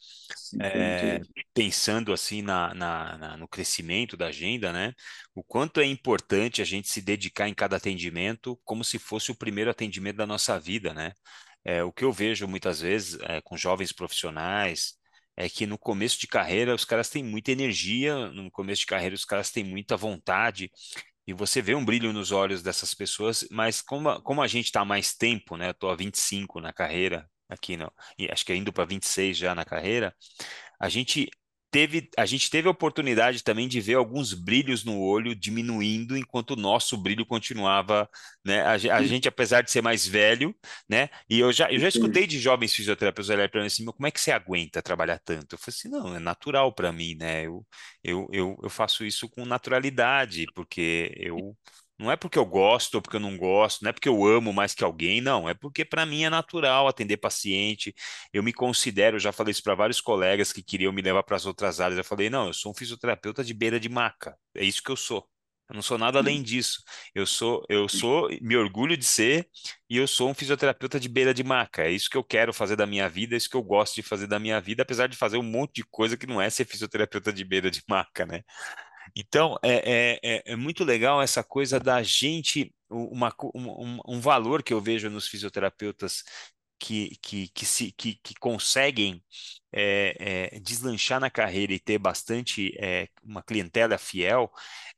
é, 0.60 1.22
pensando 1.54 2.14
assim 2.14 2.42
na, 2.42 2.74
na- 2.76 3.18
na- 3.20 3.38
no 3.38 3.48
crescimento 3.48 4.18
da 4.18 4.28
agenda, 4.28 4.74
né? 4.74 4.94
O 5.36 5.44
quanto 5.44 5.80
é 5.82 5.86
importante 5.86 6.62
a 6.62 6.66
gente 6.66 6.90
se 6.90 7.02
dedicar 7.02 7.50
em 7.50 7.54
cada 7.56 7.78
atendimento 7.78 8.60
como 8.66 8.84
se 8.84 9.00
fosse 9.00 9.32
o 9.32 9.36
primeiro 9.38 9.72
atendimento 9.72 10.18
da 10.18 10.28
nossa 10.28 10.60
vida, 10.60 10.94
né? 10.94 11.14
É, 11.66 11.84
o 11.84 11.92
que 11.92 12.04
eu 12.04 12.12
vejo 12.12 12.48
muitas 12.48 12.82
vezes 12.82 13.20
é, 13.22 13.42
com 13.42 13.58
jovens 13.58 13.92
profissionais 13.92 14.94
é 15.36 15.50
que 15.50 15.66
no 15.66 15.78
começo 15.78 16.20
de 16.20 16.28
carreira 16.28 16.76
os 16.76 16.86
caras 16.86 17.10
têm 17.10 17.24
muita 17.24 17.52
energia, 17.52 18.30
no 18.30 18.52
começo 18.52 18.82
de 18.82 18.88
carreira 18.88 19.16
os 19.16 19.26
caras 19.26 19.52
têm 19.52 19.64
muita 19.64 19.96
vontade, 19.96 20.70
e 21.28 21.34
você 21.34 21.62
vê 21.62 21.76
um 21.76 21.86
brilho 21.86 22.12
nos 22.12 22.32
olhos 22.32 22.64
dessas 22.64 22.94
pessoas, 22.94 23.46
mas 23.52 23.82
como 23.82 24.10
a, 24.10 24.22
como 24.22 24.42
a 24.42 24.48
gente 24.48 24.66
está 24.66 24.84
mais 24.84 25.14
tempo, 25.16 25.56
né? 25.58 25.70
Eu 25.70 25.74
tô 25.74 25.90
há 25.90 25.96
25 25.96 26.60
na 26.60 26.74
carreira, 26.74 27.30
aqui 27.48 27.78
não, 27.78 27.92
e 28.18 28.30
acho 28.32 28.46
que 28.46 28.54
indo 28.56 28.74
para 28.74 28.86
26 28.86 29.38
já 29.38 29.54
na 29.56 29.64
carreira, 29.64 30.14
a 30.80 30.90
gente 30.90 31.30
teve, 31.72 32.10
a 32.18 32.26
gente 32.26 32.50
teve 32.50 32.68
a 32.68 32.72
oportunidade 32.72 33.44
também 33.44 33.68
de 33.68 33.80
ver 33.82 33.96
alguns 33.96 34.34
brilhos 34.34 34.84
no 34.84 35.00
olho 35.00 35.36
diminuindo 35.36 36.18
enquanto 36.18 36.52
o 36.52 36.56
nosso 36.56 36.98
brilho 36.98 37.26
continuava, 37.26 38.10
né? 38.46 38.62
A, 38.64 38.74
a 38.98 39.04
gente, 39.04 39.28
apesar 39.28 39.62
de 39.62 39.72
ser 39.72 39.82
mais 39.82 40.06
velho, 40.08 40.56
né? 40.90 41.10
E 41.30 41.40
eu 41.40 41.52
já, 41.54 41.72
eu 41.72 41.80
já 41.80 41.88
escutei 41.88 42.26
de 42.28 42.40
jovens 42.40 42.74
fisioterapeutas 42.74 43.30
olhar 43.30 43.50
para 43.50 43.62
mim 43.62 43.68
assim, 43.68 43.84
"Meu, 43.84 43.94
como 43.94 44.08
é 44.08 44.12
que 44.12 44.20
você 44.22 44.32
aguenta 44.32 44.82
trabalhar 44.82 45.20
tanto? 45.20 45.54
Eu 45.56 45.60
falei 45.60 45.76
assim, 45.78 45.90
não, 45.90 46.16
é 46.16 46.20
natural 46.20 46.74
para 46.74 46.92
mim, 46.92 47.16
né? 47.16 47.46
Eu, 47.46 47.66
eu, 48.04 48.28
eu, 48.32 48.58
eu 48.64 48.70
faço 48.70 49.06
isso 49.06 49.30
com 49.30 49.46
naturalidade, 49.46 50.48
porque 50.54 51.12
eu 51.18 51.56
Não 52.00 52.10
é 52.10 52.16
porque 52.16 52.40
eu 52.40 52.46
gosto 52.46 52.96
ou 52.96 53.02
porque 53.02 53.18
eu 53.18 53.20
não 53.20 53.38
gosto, 53.38 53.84
não 53.84 53.90
é 53.90 53.94
porque 53.94 54.08
eu 54.08 54.26
amo 54.26 54.54
mais 54.54 54.74
que 54.74 54.84
alguém, 54.84 55.20
não. 55.20 55.50
É 55.50 55.54
porque 55.54 55.84
para 55.84 56.06
mim 56.06 56.24
é 56.24 56.30
natural 56.30 56.88
atender 56.88 57.18
paciente, 57.18 57.94
eu 58.34 58.42
me 58.42 58.54
considero, 58.54 59.20
já 59.20 59.32
falei 59.34 59.52
isso 59.52 59.64
para 59.64 59.76
vários 59.76 60.00
colegas 60.00 60.54
que 60.54 60.64
queriam 60.64 60.94
me 60.94 61.02
levar 61.02 61.24
para 61.24 61.36
as 61.36 61.46
outras 61.46 61.82
áreas. 61.82 61.98
Eu 61.98 62.04
falei, 62.06 62.30
não, 62.30 62.48
eu 62.48 62.54
sou 62.54 62.72
um 62.72 62.76
fisioterapeuta 62.76 63.44
de 63.44 63.54
beira 63.54 63.80
de 63.80 63.90
maca. 63.90 64.38
É 64.56 64.64
isso 64.64 64.82
que 64.82 64.90
eu 64.90 64.96
sou. 64.96 65.28
Eu 65.70 65.76
não 65.76 65.84
sou 65.84 66.00
nada 66.00 66.18
além 66.18 66.42
disso. 66.42 66.82
Eu 67.14 67.28
sou, 67.28 67.64
eu 67.70 67.88
sou, 67.88 68.28
me 68.42 68.58
orgulho 68.58 68.98
de 68.98 69.06
ser 69.06 69.48
e 69.88 69.98
eu 69.98 70.08
sou 70.08 70.30
um 70.30 70.34
fisioterapeuta 70.34 71.00
de 71.00 71.08
beira 71.08 71.32
de 71.32 71.44
maca. 71.44 71.84
É 71.84 71.92
isso 71.92 72.10
que 72.10 72.18
eu 72.18 72.24
quero 72.24 72.52
fazer 72.52 72.76
da 72.76 72.88
minha 72.88 73.08
vida, 73.08 73.36
é 73.36 73.38
isso 73.38 73.50
que 73.50 73.56
eu 73.56 73.62
gosto 73.62 73.96
de 73.96 74.02
fazer 74.02 74.26
da 74.26 74.40
minha 74.40 74.60
vida, 74.60 74.82
apesar 74.82 75.08
de 75.08 75.16
fazer 75.16 75.38
um 75.38 75.44
monte 75.44 75.76
de 75.76 75.84
coisa 75.84 76.18
que 76.18 76.26
não 76.26 76.42
é 76.42 76.50
ser 76.50 76.66
fisioterapeuta 76.66 77.32
de 77.32 77.44
beira 77.44 77.70
de 77.70 77.84
maca, 77.88 78.26
né? 78.26 78.42
Então, 79.16 79.58
é, 79.64 80.20
é, 80.24 80.36
é 80.38 80.44
é 80.54 80.56
muito 80.56 80.84
legal 80.84 81.22
essa 81.22 81.44
coisa 81.44 81.80
da 81.80 82.02
gente, 82.04 82.74
uma, 82.90 83.34
um, 83.56 83.98
um 83.98 84.00
um 84.08 84.20
valor 84.22 84.64
que 84.64 84.74
eu 84.74 84.82
vejo 84.82 85.10
nos 85.10 85.28
fisioterapeutas 85.28 86.24
que, 86.80 87.18
que, 87.22 87.50
que, 87.50 87.66
se, 87.66 87.92
que, 87.92 88.16
que 88.24 88.34
conseguem 88.40 89.24
é, 89.72 90.52
é, 90.56 90.60
deslanchar 90.60 91.20
na 91.20 91.30
carreira 91.30 91.74
e 91.74 91.80
ter 91.80 91.98
bastante 92.00 92.74
é, 92.80 93.08
uma 93.24 93.44
clientela 93.44 93.98
fiel, 93.98 94.52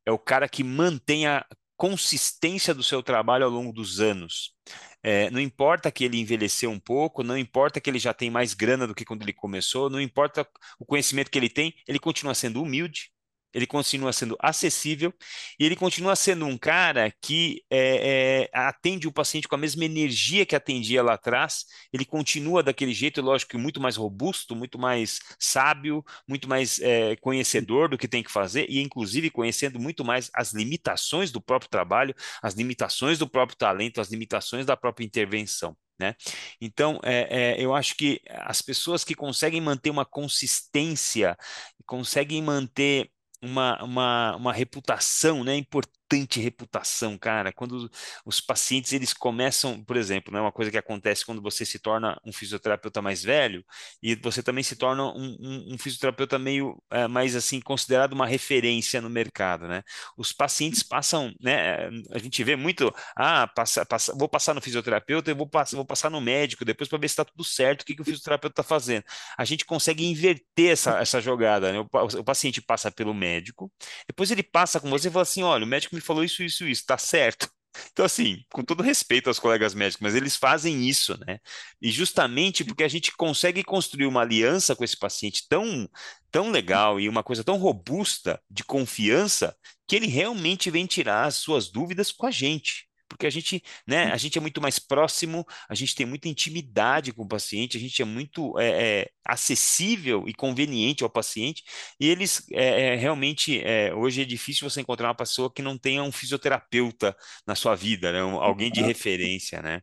é 0.06 0.12
o 0.12 0.20
cara 0.20 0.48
que 0.48 0.64
mantém 0.64 1.28
a 1.28 1.46
consistência 1.76 2.76
do 2.76 2.84
seu 2.84 3.02
trabalho 3.02 3.46
ao 3.46 3.52
longo 3.52 3.74
dos 3.74 4.00
anos. 4.00 4.54
É, 5.02 5.32
não 5.32 5.40
importa 5.40 5.92
que 5.92 6.04
ele 6.04 6.20
envelheceu 6.20 6.70
um 6.70 6.80
pouco, 6.80 7.24
não 7.24 7.36
importa 7.38 7.82
que 7.82 7.90
ele 7.90 7.98
já 7.98 8.14
tem 8.14 8.30
mais 8.30 8.54
grana 8.54 8.86
do 8.86 8.94
que 8.94 9.04
quando 9.04 9.24
ele 9.24 9.34
começou, 9.34 9.90
não 9.90 10.00
importa 10.00 10.48
o 10.80 10.86
conhecimento 10.86 11.32
que 11.32 11.40
ele 11.40 11.50
tem, 11.50 11.74
ele 11.88 11.98
continua 12.00 12.36
sendo 12.36 12.62
humilde, 12.62 13.12
ele 13.54 13.68
continua 13.68 14.14
sendo 14.14 14.38
acessível 14.40 15.14
e 15.60 15.66
ele 15.66 15.76
continua 15.76 16.16
sendo 16.16 16.46
um 16.46 16.58
cara 16.58 17.14
que 17.22 17.64
é, 17.70 18.50
é, 18.54 18.58
atende 18.58 19.08
o 19.08 19.12
paciente 19.12 19.48
com 19.48 19.56
a 19.56 19.58
mesma 19.58 19.86
energia 19.86 20.46
que 20.46 20.56
atendia 20.56 21.04
lá 21.04 21.14
atrás. 21.14 21.66
Ele 21.92 22.06
continua 22.06 22.64
daquele 22.64 22.94
jeito, 22.94 23.22
lógico 23.22 23.52
que 23.52 23.58
muito 23.58 23.82
mais 23.82 23.96
robusto, 23.96 24.56
muito 24.56 24.80
mais 24.80 25.20
sábio, 25.40 26.04
muito 26.28 26.48
mais 26.48 26.80
é, 26.80 27.16
conhecedor 27.18 27.90
do 27.90 27.98
que 27.98 28.08
tem 28.08 28.24
que 28.24 28.32
fazer 28.32 28.66
e, 28.70 28.82
inclusive, 28.82 29.30
conhecendo 29.30 29.80
muito 29.80 30.04
mais 30.04 30.30
as 30.34 30.54
limitações 30.54 31.32
do 31.32 31.42
próprio 31.42 31.70
trabalho, 31.70 32.16
as 32.42 32.54
limitações 32.54 33.20
do 33.20 33.30
próprio 33.30 33.58
talento, 33.58 34.02
as 34.02 34.10
limitações 34.10 34.66
da 34.66 34.78
própria 34.78 35.06
intervenção. 35.06 35.76
Né? 36.02 36.16
Então, 36.60 37.00
é, 37.04 37.28
é, 37.60 37.64
eu 37.64 37.76
acho 37.76 37.96
que 37.96 38.20
as 38.28 38.60
pessoas 38.62 39.04
que 39.04 39.14
conseguem 39.14 39.62
manter 39.62 39.92
uma 39.92 40.04
consistência, 40.04 41.38
conseguem 41.86 42.42
manter 42.42 43.12
uma, 43.42 43.84
uma, 43.84 44.36
uma 44.36 44.54
reputação, 44.54 45.44
né? 45.44 45.56
Importante 45.56 46.01
reputação, 46.42 47.18
cara. 47.18 47.52
Quando 47.54 47.90
os 48.26 48.40
pacientes 48.42 48.94
eles 48.94 49.14
começam, 49.14 49.84
por 49.84 49.96
exemplo, 49.98 50.34
né? 50.34 50.40
Uma 50.42 50.52
coisa 50.52 50.72
que 50.72 50.78
acontece 50.78 51.26
quando 51.26 51.42
você 51.42 51.66
se 51.66 51.80
torna 51.80 52.20
um 52.26 52.32
fisioterapeuta 52.34 53.02
mais 53.02 53.24
velho 53.24 53.64
e 54.02 54.16
você 54.16 54.42
também 54.44 54.64
se 54.64 54.76
torna 54.76 55.04
um, 55.06 55.38
um, 55.40 55.74
um 55.74 55.78
fisioterapeuta 55.78 56.38
meio 56.40 56.82
é, 56.92 57.08
mais 57.08 57.36
assim 57.36 57.60
considerado 57.62 58.14
uma 58.14 58.26
referência 58.28 59.02
no 59.02 59.10
mercado, 59.10 59.68
né? 59.68 59.84
Os 60.18 60.32
pacientes 60.34 60.84
passam, 60.84 61.34
né? 61.42 61.88
A 62.12 62.18
gente 62.20 62.44
vê 62.44 62.56
muito, 62.56 62.94
ah, 63.16 63.48
passa, 63.48 63.86
passa, 63.86 64.14
vou 64.16 64.28
passar 64.30 64.54
no 64.54 64.62
fisioterapeuta, 64.62 65.32
eu 65.32 65.36
vou 65.36 65.48
passar, 65.50 65.76
vou 65.76 65.86
passar 65.86 66.10
no 66.10 66.22
médico 66.22 66.66
depois 66.66 66.90
para 66.90 66.98
ver 67.00 67.08
se 67.08 67.14
está 67.14 67.26
tudo 67.26 67.44
certo, 67.44 67.82
o 67.82 67.86
que 67.86 67.96
que 67.96 68.02
o 68.02 68.06
fisioterapeuta 68.06 68.62
está 68.62 68.64
fazendo 68.64 69.04
a 69.38 69.46
gente 69.46 69.66
consegue 69.66 70.06
inverter 70.06 70.72
essa, 70.72 71.00
essa 71.00 71.22
jogada, 71.22 71.72
né? 71.72 71.80
O, 71.80 71.90
pa- 71.90 72.04
o 72.04 72.24
paciente 72.24 72.62
passa 72.62 72.92
pelo 72.92 73.14
médico, 73.14 73.72
depois 74.08 74.32
ele 74.32 74.44
passa 74.44 74.80
com 74.80 74.90
você 74.90 75.08
e 75.08 75.12
fala 75.12 75.24
assim: 75.24 75.44
olha, 75.44 75.64
o 75.64 75.68
médico 75.68 75.96
me 75.96 76.01
falou 76.02 76.24
isso, 76.24 76.44
isso, 76.44 76.66
isso, 76.68 76.86
tá 76.86 76.98
certo. 76.98 77.50
Então, 77.94 78.04
assim, 78.04 78.44
com 78.52 78.64
todo 78.66 78.84
respeito 78.84 79.28
aos 79.30 79.40
colegas 79.40 79.74
médicos, 79.74 80.02
mas 80.02 80.14
eles 80.14 80.36
fazem 80.36 80.90
isso, 80.90 81.18
né? 81.26 81.40
E 81.82 81.90
justamente 81.90 82.66
porque 82.66 82.84
a 82.84 82.88
gente 82.90 83.16
consegue 83.16 83.64
construir 83.64 84.08
uma 84.08 84.22
aliança 84.22 84.76
com 84.76 84.84
esse 84.84 84.98
paciente 84.98 85.48
tão, 85.48 85.90
tão 86.30 86.52
legal 86.52 87.00
e 87.00 87.08
uma 87.08 87.24
coisa 87.24 87.46
tão 87.46 87.56
robusta 87.56 88.42
de 88.50 88.66
confiança 88.66 89.56
que 89.88 89.96
ele 89.96 90.08
realmente 90.08 90.70
vem 90.70 90.86
tirar 90.86 91.26
as 91.26 91.36
suas 91.36 91.72
dúvidas 91.72 92.12
com 92.12 92.26
a 92.26 92.32
gente. 92.32 92.91
Porque 93.22 93.28
a 93.28 93.30
gente, 93.30 93.62
né, 93.88 94.06
a 94.06 94.18
gente 94.18 94.36
é 94.40 94.42
muito 94.42 94.60
mais 94.60 94.80
próximo, 94.80 95.46
a 95.70 95.76
gente 95.76 95.94
tem 95.94 96.08
muita 96.08 96.28
intimidade 96.28 97.14
com 97.14 97.22
o 97.22 97.28
paciente, 97.28 97.78
a 97.78 97.80
gente 97.80 98.02
é 98.02 98.06
muito 98.06 98.58
é, 98.60 99.02
é, 99.02 99.10
acessível 99.24 100.28
e 100.28 100.34
conveniente 100.34 101.04
ao 101.04 101.10
paciente, 101.10 101.64
e 102.00 102.08
eles 102.08 102.44
é, 102.52 102.94
é 102.94 102.96
realmente, 102.96 103.62
é, 103.62 103.94
hoje 103.94 104.24
é 104.24 104.26
difícil 104.26 104.68
você 104.68 104.82
encontrar 104.82 105.10
uma 105.10 105.16
pessoa 105.16 105.54
que 105.54 105.62
não 105.62 105.78
tenha 105.78 106.02
um 106.02 106.12
fisioterapeuta 106.12 107.16
na 107.46 107.54
sua 107.54 107.76
vida, 107.76 108.12
né, 108.12 108.22
alguém 108.22 108.72
de 108.72 108.82
referência, 108.82 109.62
né? 109.62 109.82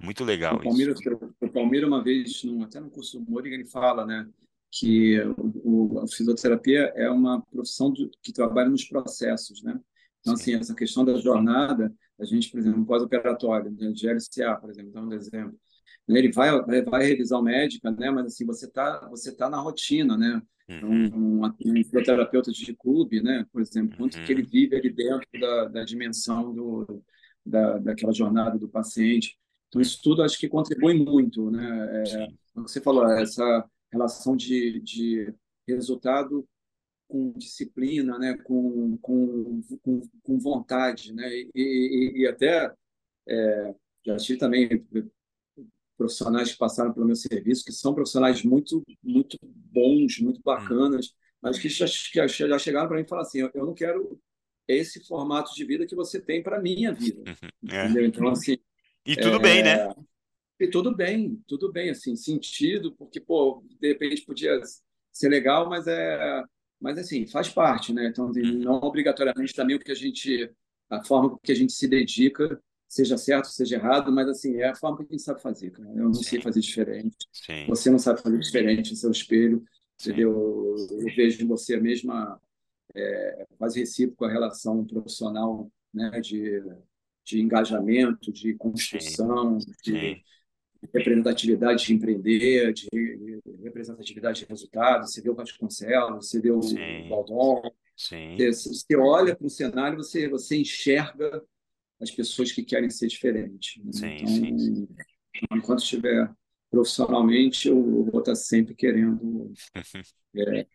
É 0.00 0.04
muito 0.04 0.24
legal 0.24 0.56
o 0.56 0.62
Palmeiras, 0.62 0.98
isso. 0.98 1.34
O 1.40 1.48
Palmeiras, 1.48 1.88
uma 1.88 2.02
vez, 2.02 2.42
até 2.64 2.80
no 2.80 2.90
curso 2.90 3.20
do 3.20 3.30
Moriga, 3.30 3.54
ele 3.54 3.66
fala, 3.66 4.04
né, 4.04 4.26
que 4.72 5.20
o, 5.62 6.00
a 6.00 6.08
fisioterapia 6.08 6.92
é 6.96 7.08
uma 7.08 7.40
profissão 7.42 7.92
que 8.20 8.32
trabalha 8.32 8.70
nos 8.70 8.84
processos, 8.84 9.62
né? 9.62 9.78
Então, 10.24 10.32
assim, 10.34 10.54
essa 10.54 10.74
questão 10.74 11.04
da 11.04 11.16
jornada, 11.16 11.94
a 12.18 12.24
gente, 12.24 12.50
por 12.50 12.58
exemplo, 12.58 12.86
pós-operatório, 12.86 13.70
né, 13.70 13.92
de 13.92 14.08
LCA, 14.08 14.56
por 14.58 14.70
exemplo, 14.70 14.90
dando 14.90 15.10
um 15.10 15.12
exemplo, 15.12 15.54
né, 16.08 16.18
ele 16.18 16.32
vai, 16.32 16.50
vai 16.82 17.04
revisar 17.04 17.38
o 17.38 17.42
médico, 17.42 17.90
né? 17.90 18.10
Mas, 18.10 18.26
assim, 18.26 18.46
você 18.46 18.70
tá, 18.70 19.06
você 19.10 19.36
tá 19.36 19.50
na 19.50 19.58
rotina, 19.58 20.16
né? 20.16 20.40
Uhum. 20.66 21.10
Um, 21.12 21.44
um, 21.44 21.46
um 21.46 21.84
fisioterapeuta 21.84 22.50
de 22.50 22.74
clube, 22.74 23.22
né? 23.22 23.44
Por 23.52 23.60
exemplo, 23.60 23.98
quanto 23.98 24.16
uhum. 24.16 24.24
que 24.24 24.32
ele 24.32 24.42
vive 24.42 24.74
ali 24.76 24.90
dentro 24.90 25.28
da, 25.38 25.64
da 25.66 25.84
dimensão 25.84 26.54
do, 26.54 27.02
da, 27.44 27.78
daquela 27.78 28.14
jornada 28.14 28.58
do 28.58 28.66
paciente. 28.66 29.36
Então, 29.68 29.82
isso 29.82 30.00
tudo 30.02 30.22
acho 30.22 30.38
que 30.38 30.48
contribui 30.48 30.94
muito, 30.94 31.50
né? 31.50 32.02
É, 32.02 32.28
você 32.54 32.80
falou, 32.80 33.06
essa 33.10 33.68
relação 33.92 34.34
de, 34.34 34.80
de 34.80 35.34
resultado 35.68 36.48
com 37.08 37.32
disciplina, 37.32 38.18
né, 38.18 38.36
com, 38.44 38.96
com, 38.98 39.62
com, 39.82 40.00
com 40.22 40.38
vontade, 40.38 41.12
né, 41.12 41.28
e, 41.28 41.50
e, 41.54 42.22
e 42.22 42.26
até 42.26 42.72
é, 43.28 43.74
já 44.04 44.16
tive 44.16 44.38
também 44.38 44.86
profissionais 45.96 46.52
que 46.52 46.58
passaram 46.58 46.92
pelo 46.92 47.06
meu 47.06 47.16
serviço 47.16 47.64
que 47.64 47.72
são 47.72 47.94
profissionais 47.94 48.42
muito 48.42 48.82
muito 49.02 49.38
bons, 49.42 50.18
muito 50.18 50.40
bacanas, 50.42 51.14
mas 51.40 51.58
que 51.58 51.68
já, 51.68 51.86
já 51.86 52.58
chegaram 52.58 52.88
para 52.88 52.96
mim 52.96 53.04
e 53.04 53.08
falaram 53.08 53.28
assim, 53.28 53.40
eu, 53.40 53.50
eu 53.54 53.66
não 53.66 53.74
quero 53.74 54.20
esse 54.66 55.06
formato 55.06 55.54
de 55.54 55.64
vida 55.64 55.86
que 55.86 55.94
você 55.94 56.20
tem 56.20 56.42
para 56.42 56.60
minha 56.60 56.92
vida, 56.92 57.22
é. 57.70 58.04
Então 58.04 58.28
assim 58.28 58.58
e 59.06 59.16
tudo 59.16 59.36
é, 59.36 59.38
bem, 59.38 59.62
né? 59.62 59.94
E 60.58 60.68
tudo 60.68 60.94
bem, 60.94 61.42
tudo 61.46 61.70
bem, 61.70 61.90
assim, 61.90 62.16
sentido, 62.16 62.92
porque, 62.92 63.20
pô, 63.20 63.62
de 63.78 63.88
repente 63.88 64.24
podia 64.24 64.58
ser 65.12 65.28
legal, 65.28 65.68
mas 65.68 65.86
é, 65.86 66.42
mas 66.84 66.98
assim, 66.98 67.26
faz 67.26 67.48
parte, 67.48 67.94
né? 67.94 68.08
Então, 68.08 68.28
assim, 68.28 68.42
uhum. 68.42 68.58
não 68.58 68.74
obrigatoriamente 68.74 69.54
também 69.54 69.74
o 69.74 69.80
que 69.80 69.90
a 69.90 69.94
gente, 69.94 70.50
a 70.90 71.02
forma 71.02 71.38
que 71.42 71.50
a 71.50 71.54
gente 71.54 71.72
se 71.72 71.88
dedica, 71.88 72.62
seja 72.86 73.16
certo, 73.16 73.46
seja 73.46 73.76
errado, 73.76 74.12
mas 74.12 74.28
assim, 74.28 74.56
é 74.56 74.68
a 74.68 74.74
forma 74.74 74.98
que 74.98 75.04
a 75.04 75.12
gente 75.12 75.22
sabe 75.22 75.40
fazer, 75.40 75.70
cara. 75.70 75.88
Eu 75.88 76.04
não 76.04 76.12
Sim. 76.12 76.24
sei 76.24 76.42
fazer 76.42 76.60
diferente. 76.60 77.16
Sim. 77.32 77.64
Você 77.68 77.88
não 77.88 77.98
sabe 77.98 78.20
fazer 78.20 78.38
diferente 78.38 78.90
no 78.90 78.96
seu 78.98 79.10
espelho, 79.10 79.64
Sim. 79.96 80.10
entendeu? 80.10 80.76
Eu 80.90 81.16
vejo 81.16 81.42
em 81.42 81.48
você 81.48 81.76
a 81.76 81.80
mesma, 81.80 82.38
é, 82.94 83.46
quase 83.56 83.80
recíproca 83.80 84.30
relação 84.30 84.84
profissional, 84.84 85.72
né? 85.92 86.20
De, 86.20 86.62
de 87.24 87.40
engajamento, 87.40 88.30
de 88.30 88.52
construção, 88.56 89.56
de 89.82 90.22
representatividade 90.92 91.84
de 91.84 91.94
empreender, 91.94 92.72
de 92.72 93.40
representatividade 93.62 94.40
de 94.40 94.46
resultados. 94.46 95.12
Você 95.12 95.20
vê 95.20 95.30
o 95.30 95.34
Vasconcelos, 95.34 96.28
você 96.28 96.40
vê 96.40 96.50
o 96.50 96.62
Sim. 96.62 97.08
Baldon. 97.08 97.62
Sim. 97.96 98.36
Você, 98.36 98.52
você 98.52 98.96
olha 98.96 99.36
para 99.36 99.46
o 99.46 99.50
cenário, 99.50 99.96
você, 99.96 100.28
você 100.28 100.56
enxerga 100.56 101.42
as 102.00 102.10
pessoas 102.10 102.52
que 102.52 102.62
querem 102.62 102.90
ser 102.90 103.06
diferentes. 103.06 103.82
Né? 103.82 103.92
Sim, 103.92 104.16
então, 104.16 104.58
sim. 104.58 104.88
enquanto 105.52 105.82
estiver 105.82 106.30
profissionalmente, 106.70 107.68
eu 107.68 108.04
vou 108.10 108.20
estar 108.20 108.34
sempre 108.34 108.74
querendo 108.74 109.52
é, 110.36 110.66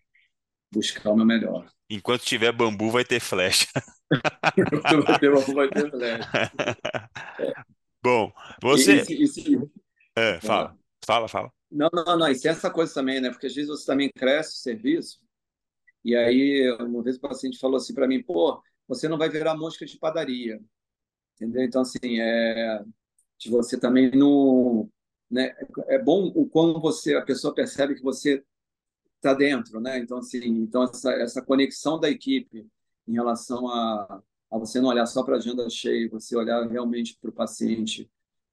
buscar 0.71 1.11
o 1.11 1.15
meu 1.15 1.25
melhor. 1.25 1.69
Enquanto 1.89 2.23
tiver 2.23 2.51
bambu, 2.51 2.91
vai 2.91 3.03
ter 3.03 3.19
flecha. 3.19 3.67
Enquanto 4.57 5.13
tiver 5.13 5.31
bambu, 5.31 5.53
vai 5.53 5.69
ter 5.69 5.91
flecha. 5.91 6.29
Bom, 8.01 8.31
você. 8.61 9.03
E, 9.09 9.25
e, 9.25 9.25
e, 9.25 9.69
é, 10.15 10.39
fala, 10.41 10.77
fala, 11.05 11.27
fala. 11.27 11.51
Não, 11.71 11.89
não, 11.93 12.17
não, 12.17 12.27
isso 12.27 12.47
é 12.47 12.51
essa 12.51 12.69
coisa 12.69 12.93
também, 12.93 13.21
né? 13.21 13.29
Porque 13.29 13.47
às 13.47 13.53
vezes 13.53 13.69
você 13.69 13.85
também 13.85 14.09
cresce 14.11 14.55
o 14.55 14.61
serviço, 14.61 15.19
e 16.03 16.15
aí 16.15 16.71
uma 16.79 17.03
vez 17.03 17.17
o 17.17 17.21
paciente 17.21 17.59
falou 17.59 17.77
assim 17.77 17.93
para 17.93 18.07
mim, 18.07 18.23
pô, 18.23 18.61
você 18.87 19.07
não 19.07 19.17
vai 19.17 19.29
virar 19.29 19.55
mosca 19.55 19.85
de 19.85 19.97
padaria, 19.97 20.59
entendeu? 21.35 21.63
Então, 21.63 21.81
assim, 21.81 22.19
é, 22.19 22.83
de 23.37 23.49
você 23.49 23.79
também 23.79 24.11
não... 24.11 24.89
Né? 25.29 25.55
É 25.87 25.99
bom 25.99 26.31
o 26.35 26.49
quando 26.49 26.81
você, 26.81 27.15
a 27.15 27.21
pessoa 27.21 27.53
percebe 27.53 27.93
que 27.93 28.01
você 28.01 28.43
está 29.17 29.33
dentro, 29.33 29.79
né? 29.79 29.99
Então, 29.99 30.17
assim, 30.17 30.39
então 30.43 30.83
essa, 30.83 31.11
essa 31.13 31.41
conexão 31.41 31.99
da 31.99 32.09
equipe 32.09 32.67
em 33.07 33.13
relação 33.13 33.67
a, 33.67 34.23
a 34.51 34.57
você 34.57 34.81
não 34.81 34.89
olhar 34.89 35.05
só 35.05 35.23
para 35.23 35.35
a 35.35 35.37
agenda 35.37 35.69
cheia, 35.69 36.09
você 36.09 36.35
olhar 36.35 36.67
realmente 36.67 37.17
para 37.21 37.29
o 37.29 37.33
paciente, 37.33 38.09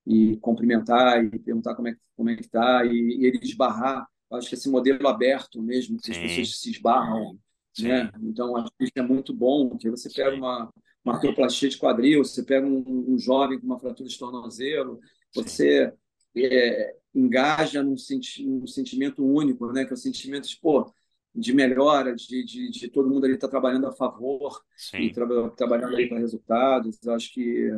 e 0.07 0.37
cumprimentar 0.37 1.25
e 1.25 1.39
perguntar 1.39 1.75
como 1.75 1.89
é, 1.89 1.95
que, 1.95 2.01
como 2.17 2.31
é 2.31 2.37
que 2.37 2.43
está 2.43 2.85
e, 2.85 2.93
e 2.93 3.27
ele 3.27 3.41
esbarrar. 3.43 4.07
Acho 4.33 4.49
que 4.49 4.55
esse 4.55 4.69
modelo 4.69 5.07
aberto 5.09 5.63
mesmo, 5.63 5.99
que 5.99 6.07
Sim. 6.07 6.13
as 6.13 6.19
pessoas 6.19 6.61
se 6.61 6.71
esbarram, 6.71 7.39
né? 7.81 8.11
Então, 8.23 8.57
acho 8.57 8.71
que 8.79 8.85
isso 8.85 8.93
é 8.97 9.03
muito 9.03 9.35
bom, 9.35 9.69
porque 9.69 9.91
você 9.91 10.09
pega 10.11 10.35
uma, 10.35 10.73
uma 11.05 11.15
artroplastia 11.15 11.69
de 11.69 11.79
quadril, 11.79 12.25
você 12.25 12.43
pega 12.43 12.67
um, 12.67 13.15
um, 13.15 13.19
jovem 13.19 13.59
com 13.59 13.67
uma 13.67 13.79
fratura 13.79 14.09
de 14.09 14.19
tornozelo, 14.19 15.01
você 15.35 15.93
é, 16.37 16.97
engaja 17.15 17.83
num, 17.83 17.97
senti 17.97 18.45
num 18.45 18.67
sentimento 18.67 19.25
único, 19.25 19.73
né? 19.73 19.85
Que 19.85 19.93
é 19.93 19.95
o 19.95 19.99
sentimento 19.99 20.49
de, 20.49 20.59
pô, 20.61 20.93
de 21.35 21.53
melhora, 21.53 22.15
de, 22.15 22.45
de, 22.45 22.71
de 22.71 22.89
todo 22.89 23.09
mundo 23.09 23.25
ali 23.25 23.35
estar 23.35 23.47
tá 23.47 23.51
trabalhando 23.53 23.87
a 23.87 23.93
favor 23.93 24.61
Sim. 24.77 24.99
e 24.99 25.13
tra 25.13 25.27
trabalhando 25.51 25.95
ali 25.95 26.09
para 26.09 26.19
resultados. 26.19 26.99
Eu 27.05 27.13
acho 27.13 27.33
que 27.33 27.71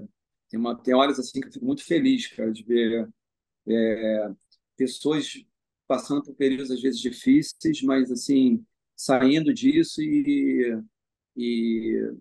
tem, 0.49 0.59
uma, 0.59 0.75
tem 0.77 0.95
horas 0.95 1.19
assim 1.19 1.41
que 1.41 1.49
eu 1.49 1.53
fico 1.53 1.65
muito 1.65 1.85
feliz, 1.85 2.27
cara, 2.29 2.51
de 2.53 2.63
ver 2.63 3.09
é, 3.67 4.31
pessoas 4.77 5.45
passando 5.87 6.23
por 6.23 6.35
períodos 6.35 6.71
às 6.71 6.81
vezes 6.81 7.01
difíceis, 7.01 7.83
mas 7.83 8.11
assim 8.11 8.65
saindo 8.97 9.53
disso 9.55 10.03
e, 10.03 10.83
e, 11.37 12.13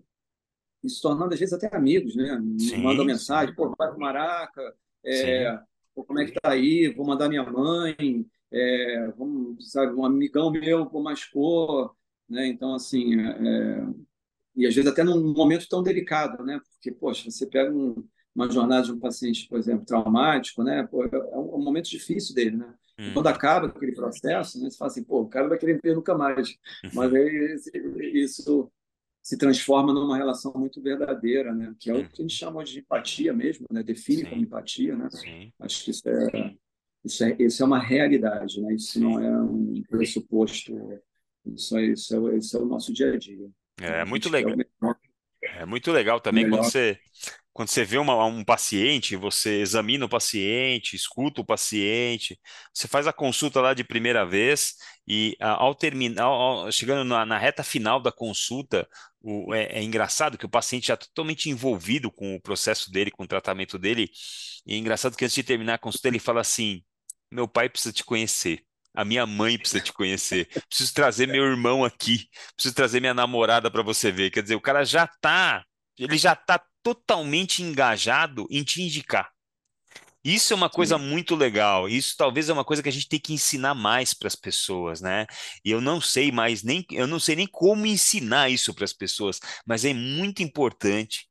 e 0.82 0.88
se 0.88 1.00
tornando 1.00 1.34
às 1.34 1.40
vezes 1.40 1.52
até 1.52 1.74
amigos, 1.74 2.14
né? 2.14 2.40
Sim, 2.58 2.78
Mandam 2.78 3.04
mensagem, 3.04 3.54
pô, 3.54 3.74
vai 3.76 3.88
pro 3.90 3.98
Maraca, 3.98 4.74
é, 5.04 5.58
pô, 5.94 6.04
como 6.04 6.20
é 6.20 6.26
que 6.26 6.40
tá 6.40 6.50
aí? 6.52 6.88
Vou 6.94 7.06
mandar 7.06 7.28
minha 7.28 7.44
mãe, 7.44 8.26
é, 8.50 9.08
vamos, 9.16 9.70
sabe, 9.70 9.92
um 9.94 10.04
amigão 10.04 10.50
meu 10.50 10.86
pô, 10.86 11.02
machucou, 11.02 11.94
né? 12.28 12.46
Então 12.46 12.74
assim, 12.74 13.20
é, 13.20 13.86
e 14.54 14.66
às 14.66 14.74
vezes 14.74 14.90
até 14.90 15.02
num 15.02 15.32
momento 15.32 15.68
tão 15.68 15.82
delicado, 15.82 16.44
né? 16.44 16.60
Porque 16.72 16.92
poxa, 16.92 17.30
você 17.30 17.46
pega 17.46 17.72
um 17.72 18.06
uma 18.38 18.50
jornada 18.50 18.84
de 18.84 18.92
um 18.92 19.00
paciente, 19.00 19.48
por 19.48 19.58
exemplo, 19.58 19.84
traumático, 19.84 20.62
né? 20.62 20.86
Pô, 20.88 21.04
é, 21.04 21.08
é 21.12 21.36
um, 21.36 21.58
momento 21.58 21.90
difícil 21.90 22.36
dele, 22.36 22.56
né? 22.56 22.72
Hum. 22.96 23.12
Quando 23.12 23.26
acaba 23.26 23.66
aquele 23.66 23.92
processo, 23.92 24.60
né, 24.60 24.70
você 24.70 24.78
fala 24.78 24.90
assim, 24.90 25.02
pô, 25.02 25.22
o 25.22 25.28
cara 25.28 25.48
vai 25.48 25.58
querer 25.58 25.80
ver 25.82 25.96
nunca 25.96 26.16
mais. 26.16 26.50
Uhum. 26.84 26.90
Mas 26.94 27.14
aí 27.14 27.62
isso 28.14 28.70
se 29.20 29.36
transforma 29.36 29.92
numa 29.92 30.16
relação 30.16 30.52
muito 30.54 30.80
verdadeira, 30.80 31.52
né? 31.52 31.74
Que 31.80 31.90
é 31.90 31.94
o 31.94 32.08
que 32.08 32.22
a 32.22 32.22
gente 32.22 32.34
chama 32.34 32.62
de 32.62 32.78
empatia 32.78 33.32
mesmo, 33.32 33.66
né? 33.72 33.82
Define 33.82 34.22
Sim. 34.22 34.30
como 34.30 34.42
empatia, 34.42 34.96
né? 34.96 35.08
Sim. 35.10 35.52
Acho 35.58 35.84
que 35.84 35.90
isso 35.90 36.08
é, 36.08 36.54
isso 37.04 37.24
é, 37.24 37.36
isso 37.40 37.62
é 37.62 37.66
uma 37.66 37.80
realidade, 37.80 38.60
né? 38.60 38.72
Isso 38.72 39.00
não 39.00 39.20
é 39.20 39.42
um 39.42 39.82
pressuposto. 39.90 40.72
Isso 41.44 41.76
é, 41.76 41.86
isso 41.86 42.28
é, 42.28 42.36
isso 42.36 42.56
é 42.56 42.60
o 42.60 42.66
nosso 42.66 42.92
dia 42.92 43.12
a 43.12 43.16
dia. 43.18 43.50
É, 43.80 44.00
é 44.00 44.04
muito 44.04 44.30
legal. 44.30 44.54
É 45.42 45.64
muito 45.64 45.90
legal 45.92 46.20
também 46.20 46.48
quando 46.48 46.64
você 46.64 46.98
quando 47.52 47.68
você 47.68 47.84
vê 47.84 47.98
uma, 47.98 48.24
um 48.24 48.44
paciente, 48.44 49.16
você 49.16 49.60
examina 49.60 50.04
o 50.04 50.08
paciente, 50.08 50.94
escuta 50.94 51.40
o 51.40 51.44
paciente, 51.44 52.38
você 52.72 52.86
faz 52.86 53.06
a 53.06 53.12
consulta 53.12 53.60
lá 53.60 53.74
de 53.74 53.82
primeira 53.82 54.24
vez 54.24 54.74
e 55.06 55.36
ao 55.40 55.74
terminar, 55.74 56.22
ao, 56.24 56.70
chegando 56.70 57.04
na, 57.04 57.26
na, 57.26 57.38
reta 57.38 57.64
final 57.64 58.00
da 58.00 58.12
consulta, 58.12 58.88
o, 59.20 59.52
é, 59.54 59.78
é, 59.78 59.82
engraçado 59.82 60.38
que 60.38 60.46
o 60.46 60.48
paciente 60.48 60.88
já 60.88 60.94
está 60.94 61.06
totalmente 61.06 61.50
envolvido 61.50 62.12
com 62.12 62.36
o 62.36 62.40
processo 62.40 62.92
dele, 62.92 63.10
com 63.10 63.24
o 63.24 63.28
tratamento 63.28 63.78
dele, 63.78 64.08
e 64.66 64.74
é 64.74 64.76
engraçado 64.76 65.16
que 65.16 65.24
antes 65.24 65.34
de 65.34 65.42
terminar 65.42 65.74
a 65.74 65.78
consulta 65.78 66.08
ele 66.08 66.18
fala 66.18 66.40
assim, 66.40 66.82
meu 67.30 67.48
pai 67.48 67.68
precisa 67.68 67.92
te 67.92 68.04
conhecer. 68.04 68.62
A 68.94 69.04
minha 69.04 69.26
mãe 69.26 69.58
precisa 69.58 69.80
te 69.80 69.92
conhecer. 69.92 70.48
Preciso 70.68 70.92
trazer 70.94 71.26
meu 71.28 71.44
irmão 71.44 71.84
aqui. 71.84 72.28
Preciso 72.56 72.74
trazer 72.74 73.00
minha 73.00 73.14
namorada 73.14 73.70
para 73.70 73.82
você 73.82 74.10
ver. 74.10 74.30
Quer 74.30 74.42
dizer, 74.42 74.56
o 74.56 74.60
cara 74.60 74.84
já 74.84 75.04
está 75.04 75.64
ele 75.98 76.18
já 76.18 76.32
está 76.32 76.60
totalmente 76.82 77.62
engajado 77.62 78.46
em 78.50 78.62
te 78.62 78.82
indicar. 78.82 79.30
Isso 80.24 80.52
é 80.52 80.56
uma 80.56 80.68
coisa 80.68 80.98
Sim. 80.98 81.04
muito 81.04 81.34
legal. 81.34 81.88
Isso 81.88 82.14
talvez 82.16 82.48
é 82.48 82.52
uma 82.52 82.64
coisa 82.64 82.82
que 82.82 82.88
a 82.88 82.92
gente 82.92 83.08
tem 83.08 83.20
que 83.20 83.32
ensinar 83.32 83.74
mais 83.74 84.12
para 84.12 84.28
as 84.28 84.36
pessoas, 84.36 85.00
né? 85.00 85.26
E 85.64 85.70
eu 85.70 85.80
não 85.80 86.00
sei 86.00 86.32
mais 86.32 86.62
nem 86.62 86.84
eu 86.92 87.06
não 87.06 87.20
sei 87.20 87.36
nem 87.36 87.46
como 87.46 87.86
ensinar 87.86 88.50
isso 88.50 88.74
para 88.74 88.84
as 88.84 88.92
pessoas, 88.92 89.40
mas 89.66 89.84
é 89.84 89.94
muito 89.94 90.42
importante 90.42 91.28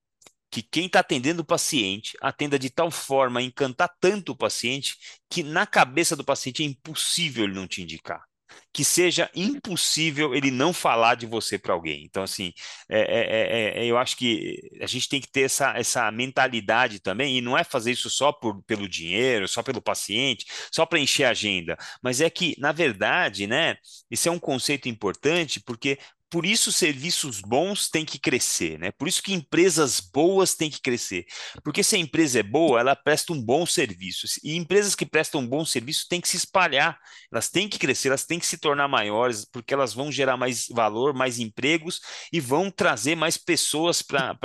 que 0.50 0.62
quem 0.64 0.86
está 0.88 1.02
atendendo 1.02 1.42
o 1.42 1.46
paciente 1.46 2.18
atenda 2.22 2.58
de 2.58 2.70
tal 2.70 2.90
forma 2.90 3.40
a 3.40 3.44
encantar 3.44 3.90
tanto 4.00 4.32
o 4.32 4.38
paciente 4.38 4.96
que 5.30 5.44
na 5.44 5.68
cabeça 5.68 6.16
do 6.16 6.24
paciente 6.24 6.64
é 6.64 6.66
impossível 6.66 7.44
ele 7.44 7.54
não 7.54 7.68
te 7.68 7.82
indicar 7.82 8.27
que 8.74 8.84
seja 8.84 9.30
impossível 9.36 10.36
ele 10.36 10.52
não 10.52 10.74
falar 10.74 11.16
de 11.16 11.26
você 11.26 11.58
para 11.58 11.74
alguém. 11.74 12.04
Então, 12.06 12.24
assim, 12.24 12.54
é, 12.90 13.00
é, 13.00 13.84
é, 13.84 13.86
eu 13.86 13.98
acho 13.98 14.16
que 14.18 14.70
a 14.82 14.88
gente 14.88 15.10
tem 15.10 15.22
que 15.22 15.28
ter 15.32 15.42
essa, 15.42 15.74
essa 15.78 16.12
mentalidade 16.12 17.00
também, 17.00 17.38
e 17.38 17.42
não 17.42 17.58
é 17.58 17.64
fazer 17.64 17.92
isso 17.92 18.10
só 18.10 18.32
por, 18.32 18.62
pelo 18.64 18.88
dinheiro, 18.88 19.48
só 19.48 19.64
pelo 19.64 19.82
paciente, 19.82 20.46
só 20.72 20.86
para 20.86 21.00
encher 21.00 21.26
a 21.26 21.32
agenda, 21.32 21.78
mas 22.02 22.22
é 22.22 22.30
que, 22.30 22.56
na 22.60 22.72
verdade, 22.72 23.48
né, 23.48 23.78
isso 24.10 24.30
é 24.30 24.32
um 24.32 24.40
conceito 24.40 24.88
importante, 24.88 25.60
porque 25.60 25.98
por 26.30 26.46
isso 26.46 26.72
serviços 26.72 27.40
bons 27.40 27.90
têm 27.90 28.04
que 28.06 28.20
crescer, 28.20 28.78
né? 28.78 28.92
Por 28.92 29.08
isso 29.08 29.22
que 29.24 29.34
empresas 29.34 30.00
boas 30.00 30.56
têm 30.56 30.70
que 30.70 30.82
crescer. 30.82 31.26
Porque 31.64 31.84
se 31.84 31.96
a 31.96 32.00
empresa 32.00 32.40
é 32.40 32.44
boa, 32.44 32.80
ela 32.80 32.96
presta 32.96 33.34
um 33.34 33.42
bom 33.42 33.66
serviço. 33.66 34.28
E 34.44 34.56
empresas 34.56 34.96
que 34.96 35.06
prestam 35.06 35.42
um 35.42 35.48
bom 35.48 35.64
serviço 35.66 36.06
têm 36.10 36.20
que 36.20 36.28
se 36.28 36.38
espalhar, 36.38 37.00
elas 37.32 37.50
têm 37.50 37.70
que 37.70 37.80
crescer, 37.80 38.10
elas 38.10 38.26
têm 38.26 38.40
que 38.40 38.46
se 38.46 38.58
tornar 38.58 38.88
maiores, 38.88 39.46
porque 39.46 39.74
elas 39.74 39.94
vão 39.94 40.12
gerar 40.12 40.38
mais 40.38 40.68
valor, 40.70 41.14
mais 41.14 41.40
empregos 41.40 42.02
e 42.32 42.40
vão 42.40 42.70
trazer 42.70 43.16
mais 43.16 43.38
pessoas 43.38 44.02
para 44.02 44.36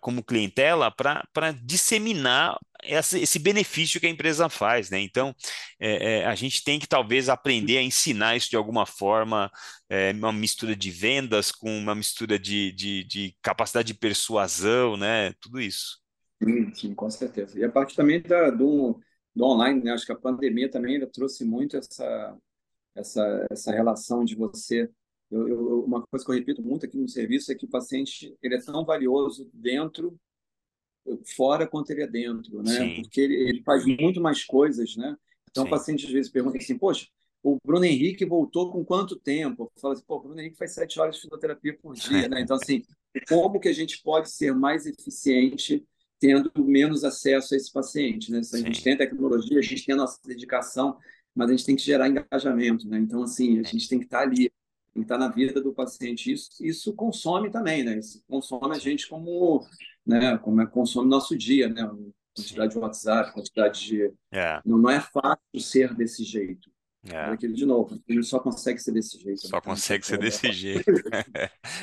como 0.00 0.24
clientela 0.24 0.90
para 0.90 1.52
disseminar 1.62 2.58
essa, 2.82 3.18
esse 3.18 3.38
benefício 3.38 4.00
que 4.00 4.06
a 4.06 4.10
empresa 4.10 4.48
faz, 4.48 4.90
né? 4.90 5.00
Então, 5.00 5.34
é, 5.78 6.20
é, 6.20 6.26
a 6.26 6.34
gente 6.34 6.62
tem 6.64 6.78
que 6.78 6.86
talvez 6.86 7.28
aprender 7.28 7.78
a 7.78 7.82
ensinar 7.82 8.36
isso 8.36 8.50
de 8.50 8.56
alguma 8.56 8.86
forma, 8.86 9.50
é, 9.88 10.12
uma 10.12 10.32
mistura 10.32 10.74
de 10.74 10.90
vendas 10.90 11.52
com 11.52 11.70
uma 11.76 11.94
mistura 11.94 12.38
de, 12.38 12.72
de, 12.72 13.04
de, 13.04 13.36
capacidade 13.42 13.92
de 13.92 13.98
persuasão, 13.98 14.96
né? 14.96 15.32
Tudo 15.40 15.60
isso. 15.60 16.00
Sim, 16.42 16.74
sim, 16.74 16.94
com 16.94 17.10
certeza. 17.10 17.58
E 17.58 17.64
a 17.64 17.70
parte 17.70 17.96
também 17.96 18.20
da, 18.20 18.50
do, 18.50 19.00
do 19.34 19.44
online, 19.44 19.82
né? 19.82 19.92
Acho 19.92 20.06
que 20.06 20.12
a 20.12 20.18
pandemia 20.18 20.70
também 20.70 21.04
trouxe 21.10 21.44
muito 21.44 21.76
essa, 21.76 22.36
essa, 22.94 23.46
essa 23.50 23.72
relação 23.72 24.24
de 24.24 24.34
você 24.34 24.90
eu, 25.30 25.48
eu, 25.48 25.84
uma 25.84 26.02
coisa 26.06 26.24
que 26.24 26.30
eu 26.30 26.36
repito 26.36 26.62
muito 26.62 26.86
aqui 26.86 26.96
no 26.96 27.08
serviço 27.08 27.50
é 27.50 27.54
que 27.54 27.64
o 27.64 27.70
paciente 27.70 28.36
ele 28.40 28.54
é 28.54 28.62
tão 28.62 28.84
valioso 28.84 29.50
dentro, 29.52 30.16
fora 31.36 31.66
quanto 31.66 31.90
ele 31.90 32.02
é 32.02 32.06
dentro, 32.06 32.62
né? 32.62 32.72
Sim. 32.72 33.02
Porque 33.02 33.20
ele, 33.20 33.34
ele, 33.34 33.62
faz 33.62 33.84
muito 33.84 34.20
mais 34.20 34.44
coisas, 34.44 34.96
né? 34.96 35.16
Então 35.50 35.64
Sim. 35.64 35.68
o 35.68 35.70
paciente 35.70 36.06
às 36.06 36.12
vezes 36.12 36.30
pergunta 36.30 36.56
assim, 36.56 36.76
poxa, 36.76 37.06
o 37.42 37.58
Bruno 37.64 37.84
Henrique 37.84 38.24
voltou 38.24 38.70
com 38.70 38.84
quanto 38.84 39.16
tempo? 39.16 39.70
Fala 39.80 39.94
assim, 39.94 40.04
pô, 40.06 40.16
o 40.16 40.20
Bruno 40.20 40.40
Henrique 40.40 40.56
faz 40.56 40.72
sete 40.72 40.98
horas 41.00 41.16
de 41.16 41.22
fisioterapia 41.22 41.76
por 41.80 41.94
dia, 41.94 42.28
né? 42.28 42.40
Então 42.40 42.56
assim, 42.56 42.82
como 43.28 43.60
que 43.60 43.68
a 43.68 43.72
gente 43.72 44.02
pode 44.02 44.30
ser 44.30 44.54
mais 44.54 44.86
eficiente 44.86 45.84
tendo 46.18 46.50
menos 46.58 47.04
acesso 47.04 47.54
a 47.54 47.56
esse 47.56 47.72
paciente, 47.72 48.32
né? 48.32 48.42
Se 48.42 48.56
a 48.56 48.58
gente 48.58 48.82
tem 48.82 48.96
tecnologia, 48.96 49.58
a 49.58 49.62
gente 49.62 49.84
tem 49.84 49.94
a 49.94 49.98
nossa 49.98 50.18
dedicação, 50.24 50.96
mas 51.34 51.50
a 51.50 51.52
gente 51.52 51.66
tem 51.66 51.76
que 51.76 51.82
gerar 51.82 52.08
engajamento, 52.08 52.88
né? 52.88 52.98
Então 52.98 53.22
assim, 53.22 53.60
a 53.60 53.62
gente 53.62 53.88
tem 53.88 53.98
que 53.98 54.06
estar 54.06 54.20
ali 54.20 54.50
tem 54.96 55.02
que 55.02 55.12
estar 55.12 55.18
na 55.18 55.28
vida 55.28 55.60
do 55.60 55.74
paciente. 55.74 56.32
Isso, 56.32 56.50
isso 56.60 56.94
consome 56.94 57.50
também, 57.50 57.84
né? 57.84 57.98
Isso 57.98 58.22
consome 58.26 58.74
a 58.74 58.78
gente 58.78 59.06
como, 59.06 59.66
né? 60.06 60.38
Como 60.38 60.60
é, 60.60 60.66
consome 60.66 61.08
nosso 61.08 61.36
dia, 61.36 61.68
né? 61.68 61.88
Quantidade 62.34 62.72
de 62.72 62.78
WhatsApp, 62.78 63.32
quantidade 63.32 63.80
de. 63.86 64.12
É. 64.32 64.60
Não, 64.64 64.78
não 64.78 64.90
é 64.90 65.00
fácil 65.00 65.60
ser 65.60 65.94
desse 65.94 66.22
jeito. 66.22 66.70
É. 67.08 67.20
Aquilo 67.26 67.54
de 67.54 67.64
novo, 67.64 68.02
ele 68.08 68.22
só 68.22 68.40
consegue 68.40 68.80
ser 68.80 68.92
desse 68.92 69.18
jeito. 69.18 69.46
Só 69.46 69.56
né? 69.56 69.62
consegue 69.62 70.04
ser 70.04 70.18
desse 70.18 70.50
jeito. 70.52 70.84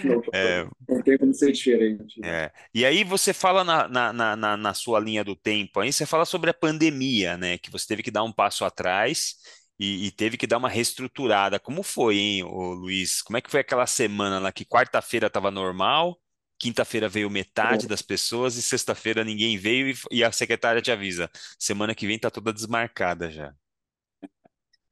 não, 0.03 0.21
é. 0.33 0.67
não 0.87 1.01
tem 1.01 1.17
como 1.17 1.33
ser 1.33 1.51
diferente. 1.51 2.19
É. 2.23 2.51
E 2.73 2.85
aí 2.85 3.03
você 3.03 3.33
fala 3.33 3.63
na, 3.63 3.87
na, 3.87 4.35
na, 4.35 4.57
na 4.57 4.73
sua 4.73 4.99
linha 4.99 5.23
do 5.23 5.35
tempo, 5.35 5.79
aí 5.79 5.93
você 5.93 6.05
fala 6.05 6.25
sobre 6.25 6.49
a 6.49 6.53
pandemia, 6.53 7.37
né? 7.37 7.57
Que 7.57 7.71
você 7.71 7.87
teve 7.87 8.03
que 8.03 8.11
dar 8.11 8.23
um 8.23 8.33
passo 8.33 8.65
atrás 8.65 9.35
e, 9.79 10.07
e, 10.07 10.11
teve 10.11 10.37
que 10.37 10.47
dar 10.47 10.57
uma 10.57 10.69
reestruturada. 10.69 11.59
Como 11.59 11.83
foi, 11.83 12.17
hein, 12.17 12.43
ô 12.43 12.73
Luiz? 12.73 13.21
Como 13.21 13.37
é 13.37 13.41
que 13.41 13.49
foi 13.49 13.61
aquela 13.61 13.87
semana 13.87 14.39
lá 14.39 14.51
que 14.51 14.65
quarta-feira 14.65 15.27
estava 15.27 15.49
normal, 15.49 16.19
quinta-feira 16.63 17.09
veio 17.09 17.29
metade 17.29 17.89
das 17.89 18.01
pessoas 18.01 18.55
e 18.55 18.61
sexta-feira 18.61 19.21
ninguém 19.21 19.57
veio 19.57 19.89
e, 19.89 19.95
e, 20.09 20.23
a 20.23 20.31
secretária 20.31 20.81
te 20.81 20.91
avisa, 20.91 21.29
semana 21.59 21.93
que 21.93 22.07
vem 22.07 22.15
está 22.15 22.31
toda 22.31 22.53
desmarcada 22.53 23.29
já. 23.29 23.53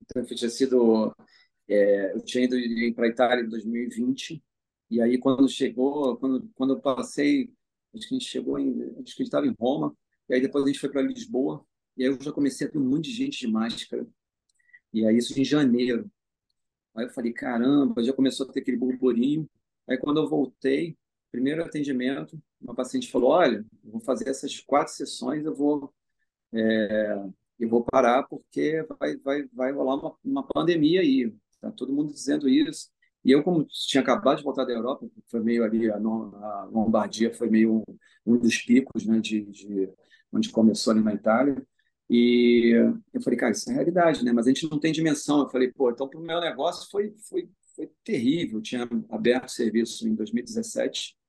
Então, 0.01 0.21
eu 0.21 0.35
tinha 0.35 0.49
sido, 0.49 1.15
é, 1.69 2.11
eu 2.13 2.19
tinha 2.25 2.43
ido 2.43 2.93
para 2.93 3.05
a 3.05 3.07
Itália 3.07 3.45
em 3.45 3.47
2020 3.47 4.43
e 4.89 5.01
aí 5.01 5.17
quando 5.17 5.47
chegou, 5.47 6.17
quando, 6.17 6.51
quando 6.55 6.73
eu 6.73 6.81
passei, 6.81 7.49
acho 7.95 8.05
que 8.05 8.15
a 8.15 8.19
gente 8.19 8.29
chegou 8.29 8.59
em, 8.59 8.81
acho 8.81 8.91
que 8.91 8.99
a 8.99 9.03
gente 9.05 9.21
estava 9.21 9.47
em 9.47 9.55
Roma 9.57 9.95
e 10.27 10.33
aí 10.33 10.41
depois 10.41 10.65
a 10.65 10.67
gente 10.67 10.79
foi 10.79 10.89
para 10.89 11.01
Lisboa 11.01 11.65
e 11.95 12.03
aí 12.03 12.09
eu 12.09 12.21
já 12.21 12.33
comecei 12.33 12.67
a 12.67 12.69
ter 12.69 12.79
um 12.79 12.89
monte 12.89 13.05
de 13.05 13.15
gente 13.15 13.39
de 13.39 13.47
máscara 13.47 14.05
e 14.91 15.07
aí 15.07 15.15
isso 15.15 15.39
em 15.39 15.45
janeiro. 15.45 16.11
Aí 16.93 17.05
eu 17.05 17.09
falei, 17.11 17.31
caramba, 17.31 18.03
já 18.03 18.11
começou 18.11 18.45
a 18.45 18.51
ter 18.51 18.59
aquele 18.59 18.75
burburinho. 18.75 19.49
Aí 19.87 19.97
quando 19.97 20.17
eu 20.17 20.27
voltei, 20.27 20.97
primeiro 21.31 21.63
atendimento, 21.63 22.41
uma 22.61 22.75
paciente 22.75 23.11
falou, 23.11 23.31
olha, 23.31 23.65
vou 23.83 24.01
fazer 24.01 24.29
essas 24.29 24.59
quatro 24.59 24.93
sessões, 24.93 25.45
eu 25.45 25.55
vou, 25.55 25.93
é, 26.53 27.23
eu 27.59 27.69
vou 27.69 27.83
parar 27.83 28.23
porque 28.23 28.85
vai, 28.99 29.17
vai, 29.17 29.43
vai 29.53 29.71
rolar 29.71 29.95
uma, 29.95 30.15
uma 30.23 30.43
pandemia 30.47 31.01
aí. 31.01 31.33
Tá 31.61 31.71
todo 31.71 31.93
mundo 31.93 32.11
dizendo 32.11 32.49
isso. 32.49 32.89
E 33.23 33.31
eu, 33.31 33.43
como 33.43 33.65
tinha 33.65 34.01
acabado 34.01 34.37
de 34.37 34.43
voltar 34.43 34.65
da 34.65 34.73
Europa, 34.73 35.07
foi 35.27 35.39
meio 35.41 35.63
ali, 35.63 35.89
a, 35.89 35.95
a 35.95 36.69
Lombardia 36.71 37.33
foi 37.33 37.49
meio 37.49 37.83
um, 38.25 38.37
dos 38.37 38.57
picos 38.57 39.05
né, 39.05 39.19
de, 39.19 39.43
de, 39.45 39.89
onde 40.33 40.49
começou 40.49 40.91
ali 40.91 41.01
na 41.03 41.13
Itália. 41.13 41.65
E 42.09 42.73
eu 43.13 43.21
falei, 43.21 43.37
cara, 43.39 43.51
isso 43.51 43.69
é 43.69 43.73
realidade, 43.73 44.25
né? 44.25 44.33
Mas 44.33 44.45
a 44.47 44.49
gente 44.49 44.69
não 44.69 44.79
tem 44.79 44.91
dimensão. 44.91 45.39
Eu 45.39 45.49
falei, 45.49 45.71
pô, 45.71 45.91
então 45.91 46.09
para 46.09 46.19
o 46.19 46.23
meu 46.23 46.41
negócio 46.41 46.89
foi, 46.89 47.15
foi, 47.29 47.49
foi 47.75 47.89
terrível. 48.03 48.57
Eu 48.57 48.61
tinha 48.61 48.89
aberto 49.09 49.49
serviço 49.49 50.07
em 50.07 50.15
2017, 50.15 51.15
uhum. 51.15 51.20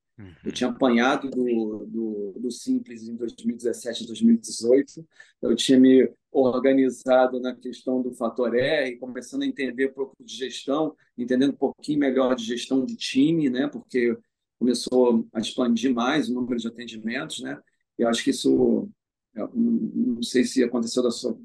Eu 0.44 0.52
tinha 0.52 0.70
apanhado 0.70 1.30
do, 1.30 1.86
do, 1.86 2.32
do 2.38 2.50
Simples 2.50 3.08
em 3.08 3.16
2017 3.16 4.06
2018, 4.06 5.06
eu 5.40 5.56
tinha 5.56 5.78
me 5.78 6.12
organizado 6.30 7.40
na 7.40 7.54
questão 7.54 8.02
do 8.02 8.12
fator 8.12 8.54
R, 8.54 8.96
começando 8.98 9.42
a 9.42 9.46
entender 9.46 9.90
um 9.90 9.94
pouco 9.94 10.16
de 10.22 10.34
gestão, 10.34 10.94
entendendo 11.16 11.50
um 11.50 11.56
pouquinho 11.56 11.98
melhor 11.98 12.34
de 12.34 12.44
gestão 12.44 12.84
de 12.84 12.96
time, 12.96 13.50
né? 13.50 13.68
Porque 13.68 14.16
começou 14.58 15.26
a 15.32 15.40
expandir 15.40 15.92
mais 15.92 16.28
o 16.28 16.34
número 16.34 16.58
de 16.58 16.68
atendimentos, 16.68 17.40
né? 17.40 17.58
Eu 17.98 18.08
acho 18.08 18.22
que 18.22 18.30
isso 18.30 18.88
não 19.34 20.22
sei 20.22 20.44
se 20.44 20.62
aconteceu 20.62 21.10
sua, 21.10 21.38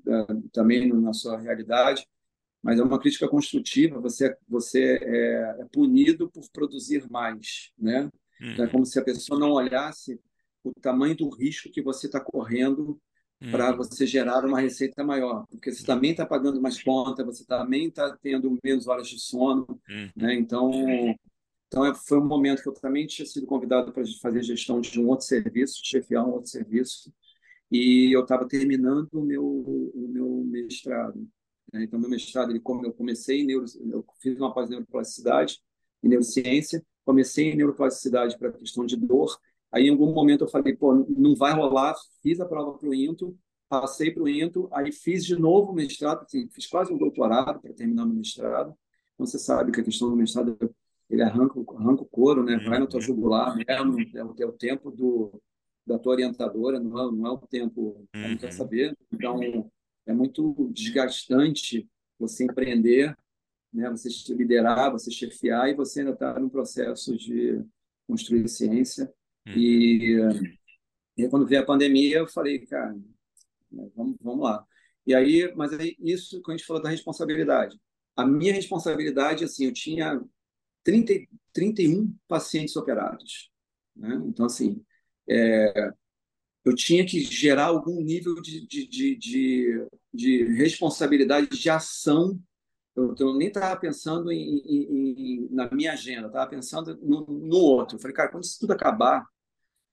também 0.51 0.91
na 0.91 1.13
sua 1.13 1.39
realidade, 1.39 2.05
mas 2.61 2.79
é 2.79 2.83
uma 2.83 2.99
crítica 2.99 3.27
construtiva. 3.27 3.99
Você, 4.01 4.35
você 4.47 4.99
é, 5.01 5.61
é 5.61 5.65
punido 5.71 6.29
por 6.29 6.43
produzir 6.51 7.09
mais, 7.09 7.71
né? 7.77 8.09
Uhum. 8.41 8.63
É 8.63 8.67
como 8.67 8.85
se 8.85 8.99
a 8.99 9.03
pessoa 9.03 9.39
não 9.39 9.51
olhasse 9.51 10.19
o 10.63 10.71
tamanho 10.81 11.15
do 11.15 11.29
risco 11.29 11.71
que 11.71 11.81
você 11.81 12.07
está 12.07 12.19
correndo 12.19 12.99
uhum. 13.41 13.51
para 13.51 13.71
você 13.71 14.05
gerar 14.05 14.45
uma 14.45 14.59
receita 14.59 15.03
maior, 15.03 15.45
porque 15.49 15.71
você 15.71 15.85
também 15.85 16.11
está 16.11 16.25
pagando 16.25 16.61
mais 16.61 16.81
conta, 16.81 17.23
você 17.23 17.45
também 17.45 17.87
está 17.87 18.15
tendo 18.21 18.57
menos 18.63 18.87
horas 18.87 19.07
de 19.07 19.19
sono, 19.19 19.65
uhum. 19.89 20.11
né? 20.15 20.33
Então, 20.35 20.71
então 21.67 21.85
é, 21.85 21.93
foi 21.93 22.19
um 22.19 22.25
momento 22.25 22.61
que 22.61 22.69
eu 22.69 22.73
também 22.73 23.05
tinha 23.07 23.25
sido 23.25 23.45
convidado 23.45 23.91
para 23.91 24.03
fazer 24.21 24.43
gestão 24.43 24.81
de 24.81 24.99
um 24.99 25.07
outro 25.07 25.25
serviço, 25.25 25.81
chefiar 25.83 26.25
um 26.25 26.31
outro 26.31 26.49
serviço, 26.49 27.11
e 27.71 28.15
eu 28.15 28.21
estava 28.21 28.47
terminando 28.47 29.09
o 29.13 29.21
meu, 29.21 29.45
o 29.45 30.07
meu 30.09 30.43
mestrado. 30.45 31.27
Né? 31.71 31.83
Então, 31.83 31.99
meu 31.99 32.09
mestrado, 32.09 32.51
ele, 32.51 32.59
como 32.59 32.85
eu 32.85 32.93
comecei 32.93 33.41
em 33.41 33.45
neuro, 33.45 33.65
eu 33.91 34.05
fiz 34.21 34.37
uma 34.37 34.53
pós 34.53 34.67
em 34.67 34.71
neuroplasticidade 34.71 35.59
e 36.01 36.07
neurociência, 36.07 36.83
comecei 37.07 37.53
em 37.53 37.55
neuroplasticidade 37.55 38.37
para 38.37 38.49
a 38.49 38.51
questão 38.51 38.85
de 38.85 38.97
dor. 38.97 39.39
Aí, 39.71 39.87
em 39.87 39.91
algum 39.91 40.13
momento, 40.13 40.43
eu 40.43 40.47
falei, 40.49 40.75
pô, 40.75 40.93
não 40.93 41.37
vai 41.37 41.53
rolar. 41.53 41.95
Fiz 42.21 42.41
a 42.41 42.45
prova 42.45 42.77
para 42.77 42.89
o 42.89 42.93
INTO, 42.93 43.33
passei 43.69 44.11
para 44.11 44.23
o 44.23 44.27
INTO, 44.27 44.67
aí 44.73 44.91
fiz 44.91 45.25
de 45.25 45.37
novo 45.37 45.71
o 45.71 45.73
mestrado, 45.73 46.23
assim, 46.23 46.49
fiz 46.49 46.67
quase 46.67 46.91
um 46.91 46.97
doutorado 46.97 47.61
para 47.61 47.73
terminar 47.73 48.03
o 48.03 48.09
mestrado. 48.09 48.75
Então, 49.13 49.25
você 49.25 49.39
sabe 49.39 49.71
que 49.71 49.79
a 49.79 49.83
questão 49.85 50.09
do 50.09 50.17
mestrado, 50.17 50.57
ele 51.09 51.21
arranca, 51.21 51.57
arranca 51.77 52.01
o 52.01 52.05
couro, 52.05 52.43
né? 52.43 52.57
vai 52.67 52.77
no 52.77 52.87
teu 52.87 52.99
jugular 52.99 53.55
mesmo, 53.55 54.01
é 54.13 54.23
o, 54.25 54.35
é 54.39 54.45
o 54.45 54.51
tempo 54.51 54.91
do, 54.91 55.41
da 55.85 55.97
tua 55.97 56.11
orientadora, 56.11 56.77
não 56.77 56.99
é, 56.99 57.11
não 57.15 57.25
é 57.25 57.31
o 57.31 57.37
tempo, 57.37 58.05
uhum. 58.13 58.29
não 58.31 58.37
quer 58.37 58.51
saber. 58.51 58.97
Então, 59.13 59.39
é 60.05 60.11
muito 60.11 60.69
desgastante 60.73 61.87
você 62.19 62.43
empreender, 62.43 63.17
né? 63.73 63.89
você 63.89 64.09
liderar, 64.33 64.91
você 64.91 65.11
chefiar, 65.11 65.69
e 65.69 65.75
você 65.75 65.99
ainda 66.01 66.13
está 66.13 66.39
no 66.39 66.49
processo 66.49 67.15
de 67.17 67.61
construir 68.07 68.47
ciência. 68.47 69.11
Uhum. 69.47 69.53
E, 69.55 70.17
e 71.17 71.27
quando 71.29 71.47
veio 71.47 71.61
a 71.61 71.65
pandemia, 71.65 72.19
eu 72.19 72.27
falei, 72.27 72.65
cara, 72.65 72.93
né, 73.71 73.89
vamos, 73.95 74.17
vamos 74.21 74.43
lá. 74.43 74.65
E 75.05 75.15
aí, 75.15 75.53
mas 75.55 75.71
aí, 75.73 75.95
isso 75.99 76.41
que 76.41 76.51
a 76.51 76.55
gente 76.55 76.65
falou 76.65 76.81
da 76.81 76.89
responsabilidade. 76.89 77.79
A 78.15 78.25
minha 78.25 78.53
responsabilidade, 78.53 79.43
assim, 79.43 79.65
eu 79.65 79.73
tinha 79.73 80.21
30, 80.83 81.13
31 81.53 82.13
pacientes 82.27 82.75
operados. 82.75 83.51
Né? 83.95 84.21
Então, 84.25 84.45
assim, 84.45 84.83
é, 85.29 85.91
eu 86.65 86.75
tinha 86.75 87.05
que 87.05 87.21
gerar 87.21 87.65
algum 87.65 88.01
nível 88.01 88.35
de, 88.41 88.67
de, 88.67 88.87
de, 88.87 89.15
de, 89.15 89.87
de 90.13 90.43
responsabilidade, 90.55 91.47
de 91.47 91.69
ação. 91.69 92.37
Eu, 92.97 93.13
eu 93.19 93.35
nem 93.35 93.49
estava 93.49 93.79
pensando 93.79 94.31
em, 94.31 94.57
em, 94.57 94.83
em, 94.89 95.47
na 95.51 95.69
minha 95.69 95.93
agenda, 95.93 96.25
estava 96.25 96.49
pensando 96.49 96.97
no, 96.97 97.27
no 97.27 97.57
outro. 97.57 97.95
Eu 97.95 98.01
falei, 98.01 98.15
cara, 98.15 98.29
quando 98.29 98.43
isso 98.43 98.59
tudo 98.59 98.73
acabar, 98.73 99.23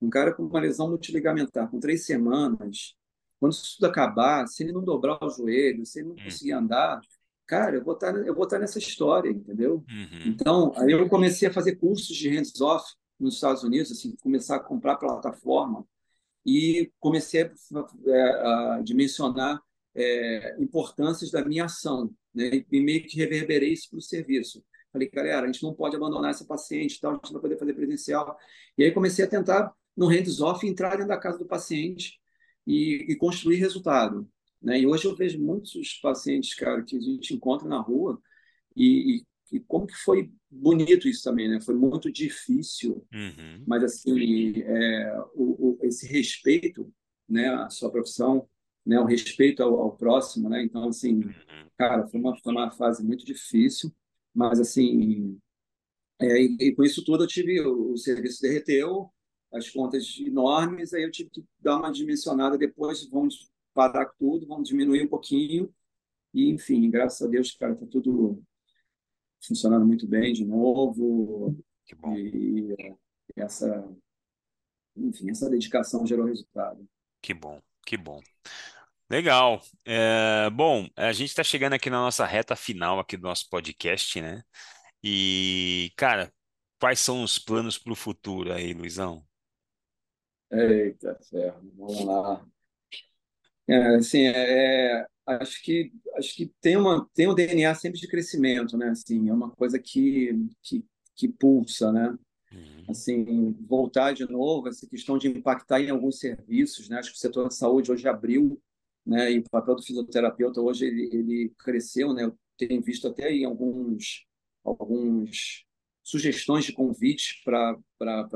um 0.00 0.08
cara 0.08 0.32
com 0.32 0.42
uma 0.42 0.58
lesão 0.58 0.88
multiligamentar, 0.88 1.70
com 1.70 1.78
três 1.78 2.06
semanas, 2.06 2.96
quando 3.38 3.52
isso 3.52 3.76
tudo 3.76 3.90
acabar, 3.90 4.46
se 4.46 4.62
ele 4.62 4.72
não 4.72 4.82
dobrar 4.82 5.22
o 5.22 5.28
joelho, 5.28 5.84
se 5.84 6.00
ele 6.00 6.08
não 6.08 6.14
hum. 6.14 6.24
conseguir 6.24 6.52
andar, 6.52 6.98
cara, 7.46 7.76
eu 7.76 7.84
vou 7.84 7.92
estar, 7.92 8.16
eu 8.16 8.34
vou 8.34 8.44
estar 8.44 8.58
nessa 8.58 8.78
história, 8.78 9.28
entendeu? 9.30 9.84
Uhum. 9.86 10.22
Então, 10.24 10.72
aí 10.76 10.90
eu 10.90 11.06
comecei 11.06 11.46
a 11.46 11.52
fazer 11.52 11.76
cursos 11.76 12.16
de 12.16 12.30
hands-off 12.30 12.90
nos 13.20 13.34
Estados 13.34 13.62
Unidos, 13.62 13.92
assim, 13.92 14.16
começar 14.16 14.56
a 14.56 14.60
comprar 14.60 14.96
plataforma 14.96 15.86
e 16.44 16.90
comecei 16.98 17.42
a, 17.42 17.50
é, 18.06 18.30
a 18.46 18.80
dimensionar 18.82 19.60
é, 19.94 20.56
importâncias 20.58 21.30
da 21.30 21.44
minha 21.44 21.66
ação, 21.66 22.10
né? 22.34 22.64
E 22.70 22.80
meio 22.80 23.02
que 23.04 23.16
reverberei 23.16 23.72
isso 23.72 23.90
para 23.90 23.98
o 23.98 24.02
serviço. 24.02 24.64
Falei, 24.92 25.10
galera, 25.10 25.44
a 25.44 25.46
gente 25.46 25.62
não 25.62 25.74
pode 25.74 25.96
abandonar 25.96 26.30
essa 26.30 26.44
paciente, 26.44 27.00
tal, 27.00 27.12
a 27.12 27.14
gente 27.14 27.32
vai 27.32 27.40
poder 27.40 27.58
fazer 27.58 27.74
presencial. 27.74 28.36
E 28.78 28.84
aí 28.84 28.92
comecei 28.92 29.24
a 29.24 29.28
tentar, 29.28 29.72
no 29.96 30.06
hands-off, 30.06 30.66
entrar 30.66 30.90
dentro 30.90 31.08
da 31.08 31.18
casa 31.18 31.38
do 31.38 31.46
paciente 31.46 32.20
e, 32.66 33.06
e 33.08 33.16
construir 33.16 33.56
resultado. 33.56 34.28
Né? 34.62 34.80
E 34.80 34.86
hoje 34.86 35.04
eu 35.04 35.14
vejo 35.14 35.40
muitos 35.40 35.94
pacientes, 36.00 36.54
cara, 36.54 36.82
que 36.82 36.96
a 36.96 37.00
gente 37.00 37.34
encontra 37.34 37.68
na 37.68 37.80
rua 37.80 38.20
e, 38.74 39.16
e, 39.52 39.56
e 39.56 39.60
como 39.60 39.86
que 39.86 39.96
foi 39.96 40.32
bonito 40.50 41.08
isso 41.08 41.24
também, 41.24 41.48
né? 41.48 41.60
Foi 41.60 41.74
muito 41.74 42.10
difícil, 42.10 43.04
uhum. 43.12 43.64
mas 43.66 43.82
assim, 43.82 44.62
é, 44.62 45.22
o, 45.34 45.70
o, 45.70 45.78
esse 45.82 46.06
respeito, 46.06 46.92
né, 47.28 47.48
à 47.48 47.68
sua 47.68 47.90
profissão, 47.90 48.48
né, 48.84 48.98
o 49.00 49.04
respeito 49.04 49.62
ao, 49.62 49.80
ao 49.80 49.96
próximo, 49.96 50.48
né? 50.48 50.62
Então, 50.62 50.88
assim, 50.88 51.16
uhum. 51.24 51.32
cara, 51.76 52.06
foi 52.06 52.20
uma, 52.20 52.36
foi 52.36 52.52
uma 52.52 52.70
fase 52.70 53.02
muito 53.04 53.24
difícil, 53.24 53.92
mas 54.34 54.60
assim, 54.60 55.38
é, 56.20 56.40
e, 56.40 56.56
e, 56.60 56.74
com 56.74 56.82
isso 56.82 57.04
tudo 57.04 57.24
eu 57.24 57.28
tive 57.28 57.60
o, 57.60 57.92
o 57.92 57.96
serviço 57.96 58.42
derreteu, 58.42 59.10
as 59.52 59.70
contas 59.70 60.16
enormes, 60.20 60.92
aí 60.92 61.02
eu 61.04 61.10
tive 61.10 61.30
que 61.30 61.44
dar 61.60 61.78
uma 61.78 61.92
dimensionada 61.92 62.58
depois, 62.58 63.08
vamos 63.08 63.50
parar 63.72 64.06
tudo, 64.18 64.46
vamos 64.46 64.68
diminuir 64.68 65.04
um 65.04 65.08
pouquinho. 65.08 65.72
E, 66.32 66.50
enfim, 66.50 66.90
graças 66.90 67.26
a 67.26 67.30
Deus, 67.30 67.52
cara, 67.52 67.72
está 67.72 67.86
tudo 67.86 68.42
funcionando 69.40 69.86
muito 69.86 70.06
bem 70.06 70.32
de 70.32 70.44
novo. 70.44 71.56
Que 71.86 71.94
bom. 71.94 72.16
E 72.16 72.74
essa, 73.36 73.88
enfim, 74.96 75.30
essa 75.30 75.48
dedicação 75.48 76.06
gerou 76.06 76.26
resultado. 76.26 76.88
Que 77.20 77.34
bom, 77.34 77.60
que 77.86 77.96
bom. 77.96 78.20
Legal. 79.10 79.62
É, 79.84 80.48
bom, 80.50 80.88
a 80.96 81.12
gente 81.12 81.28
está 81.28 81.44
chegando 81.44 81.74
aqui 81.74 81.90
na 81.90 81.98
nossa 81.98 82.24
reta 82.24 82.56
final 82.56 82.98
aqui 82.98 83.16
do 83.16 83.24
nosso 83.24 83.48
podcast, 83.48 84.20
né? 84.20 84.42
E, 85.02 85.92
cara, 85.96 86.32
quais 86.80 86.98
são 86.98 87.22
os 87.22 87.38
planos 87.38 87.76
para 87.76 87.92
o 87.92 87.96
futuro 87.96 88.52
aí, 88.52 88.72
Luizão? 88.72 89.24
Eita, 90.50 91.18
ferro, 91.28 91.60
vamos 91.76 92.04
lá. 92.04 92.46
É, 93.68 93.96
assim, 93.96 94.26
é, 94.26 95.06
acho 95.26 95.62
que 95.62 95.92
acho 96.16 96.34
que 96.34 96.52
tem 96.60 96.76
uma 96.76 97.08
tem 97.14 97.28
um 97.28 97.34
DNA 97.34 97.74
sempre 97.74 97.98
de 97.98 98.08
crescimento, 98.08 98.76
né? 98.76 98.90
Assim, 98.90 99.28
é 99.28 99.32
uma 99.32 99.50
coisa 99.50 99.78
que 99.78 100.30
que, 100.62 100.84
que 101.14 101.28
pulsa, 101.28 101.90
né? 101.92 102.16
Uhum. 102.52 102.84
Assim, 102.88 103.52
voltar 103.66 104.12
de 104.12 104.30
novo 104.30 104.68
essa 104.68 104.86
questão 104.86 105.18
de 105.18 105.28
impactar 105.28 105.80
em 105.80 105.90
alguns 105.90 106.18
serviços, 106.18 106.88
né? 106.88 106.98
Acho 106.98 107.10
que 107.10 107.16
o 107.16 107.20
setor 107.20 107.48
de 107.48 107.54
saúde 107.54 107.90
hoje 107.90 108.06
abriu, 108.06 108.60
né? 109.06 109.32
E 109.32 109.38
o 109.38 109.50
papel 109.50 109.76
do 109.76 109.82
fisioterapeuta 109.82 110.60
hoje 110.60 110.86
ele, 110.86 111.08
ele 111.12 111.52
cresceu, 111.58 112.12
né? 112.12 112.24
Eu 112.24 112.38
tenho 112.56 112.82
visto 112.82 113.08
até 113.08 113.32
em 113.32 113.44
alguns 113.44 114.26
alguns 114.64 115.64
sugestões 116.02 116.64
de 116.64 116.72
convites 116.72 117.42
para 117.44 117.76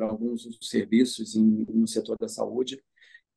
alguns 0.03 0.47
serviços 0.63 1.35
em, 1.37 1.65
no 1.71 1.87
setor 1.87 2.17
da 2.19 2.29
saúde 2.29 2.79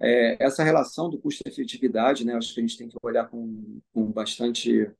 é, 0.01 0.36
essa 0.43 0.63
relação 0.63 1.09
do 1.09 1.19
custo-efetividade, 1.19 2.25
né, 2.25 2.34
acho 2.34 2.53
que 2.53 2.59
a 2.59 2.63
gente 2.63 2.77
tem 2.77 2.89
que 2.89 2.97
olhar 3.03 3.29
com, 3.29 3.79
com 3.93 4.11
bastante 4.11 4.91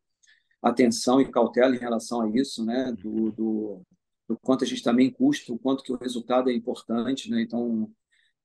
atenção 0.62 1.20
e 1.20 1.32
cautela 1.32 1.76
em 1.76 1.80
relação 1.80 2.22
a 2.22 2.30
isso, 2.38 2.64
né, 2.64 2.94
do, 2.94 3.32
do, 3.32 3.82
do, 4.28 4.38
quanto 4.44 4.64
a 4.64 4.68
gente 4.68 4.84
também 4.84 5.10
custa, 5.10 5.52
o 5.52 5.58
quanto 5.58 5.84
que 5.84 5.92
o 5.92 5.98
resultado 5.98 6.52
é 6.52 6.54
importante, 6.54 7.32
né, 7.32 7.42
então 7.42 7.92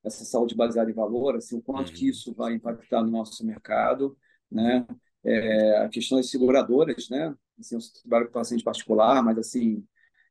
essa 0.07 0.25
saúde 0.25 0.55
baseada 0.55 0.91
em 0.91 0.95
valor, 0.95 1.37
assim, 1.37 1.59
o 1.59 1.63
quanto 1.63 1.93
que 1.93 2.09
isso 2.09 2.33
vai 2.35 2.55
impactar 2.55 3.03
no 3.03 3.11
nosso 3.11 3.45
mercado, 3.45 4.17
né, 4.51 4.87
é, 5.25 5.79
a 5.79 5.89
questão 5.89 6.19
das 6.19 6.31
seguradoras, 6.31 7.09
né, 7.11 7.35
assim, 7.59 7.75
eu 7.75 7.81
trabalho 8.03 8.27
com 8.27 8.33
paciente 8.33 8.65
particular, 8.65 9.23
mas 9.23 9.39
assim, 9.39 9.85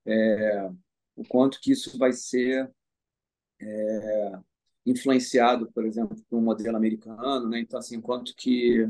é, 0.05 0.69
o 1.15 1.23
quanto 1.28 1.59
que 1.59 1.71
isso 1.71 1.97
vai 1.97 2.13
ser 2.13 2.71
é, 3.59 4.39
influenciado, 4.86 5.71
por 5.71 5.86
exemplo, 5.86 6.15
por 6.30 6.38
um 6.38 6.41
modelo 6.41 6.78
americano, 6.78 7.49
né? 7.49 7.59
Então, 7.59 7.80
assim, 7.80 7.99
quanto 8.01 8.36
que 8.36 8.88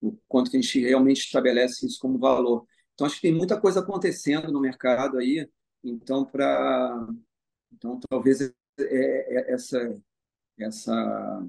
o 0.00 0.16
quanto 0.28 0.50
que 0.50 0.56
a 0.56 0.60
gente 0.60 0.80
realmente 0.80 1.20
estabelece 1.20 1.86
isso 1.86 1.98
como 2.00 2.18
valor. 2.18 2.66
Então, 2.94 3.06
acho 3.06 3.16
que 3.16 3.22
tem 3.22 3.34
muita 3.34 3.60
coisa 3.60 3.80
acontecendo 3.80 4.52
no 4.52 4.60
mercado 4.60 5.18
aí. 5.18 5.48
Então, 5.82 6.24
para 6.24 7.08
então 7.72 7.98
talvez 8.08 8.40
é, 8.40 8.52
é, 8.80 9.52
essa 9.54 9.78
essa 10.58 11.46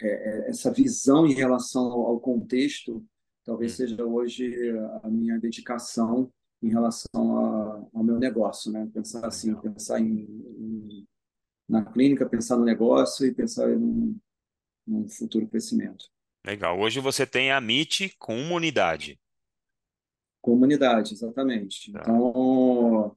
é, 0.00 0.08
é, 0.08 0.50
essa 0.50 0.72
visão 0.72 1.26
em 1.26 1.34
relação 1.34 1.84
ao 1.92 2.18
contexto 2.20 3.04
talvez 3.44 3.72
hum. 3.72 3.76
seja 3.76 4.04
hoje 4.04 4.54
a 5.02 5.08
minha 5.08 5.38
dedicação 5.38 6.32
em 6.62 6.68
relação 6.68 7.08
a, 7.14 7.88
ao 7.94 8.04
meu 8.04 8.18
negócio, 8.18 8.70
né? 8.70 8.88
Pensar 8.92 9.26
assim, 9.26 9.54
pensar 9.56 9.98
em, 9.98 10.26
em 10.58 11.06
na 11.68 11.84
clínica, 11.84 12.28
pensar 12.28 12.56
no 12.56 12.64
negócio 12.64 13.24
e 13.24 13.32
pensar 13.32 13.68
num, 13.68 14.18
num 14.86 15.08
futuro 15.08 15.46
crescimento. 15.46 16.06
Legal. 16.44 16.78
Hoje 16.78 16.98
você 16.98 17.24
tem 17.24 17.52
a 17.52 17.58
MIT 17.58 18.16
comunidade. 18.18 19.20
Comunidade, 20.42 21.14
exatamente. 21.14 21.92
Tá. 21.92 22.00
Então, 22.00 23.16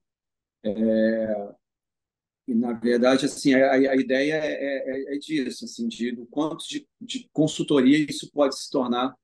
é, 0.63 1.55
e 2.47 2.53
na 2.53 2.73
verdade, 2.73 3.25
assim, 3.25 3.53
a, 3.53 3.71
a 3.71 3.95
ideia 3.95 4.33
é, 4.33 5.13
é, 5.13 5.15
é, 5.15 5.17
disso, 5.17 5.65
assim, 5.65 5.87
de 5.87 6.11
do 6.11 6.25
quanto 6.25 6.67
de, 6.67 6.87
de 6.99 7.29
consultoria 7.31 7.97
isso 7.97 8.29
pode 8.31 8.59
se 8.59 8.69
tornar, 8.69 9.15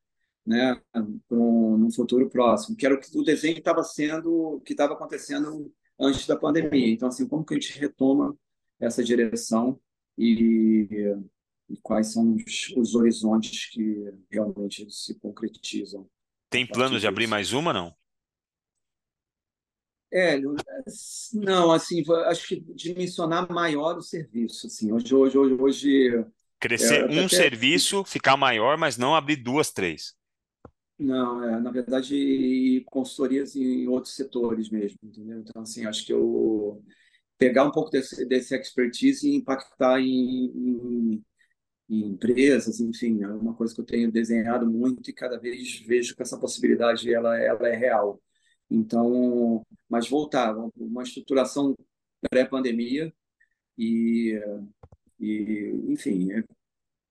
né, 0.46 0.82
um, 1.30 1.78
num 1.78 1.92
futuro 1.92 2.30
próximo. 2.30 2.78
Que 2.78 2.86
era 2.86 2.96
o 2.96 3.00
que 3.00 3.18
o 3.18 3.24
desenho 3.24 3.58
estava 3.58 3.84
sendo, 3.84 4.62
que 4.66 4.74
estava 4.74 4.94
acontecendo 4.94 5.72
antes 6.00 6.26
da 6.26 6.38
pandemia. 6.38 6.88
Então, 6.88 7.10
assim, 7.10 7.28
como 7.28 7.46
que 7.46 7.54
a 7.54 7.60
gente 7.60 7.78
retoma 7.78 8.36
essa 8.80 9.04
direção 9.04 9.80
e, 10.18 10.88
e 11.70 11.78
quais 11.84 12.14
são 12.14 12.36
os, 12.36 12.74
os, 12.78 12.96
horizontes 12.96 13.70
que 13.70 14.12
realmente 14.32 14.90
se 14.90 15.20
concretizam. 15.20 16.10
Tem 16.50 16.66
planos 16.66 17.02
de 17.02 17.08
abrir 17.08 17.28
mais 17.28 17.52
uma, 17.52 17.74
não? 17.74 17.94
É, 20.12 20.39
não, 21.34 21.72
assim, 21.72 22.03
acho 22.26 22.47
que 22.47 22.60
dimensionar 22.74 23.51
maior 23.51 23.97
o 23.97 24.01
serviço, 24.01 24.68
assim, 24.68 24.91
hoje, 24.91 25.14
hoje, 25.14 25.38
hoje, 25.38 25.53
hoje 25.53 26.26
Crescer 26.60 27.01
é, 27.01 27.05
um 27.05 27.26
até... 27.26 27.36
serviço, 27.36 28.03
ficar 28.03 28.36
maior, 28.36 28.78
mas 28.78 28.97
não 28.97 29.16
abrir 29.16 29.38
duas, 29.38 29.72
três. 29.72 30.14
Não, 30.97 31.41
é, 31.41 31.60
na 31.62 31.72
verdade, 31.72 32.84
consultorias 32.88 33.55
em 33.55 33.88
outros 33.88 34.14
setores 34.14 34.70
mesmo, 34.70 34.99
entendeu? 35.01 35.39
Então, 35.39 35.62
assim, 35.62 35.86
acho 35.86 36.05
que 36.05 36.12
eu 36.12 36.84
pegar 37.38 37.64
um 37.64 37.72
pouco 37.72 37.89
desse, 37.89 38.26
desse 38.26 38.53
expertise 38.53 39.30
e 39.30 39.36
impactar 39.36 40.01
em, 40.01 40.51
em, 40.53 41.26
em, 41.89 42.07
empresas, 42.10 42.82
enfim, 42.82 43.24
é 43.24 43.28
uma 43.28 43.53
coisa 43.53 43.74
que 43.74 43.80
eu 43.80 43.86
tenho 43.86 44.12
desenhado 44.12 44.70
muito 44.70 45.10
e 45.10 45.14
cada 45.14 45.39
vez 45.39 45.80
vejo 45.80 46.14
que 46.14 46.22
essa 46.22 46.38
possibilidade 46.38 47.12
ela, 47.14 47.39
ela 47.39 47.70
é 47.70 47.78
real. 47.78 48.22
Então, 48.70 49.66
mas 49.90 50.08
voltar, 50.08 50.56
uma 50.76 51.04
estruturação 51.04 51.76
pré-pandemia 52.30 53.14
e, 53.78 54.40
e, 55.20 55.74
enfim, 55.88 56.32
é 56.32 56.44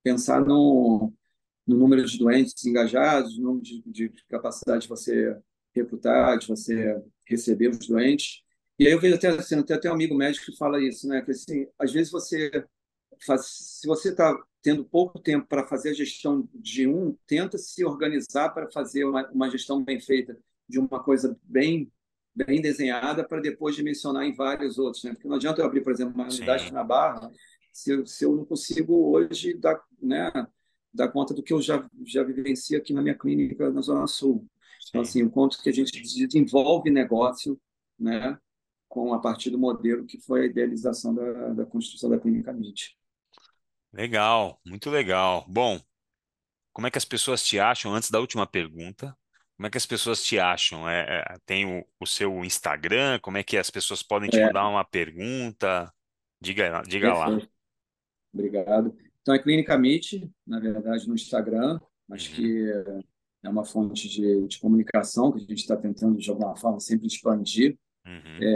pensar 0.03 0.45
no, 0.45 1.13
no 1.67 1.77
número 1.77 2.05
de 2.05 2.17
doentes 2.17 2.65
engajados, 2.65 3.37
no 3.37 3.45
número 3.45 3.63
de, 3.63 3.81
de 3.81 4.25
capacidade 4.29 4.83
de 4.83 4.89
você 4.89 5.37
recrutar, 5.75 6.37
de 6.37 6.47
você 6.47 7.01
receber 7.25 7.69
os 7.69 7.87
doentes. 7.87 8.41
E 8.77 8.87
aí 8.87 8.93
eu 8.93 8.99
vejo 8.99 9.15
até 9.15 9.27
assim, 9.29 9.55
até, 9.55 9.73
até 9.73 9.89
um 9.89 9.93
amigo 9.93 10.15
médico 10.15 10.45
que 10.45 10.57
fala 10.57 10.81
isso, 10.81 11.07
né? 11.07 11.21
Que 11.21 11.31
assim, 11.31 11.67
às 11.77 11.91
vezes 11.91 12.11
você 12.11 12.65
faz, 13.25 13.45
se 13.79 13.87
você 13.87 14.09
está 14.09 14.37
tendo 14.61 14.85
pouco 14.85 15.19
tempo 15.19 15.47
para 15.47 15.67
fazer 15.67 15.89
a 15.89 15.93
gestão 15.93 16.47
de 16.53 16.87
um, 16.87 17.15
tenta 17.27 17.57
se 17.57 17.83
organizar 17.83 18.49
para 18.49 18.69
fazer 18.71 19.05
uma, 19.05 19.29
uma 19.31 19.49
gestão 19.49 19.83
bem 19.83 19.99
feita 19.99 20.37
de 20.69 20.79
uma 20.79 21.03
coisa 21.03 21.37
bem 21.43 21.91
bem 22.35 22.61
desenhada 22.61 23.27
para 23.27 23.41
depois 23.41 23.75
dimensionar 23.75 24.23
em 24.23 24.33
vários 24.33 24.77
outros, 24.77 25.03
né? 25.03 25.11
Porque 25.11 25.27
não 25.27 25.35
adianta 25.35 25.59
eu 25.59 25.65
abrir, 25.65 25.81
por 25.81 25.91
exemplo, 25.91 26.13
uma 26.13 26.25
unidade 26.25 26.67
Sim. 26.67 26.71
na 26.71 26.83
Barra 26.83 27.29
se, 27.71 27.91
eu, 27.91 28.05
se 28.05 28.25
eu 28.25 28.35
não 28.35 28.45
consigo 28.45 29.11
hoje 29.11 29.53
dar, 29.53 29.81
né, 30.01 30.31
dar 30.93 31.09
conta 31.09 31.33
do 31.33 31.43
que 31.43 31.53
eu 31.53 31.61
já, 31.61 31.87
já 32.05 32.23
vivencio 32.23 32.77
aqui 32.77 32.93
na 32.93 33.01
minha 33.01 33.17
clínica 33.17 33.69
na 33.69 33.81
Zona 33.81 34.07
Sul. 34.07 34.45
Então, 34.89 35.01
assim, 35.01 35.23
o 35.23 35.29
quanto 35.29 35.61
que 35.61 35.69
a 35.69 35.73
gente 35.73 36.01
desenvolve 36.01 36.89
negócio, 36.89 37.59
né, 37.97 38.37
com 38.87 39.13
a 39.13 39.19
partir 39.19 39.49
do 39.49 39.59
modelo 39.59 40.05
que 40.05 40.19
foi 40.19 40.41
a 40.41 40.45
idealização 40.45 41.13
da, 41.13 41.49
da 41.53 41.65
construção 41.65 42.09
da 42.09 42.19
clínica 42.19 42.51
MIT. 42.51 42.97
Legal, 43.93 44.59
muito 44.65 44.89
legal. 44.89 45.45
Bom, 45.47 45.79
como 46.73 46.87
é 46.87 46.91
que 46.91 46.97
as 46.97 47.05
pessoas 47.05 47.43
te 47.43 47.59
acham 47.59 47.93
antes 47.93 48.09
da 48.09 48.19
última 48.19 48.47
pergunta? 48.47 49.15
Como 49.59 49.67
é 49.67 49.71
que 49.71 49.77
as 49.77 49.85
pessoas 49.87 50.23
te 50.23 50.39
acham? 50.39 50.89
É, 50.89 51.21
é, 51.35 51.39
tem 51.45 51.65
o, 51.81 51.85
o 51.99 52.07
seu 52.07 52.45
Instagram? 52.45 53.19
Como 53.21 53.37
é 53.37 53.43
que 53.43 53.57
as 53.57 53.69
pessoas 53.69 54.01
podem 54.01 54.29
te 54.29 54.39
É, 54.39 54.39
mandar 54.41 54.67
uma 54.69 54.85
pergunta? 54.85 55.93
Diga, 56.41 56.81
diga 56.87 57.13
lá. 57.13 57.37
Obrigado. 58.33 58.95
Então, 59.21 59.33
é 59.33 59.39
Clínica 59.39 59.75
MIT, 59.75 60.29
na 60.45 60.59
verdade, 60.59 61.07
no 61.07 61.15
Instagram. 61.15 61.79
Acho 62.11 62.31
Uhum, 62.31 62.35
que 62.35 62.71
é 63.43 63.49
uma 63.49 63.65
fonte 63.65 64.07
de, 64.09 64.47
de 64.47 64.59
comunicação 64.59 65.31
que 65.31 65.37
a 65.39 65.41
gente 65.41 65.55
está 65.59 65.77
tentando, 65.77 66.17
de 66.17 66.29
alguma 66.29 66.55
forma, 66.55 66.79
sempre 66.79 67.07
expandir. 67.07 67.77
uhum, 68.05 68.49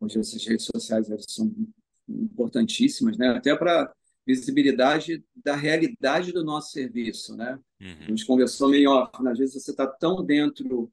Hoje 0.00 0.18
essas 0.18 0.44
redes 0.46 0.66
sociais 0.74 1.06
são 1.28 1.50
importantíssimas, 2.08 3.16
né? 3.16 3.28
Até 3.28 3.56
para 3.56 3.92
visibilidade 4.26 5.24
da 5.36 5.54
realidade 5.54 6.32
do 6.32 6.44
nosso 6.44 6.72
serviço, 6.72 7.36
né? 7.36 7.58
A 7.80 7.84
uhum, 7.84 8.08
gente 8.08 8.26
conversou 8.26 8.70
meio 8.70 8.90
off, 8.90 9.22
né? 9.22 9.30
às 9.30 9.38
vezes 9.38 9.62
você 9.62 9.70
está 9.70 9.86
tão 9.86 10.24
dentro, 10.24 10.90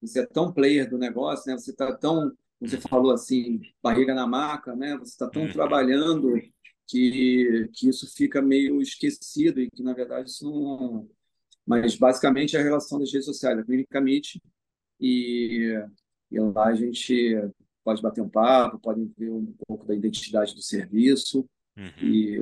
você 0.00 0.20
é 0.20 0.26
tão 0.26 0.52
player 0.52 0.88
do 0.88 0.96
negócio, 0.96 1.50
né? 1.50 1.58
Você 1.58 1.70
está 1.70 1.92
tão, 1.96 2.32
você 2.60 2.76
uhum, 2.76 2.82
falou 2.82 3.12
assim, 3.12 3.60
barriga 3.82 4.14
na 4.14 4.26
maca, 4.26 4.76
né? 4.76 4.96
Você 4.98 5.12
está 5.12 5.28
tão 5.28 5.42
uhum, 5.42 5.52
trabalhando 5.52 6.40
que, 6.86 7.68
que 7.72 7.88
isso 7.88 8.06
fica 8.14 8.40
meio 8.40 8.80
esquecido 8.80 9.60
e 9.60 9.70
que, 9.70 9.82
na 9.82 9.92
verdade, 9.92 10.30
isso 10.30 10.48
não... 10.48 11.08
Mas, 11.66 11.96
basicamente, 11.96 12.56
é 12.56 12.60
a 12.60 12.62
relação 12.62 12.98
das 12.98 13.12
redes 13.12 13.26
sociais, 13.26 13.58
a 13.58 13.64
Clínica 13.64 14.00
Meet, 14.00 14.36
e, 14.98 15.74
e 16.30 16.40
lá 16.40 16.68
a 16.68 16.74
gente 16.74 17.36
pode 17.84 18.00
bater 18.00 18.22
um 18.22 18.28
papo, 18.28 18.78
pode 18.78 19.04
ver 19.18 19.30
um 19.30 19.52
pouco 19.66 19.86
da 19.86 19.94
identidade 19.94 20.54
do 20.54 20.62
serviço 20.62 21.46
uhum. 21.78 21.92
e, 22.02 22.38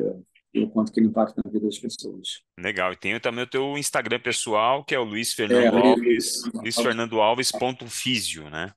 e 0.55 0.61
o 0.61 0.71
quanto 0.71 0.91
que 0.91 0.99
ele 0.99 1.09
impacta 1.09 1.41
na 1.45 1.51
vida 1.51 1.67
das 1.67 1.79
pessoas. 1.79 2.43
Legal. 2.59 2.93
E 2.93 2.97
tem 2.97 3.19
também 3.21 3.45
o 3.45 3.51
teu 3.51 3.77
Instagram 3.77 4.21
pessoal, 4.21 4.85
que 4.85 4.95
é 4.95 4.99
o 4.99 5.05
Luiz 5.05 5.33
É, 5.33 5.37
Fernando 5.37 5.77
Alves, 5.77 6.43
Luiz 6.55 6.77
Fernando 6.77 7.21
Alves 7.21 7.53
ponto 7.53 7.87
físio, 7.87 8.49
né? 8.49 8.73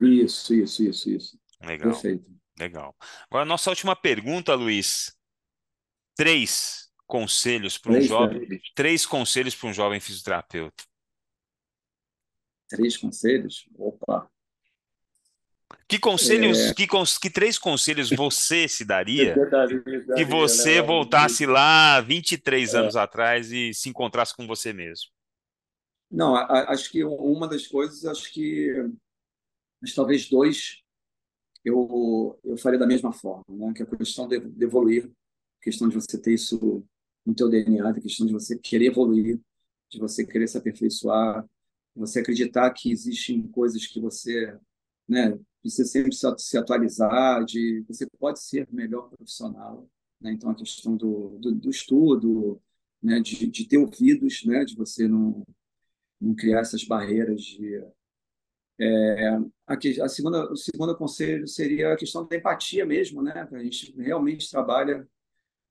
isso, 0.00 0.52
isso, 0.52 0.82
isso, 0.82 1.10
isso. 1.10 1.38
Legal, 1.62 1.92
Perfeito. 1.92 2.26
legal. 2.58 2.94
Agora, 3.30 3.44
nossa 3.44 3.70
última 3.70 3.96
pergunta, 3.96 4.54
Luiz. 4.54 5.16
Três 6.16 6.90
conselhos 7.06 7.78
para 7.78 7.92
um 7.92 7.94
Três, 7.94 8.08
jovem, 8.08 8.48
né? 8.48 8.58
três 8.74 9.06
conselhos 9.06 9.54
para 9.54 9.68
um 9.68 9.72
jovem 9.72 10.00
fisioterapeuta. 10.00 10.84
Três 12.68 12.96
conselhos? 12.96 13.68
Opa! 13.76 14.28
Que 15.88 15.98
conselhos, 15.98 16.72
que, 16.72 16.86
cons- 16.86 17.18
que 17.18 17.30
três 17.30 17.58
conselhos 17.58 18.10
você 18.10 18.66
se 18.68 18.84
daria 18.84 19.34
daria, 19.48 19.82
né? 20.06 20.24
você 20.24 20.80
no 20.80 20.86
voltasse 20.86 21.46
lá 21.46 22.00
23 22.00 22.74
É. 22.74 22.78
anos 22.78 22.96
atrás 22.96 23.50
e 23.52 23.72
se 23.74 23.88
encontrasse 23.88 24.34
com 24.36 24.46
você 24.46 24.72
mesmo? 24.72 25.10
Não, 26.10 26.36
acho 26.36 26.90
que 26.90 27.02
uma 27.04 27.48
das 27.48 27.66
coisas, 27.66 28.04
acho 28.04 28.32
que, 28.32 28.72
mas 29.82 29.94
talvez 29.94 30.28
dois, 30.28 30.80
eu, 31.64 32.38
eu 32.44 32.56
faria 32.56 32.78
da 32.78 32.86
mesma 32.86 33.12
forma, 33.12 33.44
né? 33.48 33.72
Que 33.74 33.82
é 33.82 33.86
a 33.86 33.96
questão 33.96 34.28
de, 34.28 34.38
de 34.38 34.64
evoluir, 34.64 35.06
a 35.60 35.64
questão 35.64 35.88
de 35.88 35.94
você 35.94 36.16
ter 36.20 36.34
isso 36.34 36.84
no 37.26 37.34
teu 37.34 37.48
DNA, 37.48 37.88
a 37.88 37.94
questão 38.00 38.26
de 38.26 38.32
você 38.32 38.56
querer 38.58 38.86
evoluir, 38.86 39.40
de 39.90 39.98
você 39.98 40.24
querer 40.26 40.46
se 40.46 40.58
aperfeiçoar, 40.58 41.44
você 41.96 42.20
acreditar 42.20 42.70
que 42.72 42.90
existem 42.92 43.42
coisas 43.48 43.86
que 43.86 43.98
você, 44.00 44.56
né, 45.08 45.38
precisa 45.64 45.88
sempre 45.88 46.14
se, 46.14 46.26
atu- 46.26 46.42
se 46.42 46.58
atualizar, 46.58 47.44
de 47.44 47.82
você 47.88 48.06
pode 48.18 48.40
ser 48.40 48.68
melhor 48.70 49.08
profissional, 49.08 49.88
né? 50.20 50.32
Então 50.32 50.50
a 50.50 50.54
questão 50.54 50.96
do, 50.96 51.38
do, 51.40 51.52
do 51.54 51.70
estudo, 51.70 52.60
né, 53.02 53.20
de, 53.20 53.46
de 53.46 53.66
ter 53.66 53.78
ouvidos, 53.78 54.44
né, 54.44 54.64
de 54.64 54.76
você 54.76 55.08
não, 55.08 55.42
não 56.20 56.34
criar 56.34 56.60
essas 56.60 56.84
barreiras 56.84 57.42
de 57.42 57.82
a, 59.66 59.76
que- 59.76 60.00
a 60.00 60.08
segunda, 60.08 60.52
o 60.52 60.56
segundo 60.56 60.96
conselho 60.96 61.46
seria 61.48 61.92
a 61.92 61.96
questão 61.96 62.26
da 62.26 62.36
empatia 62.36 62.84
mesmo, 62.84 63.22
né? 63.22 63.48
A 63.52 63.58
gente 63.62 63.94
realmente 63.96 64.50
trabalha 64.50 65.06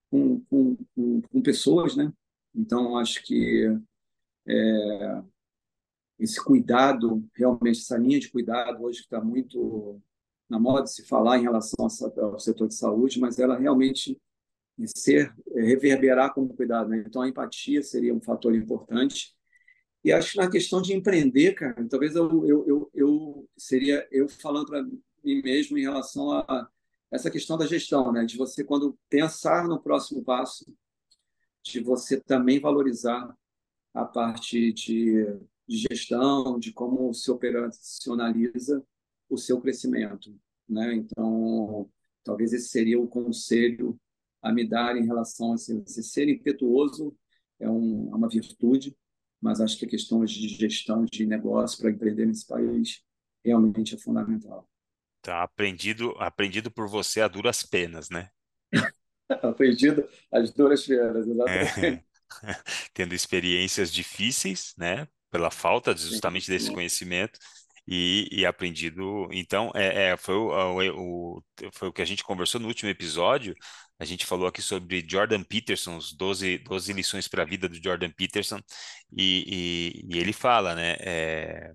com, 0.10 0.42
com, 0.46 0.78
com, 0.96 1.42
pessoas, 1.42 1.96
né? 1.96 2.12
Então, 2.56 2.98
acho 2.98 3.24
que 3.24 3.68
esse 6.24 6.42
cuidado, 6.42 7.24
realmente, 7.36 7.82
essa 7.82 7.98
linha 7.98 8.20
de 8.20 8.32
cuidado 8.32 8.84
hoje 8.84 9.00
que 9.00 9.06
está 9.06 9.22
muito 9.22 10.02
na 10.50 10.58
moda 10.60 10.88
se 10.88 11.06
falar 11.06 11.38
em 11.38 11.44
relação 11.44 11.86
ao 11.86 12.40
setor 12.40 12.68
de 12.68 12.76
saúde, 12.76 13.20
mas 13.20 13.40
ela 13.40 13.58
realmente 13.58 14.20
ser, 14.96 15.34
reverberar 15.54 16.34
como 16.34 16.54
cuidado, 16.56 16.90
né? 16.90 17.04
Então, 17.06 17.22
a 17.22 17.28
empatia 17.28 17.84
seria 17.84 18.14
um 18.14 18.22
fator 18.22 18.56
importante. 18.56 19.34
E 20.04 20.12
acho 20.12 20.32
que 20.34 20.38
na 20.38 20.50
questão 20.50 20.82
de 20.82 20.94
empreender, 20.94 21.54
cara, 21.56 21.86
talvez 21.90 22.16
eu, 22.16 22.48
eu, 22.48 22.68
eu, 22.68 22.92
eu 22.94 23.50
seria 23.58 24.08
eu 24.12 24.30
falando 24.30 24.68
para 24.68 24.84
mim 24.84 25.42
mesmo 25.42 25.78
em 25.78 25.82
relação 25.82 26.32
a 26.32 26.70
essa 27.12 27.30
questão 27.30 27.58
da 27.58 27.68
gestão, 27.68 28.12
né? 28.12 28.26
De 28.26 28.38
você, 28.38 28.64
quando 28.64 28.98
pensar 29.10 29.68
no 29.68 29.82
próximo 29.82 30.24
passo, 30.24 30.66
de 31.64 31.80
você 31.80 32.20
também 32.20 32.60
valorizar 32.60 33.36
a 33.94 34.04
parte 34.06 34.74
de, 34.74 35.26
de 35.68 35.78
gestão, 35.90 36.60
de 36.60 36.74
como 36.74 37.14
se 37.14 37.32
operacionaliza 37.32 38.86
o 39.30 39.38
seu 39.38 39.60
crescimento, 39.62 40.36
né? 40.68 40.94
Então, 40.96 41.90
talvez 42.24 42.54
esse 42.54 42.70
seria 42.70 43.00
o 43.00 43.08
conselho 43.08 44.00
a 44.42 44.52
me 44.52 44.68
dar 44.68 44.98
em 44.98 45.06
relação 45.06 45.52
a 45.52 45.56
assim, 45.56 45.82
você 45.86 46.04
ser 46.04 46.28
impetuoso 46.30 47.16
é, 47.60 47.70
um, 47.70 48.12
é 48.12 48.16
uma 48.16 48.30
virtude, 48.30 48.96
mas 49.42 49.62
acho 49.62 49.78
que 49.78 49.86
a 49.86 49.90
questão 49.90 50.24
de 50.26 50.48
gestão 50.50 51.06
de 51.06 51.26
negócio 51.26 51.80
para 51.80 51.92
empreender 51.92 52.26
nesse 52.26 52.46
país 52.46 53.02
realmente 53.44 53.96
é 53.96 53.98
fundamental. 53.98 54.68
Tá 55.22 55.42
aprendido, 55.44 56.12
aprendido 56.20 56.70
por 56.70 56.88
você 56.88 57.22
a 57.22 57.28
duras 57.28 57.64
penas, 57.64 58.10
né? 58.10 58.30
Aprendido 59.30 60.08
as 60.32 60.52
duras 60.52 60.86
feiras, 60.86 61.28
É. 61.46 61.64
exatamente. 61.64 62.06
Tendo 62.94 63.14
experiências 63.14 63.92
difíceis, 63.92 64.74
né? 64.78 65.08
Pela 65.34 65.52
falta 65.52 65.98
justamente 65.98 66.50
desse 66.50 66.72
conhecimento 66.72 67.40
e, 67.88 68.30
e 68.32 68.46
aprendido. 68.46 69.28
Então, 69.34 69.72
é, 69.76 70.12
é, 70.14 70.18
foi, 70.18 70.36
o, 70.36 71.38
o- 71.40 71.44
foi 71.74 71.90
o 71.90 71.94
que 71.94 72.02
a 72.04 72.06
gente 72.06 72.24
conversou 72.24 72.62
no 72.62 72.68
último 72.70 72.90
episódio. 72.92 73.56
A 74.00 74.06
gente 74.06 74.26
falou 74.28 74.48
aqui 74.48 74.62
sobre 74.62 75.06
Jordan 75.10 75.44
Peterson, 75.44 75.98
os 75.98 76.14
12, 76.14 76.60
12 76.60 76.94
lições 76.94 77.28
para 77.28 77.44
a 77.44 77.46
vida 77.46 77.68
do 77.70 77.82
Jordan 77.84 78.12
Peterson, 78.12 78.60
e, 79.18 80.04
e- 80.12 80.16
e 80.16 80.20
ele 80.20 80.34
fala, 80.34 80.76
né? 80.76 80.96
é, 81.00 81.74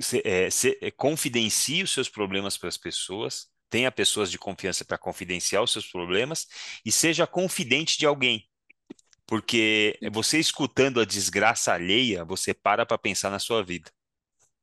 se- 0.00 0.22
é, 0.24 0.50
se- 0.50 0.78
é, 0.80 0.90
confidencie 0.90 1.82
os 1.82 1.92
seus 1.92 2.08
problemas 2.08 2.56
para 2.56 2.68
as 2.68 2.76
pessoas, 2.76 3.46
tenha 3.70 3.90
pessoas 3.90 4.30
de 4.30 4.38
confiança 4.38 4.84
para 4.84 4.98
confidenciar 4.98 5.62
os 5.62 5.72
seus 5.72 5.86
problemas 5.86 6.46
e 6.84 6.92
seja 6.92 7.26
confidente 7.26 7.98
de 7.98 8.06
alguém. 8.06 8.48
Porque 9.26 9.98
você 10.12 10.38
escutando 10.38 11.00
a 11.00 11.04
desgraça 11.04 11.72
alheia, 11.72 12.24
você 12.24 12.52
para 12.52 12.84
para 12.84 12.98
pensar 12.98 13.30
na 13.30 13.38
sua 13.38 13.62
vida. 13.62 13.90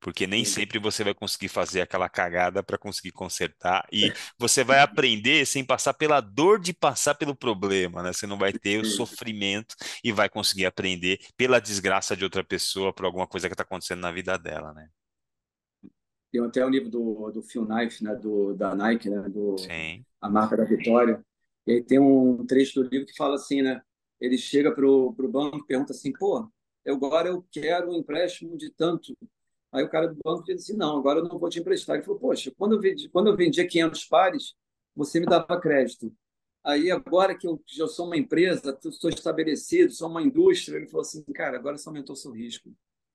Porque 0.01 0.25
nem 0.25 0.43
sempre 0.43 0.79
você 0.79 1.03
vai 1.03 1.13
conseguir 1.13 1.47
fazer 1.47 1.81
aquela 1.81 2.09
cagada 2.09 2.63
para 2.63 2.77
conseguir 2.77 3.11
consertar. 3.11 3.87
E 3.91 4.11
você 4.37 4.63
vai 4.63 4.79
aprender 4.79 5.45
sem 5.45 5.63
passar 5.63 5.93
pela 5.93 6.19
dor 6.19 6.59
de 6.59 6.73
passar 6.73 7.13
pelo 7.13 7.35
problema, 7.35 8.01
né? 8.01 8.11
Você 8.11 8.25
não 8.25 8.37
vai 8.37 8.51
ter 8.51 8.81
o 8.81 8.85
sofrimento 8.85 9.75
e 10.03 10.11
vai 10.11 10.27
conseguir 10.27 10.65
aprender 10.65 11.19
pela 11.37 11.61
desgraça 11.61 12.17
de 12.17 12.23
outra 12.23 12.43
pessoa, 12.43 12.91
por 12.91 13.05
alguma 13.05 13.27
coisa 13.27 13.47
que 13.47 13.53
está 13.53 13.61
acontecendo 13.61 13.99
na 13.99 14.11
vida 14.11 14.35
dela, 14.39 14.73
né? 14.73 14.89
Tem 16.31 16.41
até 16.43 16.65
o 16.65 16.69
livro 16.69 16.89
do, 16.89 17.29
do 17.29 17.43
Phil 17.43 17.65
Knight, 17.65 18.03
né, 18.03 18.15
do, 18.15 18.55
da 18.55 18.73
Nike, 18.73 19.09
né, 19.09 19.27
do 19.29 19.57
Sim. 19.57 20.03
A 20.19 20.29
Marca 20.29 20.57
da 20.57 20.63
Vitória. 20.63 21.23
E 21.67 21.73
aí 21.73 21.83
tem 21.83 21.99
um 21.99 22.43
trecho 22.45 22.81
do 22.81 22.89
livro 22.89 23.05
que 23.05 23.15
fala 23.15 23.35
assim, 23.35 23.61
né? 23.61 23.81
Ele 24.21 24.37
chega 24.37 24.71
para 24.73 24.87
o 24.87 25.11
banco 25.11 25.57
e 25.57 25.65
pergunta 25.65 25.93
assim, 25.93 26.13
pô, 26.13 26.47
eu 26.85 26.95
agora 26.95 27.29
eu 27.29 27.43
quero 27.51 27.91
um 27.91 27.95
empréstimo 27.95 28.55
de 28.55 28.69
tanto. 28.69 29.17
Aí 29.71 29.83
o 29.83 29.89
cara 29.89 30.07
do 30.07 30.17
banco 30.23 30.43
diz 30.43 30.63
assim, 30.63 30.77
não, 30.77 30.97
agora 30.99 31.19
eu 31.19 31.23
não 31.27 31.39
vou 31.39 31.49
te 31.49 31.59
emprestar. 31.59 31.95
Ele 31.95 32.05
falou, 32.05 32.19
poxa, 32.19 32.53
quando 32.57 32.75
eu 32.75 32.79
vendi, 32.79 33.09
quando 33.09 33.27
eu 33.27 33.35
vendia 33.35 33.67
500 33.67 34.05
pares, 34.05 34.53
você 34.95 35.19
me 35.19 35.25
dava 35.25 35.59
crédito. 35.59 36.13
Aí 36.63 36.91
agora 36.91 37.35
que 37.35 37.47
eu 37.47 37.59
já 37.65 37.87
sou 37.87 38.05
uma 38.05 38.17
empresa, 38.17 38.77
estou 38.85 39.09
estabelecido, 39.09 39.91
sou 39.91 40.07
uma 40.07 40.21
indústria, 40.21 40.77
ele 40.77 40.87
falou 40.87 41.01
assim, 41.01 41.23
cara, 41.33 41.57
agora 41.57 41.77
você 41.77 41.89
aumentou 41.89 42.15
seu 42.15 42.31
risco. 42.31 42.71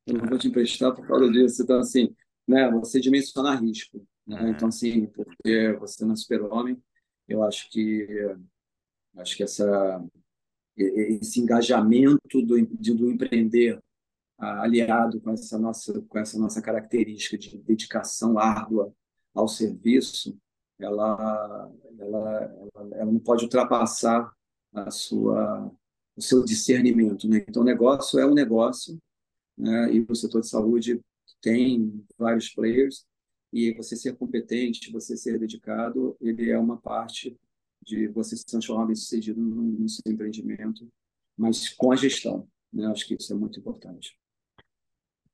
Eu 0.06 0.14
não 0.14 0.26
vou 0.26 0.38
te 0.38 0.48
emprestar 0.48 0.92
por 0.92 1.06
causa 1.06 1.30
disso. 1.30 1.62
Então, 1.62 1.78
assim, 1.78 2.12
né, 2.48 2.68
você 2.72 2.98
dimensionar 2.98 3.62
risco. 3.62 4.04
Né? 4.26 4.50
Então, 4.50 4.62
Uhum. 4.62 4.68
assim, 4.68 5.06
porque 5.06 5.72
você 5.78 6.04
não 6.04 6.14
é 6.14 6.16
super-homem, 6.16 6.82
eu 7.28 7.44
acho 7.44 7.70
que 7.70 8.08
Acho 9.16 9.36
que 9.36 9.42
essa, 9.42 10.04
esse 10.76 11.40
engajamento 11.40 12.42
do, 12.42 12.56
do 12.66 13.10
empreender 13.10 13.80
aliado 14.38 15.20
com 15.20 15.30
essa 15.30 15.58
nossa 15.58 16.00
com 16.02 16.18
essa 16.18 16.38
nossa 16.38 16.60
característica 16.60 17.38
de 17.38 17.56
dedicação 17.58 18.38
árdua 18.38 18.92
ao 19.34 19.48
serviço, 19.48 20.36
ela 20.78 21.70
ela, 21.98 22.70
ela, 22.74 22.96
ela 22.96 23.12
não 23.12 23.18
pode 23.18 23.44
ultrapassar 23.44 24.30
a 24.74 24.90
sua 24.90 25.72
o 26.16 26.22
seu 26.22 26.42
discernimento, 26.44 27.28
né? 27.28 27.44
Então, 27.46 27.62
o 27.62 27.64
negócio 27.64 28.18
é 28.18 28.26
um 28.26 28.32
negócio, 28.32 28.98
né? 29.56 29.92
E 29.92 30.00
o 30.08 30.14
setor 30.14 30.40
de 30.40 30.48
saúde 30.48 31.00
tem 31.42 32.02
vários 32.18 32.48
players 32.48 33.04
e 33.52 33.72
você 33.74 33.94
ser 33.96 34.16
competente, 34.16 34.90
você 34.90 35.16
ser 35.16 35.38
dedicado, 35.38 36.16
ele 36.20 36.50
é 36.50 36.58
uma 36.58 36.78
parte 36.78 37.38
de 37.86 38.08
você 38.08 38.36
se 38.36 38.44
transformar 38.44 38.86
bem 38.86 38.96
sucedido 38.96 39.40
no, 39.40 39.88
seu 39.88 40.12
empreendimento, 40.12 40.88
mas 41.36 41.68
com 41.68 41.92
a 41.92 41.96
gestão, 41.96 42.48
né? 42.72 42.86
Acho 42.88 43.06
que 43.06 43.14
isso 43.14 43.32
é 43.32 43.36
muito 43.36 43.60
importante. 43.60 44.18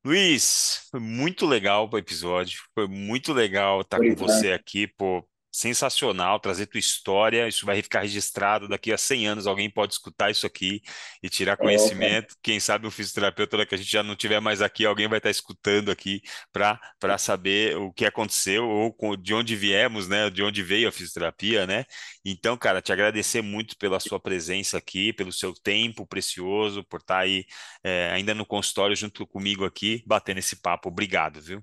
Luiz, 0.04 0.88
foi 0.90 1.00
muito 1.00 1.46
legal 1.46 1.88
o 1.90 1.98
episódio, 1.98 2.60
foi 2.74 2.86
muito 2.88 3.32
legal 3.32 3.80
estar 3.80 3.98
com 3.98 4.14
você 4.16 4.52
aqui, 4.52 4.86
pô, 4.86 5.26
sensacional 5.52 6.40
trazer 6.40 6.66
tua 6.66 6.80
história. 6.80 7.46
Isso 7.46 7.66
vai 7.66 7.82
ficar 7.82 8.00
registrado 8.00 8.66
daqui 8.66 8.90
a 8.90 8.96
100 8.96 9.26
anos. 9.28 9.46
Alguém 9.46 9.68
pode 9.68 9.92
escutar 9.92 10.30
isso 10.30 10.46
aqui 10.46 10.80
e 11.22 11.28
tirar 11.28 11.58
conhecimento. 11.58 12.34
Quem 12.42 12.58
sabe 12.58 12.86
o 12.86 12.90
fisioterapeuta 12.90 13.66
que 13.66 13.74
a 13.74 13.78
gente 13.78 13.90
já 13.90 14.02
não 14.02 14.16
tiver 14.16 14.40
mais 14.40 14.62
aqui, 14.62 14.86
alguém 14.86 15.06
vai 15.06 15.18
estar 15.18 15.30
escutando 15.30 15.90
aqui 15.90 16.22
para 16.50 17.18
saber 17.18 17.76
o 17.76 17.92
que 17.92 18.06
aconteceu 18.06 18.66
ou 18.66 19.16
de 19.16 19.34
onde 19.34 19.54
viemos, 19.54 20.08
né? 20.08 20.30
De 20.30 20.42
onde 20.42 20.62
veio 20.62 20.88
a 20.88 20.92
fisioterapia, 20.92 21.66
né? 21.66 21.84
Então, 22.24 22.56
cara, 22.56 22.80
te 22.80 22.92
agradecer 22.92 23.42
muito 23.42 23.76
pela 23.76 24.00
sua 24.00 24.18
presença 24.18 24.78
aqui, 24.78 25.12
pelo 25.12 25.32
seu 25.32 25.52
tempo 25.52 26.06
precioso, 26.06 26.82
por 26.84 27.00
estar 27.00 27.18
aí 27.18 27.44
é, 27.84 28.10
ainda 28.12 28.34
no 28.34 28.46
consultório 28.46 28.96
junto 28.96 29.26
comigo 29.26 29.66
aqui, 29.66 30.02
batendo 30.06 30.38
esse 30.38 30.56
papo. 30.56 30.88
Obrigado, 30.88 31.40
viu? 31.40 31.62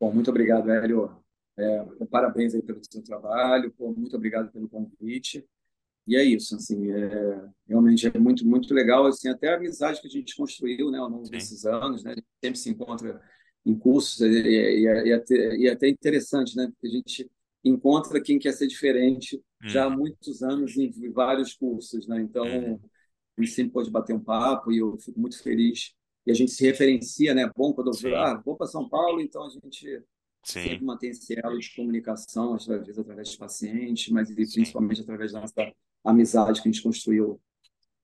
Bom, 0.00 0.12
muito 0.12 0.30
obrigado, 0.30 0.68
Hélio. 0.68 1.22
É, 1.56 1.84
parabéns 2.10 2.54
aí 2.54 2.62
pelo 2.62 2.80
seu 2.82 3.02
trabalho, 3.02 3.72
pô, 3.76 3.92
muito 3.92 4.16
obrigado 4.16 4.50
pelo 4.50 4.68
convite. 4.68 5.46
E 6.06 6.16
é 6.16 6.24
isso, 6.24 6.56
assim, 6.56 6.90
é, 6.90 7.48
realmente 7.68 8.06
é 8.08 8.18
muito 8.18 8.44
muito 8.46 8.72
legal, 8.74 9.06
assim, 9.06 9.28
até 9.28 9.52
a 9.52 9.56
amizade 9.56 10.00
que 10.00 10.08
a 10.08 10.10
gente 10.10 10.34
construiu, 10.34 10.90
né, 10.90 10.98
ao 10.98 11.08
longo 11.08 11.24
Sim. 11.26 11.30
desses 11.30 11.64
anos, 11.64 12.02
né, 12.02 12.12
a 12.12 12.14
gente 12.14 12.26
sempre 12.44 12.58
se 12.58 12.70
encontra 12.70 13.20
em 13.64 13.78
cursos 13.78 14.20
e, 14.20 14.26
e, 14.26 14.82
e, 14.82 15.12
até, 15.12 15.56
e 15.56 15.68
até 15.68 15.88
interessante, 15.88 16.56
né, 16.56 16.66
porque 16.66 16.88
a 16.88 16.90
gente 16.90 17.30
encontra 17.62 18.20
quem 18.20 18.36
quer 18.38 18.52
ser 18.52 18.66
diferente 18.66 19.36
hum. 19.36 19.68
já 19.68 19.84
há 19.84 19.88
uhum. 19.88 19.98
muitos 19.98 20.42
anos 20.42 20.76
em 20.76 21.12
vários 21.12 21.54
cursos, 21.54 22.08
né, 22.08 22.20
então 22.20 22.46
hum. 22.46 22.80
a 23.38 23.42
gente 23.42 23.54
sempre 23.54 23.72
pode 23.72 23.88
bater 23.88 24.12
um 24.12 24.20
papo 24.20 24.72
e 24.72 24.78
eu 24.78 24.98
fico 24.98 25.20
muito 25.20 25.40
feliz 25.40 25.94
e 26.26 26.32
a 26.32 26.34
gente 26.34 26.50
se 26.50 26.64
referencia, 26.64 27.32
né, 27.32 27.48
bom 27.56 27.72
quando 27.72 27.88
eu 27.88 27.94
Sim. 27.94 28.12
ah, 28.14 28.42
vou 28.44 28.56
para 28.56 28.66
São 28.66 28.88
Paulo, 28.88 29.20
então 29.20 29.46
a 29.46 29.50
gente 29.50 30.02
Sim. 30.42 30.62
sempre 30.62 30.84
mantém 30.84 31.10
esse 31.10 31.38
elo 31.38 31.58
de 31.58 31.74
comunicação, 31.74 32.54
às 32.54 32.66
vezes 32.66 32.98
através 32.98 33.30
de 33.30 33.38
pacientes, 33.38 34.08
mas 34.12 34.32
principalmente 34.34 35.00
através 35.00 35.32
da 35.32 35.40
nossa 35.40 35.72
amizade 36.04 36.60
que 36.60 36.68
a 36.68 36.72
gente 36.72 36.82
construiu 36.82 37.40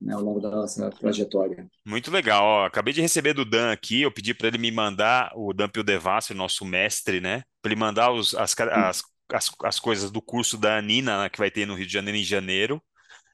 né, 0.01 0.13
ao 0.13 0.21
longo 0.21 0.39
da 0.39 0.49
nossa 0.49 0.89
trajetória. 0.89 1.67
Muito 1.85 2.09
legal. 2.09 2.43
Ó, 2.43 2.65
acabei 2.65 2.93
de 2.93 3.01
receber 3.01 3.33
do 3.33 3.43
Dan 3.43 3.71
aqui, 3.71 4.01
eu 4.01 4.11
pedi 4.11 4.33
para 4.33 4.47
ele 4.47 4.57
me 4.57 4.71
mandar, 4.71 5.31
o 5.35 5.53
Dan 5.53 5.67
Pildevassi, 5.67 6.33
nosso 6.33 6.63
mestre, 6.63 7.19
né? 7.19 7.43
Para 7.61 7.71
ele 7.71 7.79
mandar 7.79 8.11
os, 8.11 8.33
as, 8.35 8.55
as, 8.57 9.03
as, 9.33 9.51
as, 9.63 9.79
coisas 9.79 10.09
do 10.09 10.21
curso 10.21 10.57
da 10.57 10.77
Anina, 10.77 11.23
né, 11.23 11.29
que 11.29 11.37
vai 11.39 11.51
ter 11.51 11.65
no 11.65 11.75
Rio 11.75 11.85
de 11.85 11.93
Janeiro 11.93 12.17
em 12.17 12.23
janeiro. 12.23 12.81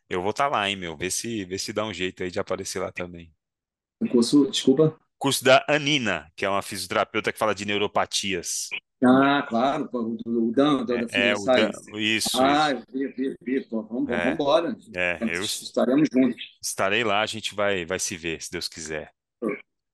Eu 0.09 0.21
vou 0.21 0.31
estar 0.31 0.45
tá 0.45 0.57
lá, 0.57 0.69
hein, 0.69 0.75
meu? 0.75 0.97
Vê 0.97 1.09
se, 1.09 1.45
vê 1.45 1.57
se 1.57 1.71
dá 1.71 1.85
um 1.85 1.93
jeito 1.93 2.23
aí 2.23 2.31
de 2.31 2.39
aparecer 2.39 2.79
lá 2.79 2.91
também. 2.91 3.31
O 3.99 4.07
curso, 4.07 4.49
desculpa? 4.49 4.99
Curso 5.17 5.43
da 5.43 5.63
Anina, 5.67 6.31
que 6.35 6.45
é 6.45 6.49
uma 6.49 6.61
fisioterapeuta 6.61 7.31
que 7.31 7.39
fala 7.39 7.55
de 7.55 7.65
neuropatias. 7.65 8.69
Ah, 9.05 9.45
claro, 9.47 9.89
o 9.93 10.51
Dan, 10.51 10.85
da 10.85 10.95
é, 10.95 11.29
é, 11.29 11.35
o 11.35 11.43
Dan, 11.43 11.71
isso. 11.95 12.41
Ah, 12.41 12.73
vi, 12.91 13.07
vi, 13.09 13.35
vi, 13.41 13.61
pô, 13.61 13.83
vamos, 13.83 14.09
é, 14.09 14.17
vamos 14.17 14.33
embora. 14.33 14.75
É, 14.95 15.19
eu 15.21 15.43
estaremos 15.43 16.07
juntos. 16.11 16.41
Estarei 16.61 17.03
lá, 17.03 17.21
a 17.21 17.25
gente 17.25 17.53
vai, 17.53 17.85
vai 17.85 17.99
se 17.99 18.17
ver, 18.17 18.41
se 18.41 18.51
Deus 18.51 18.67
quiser. 18.67 19.11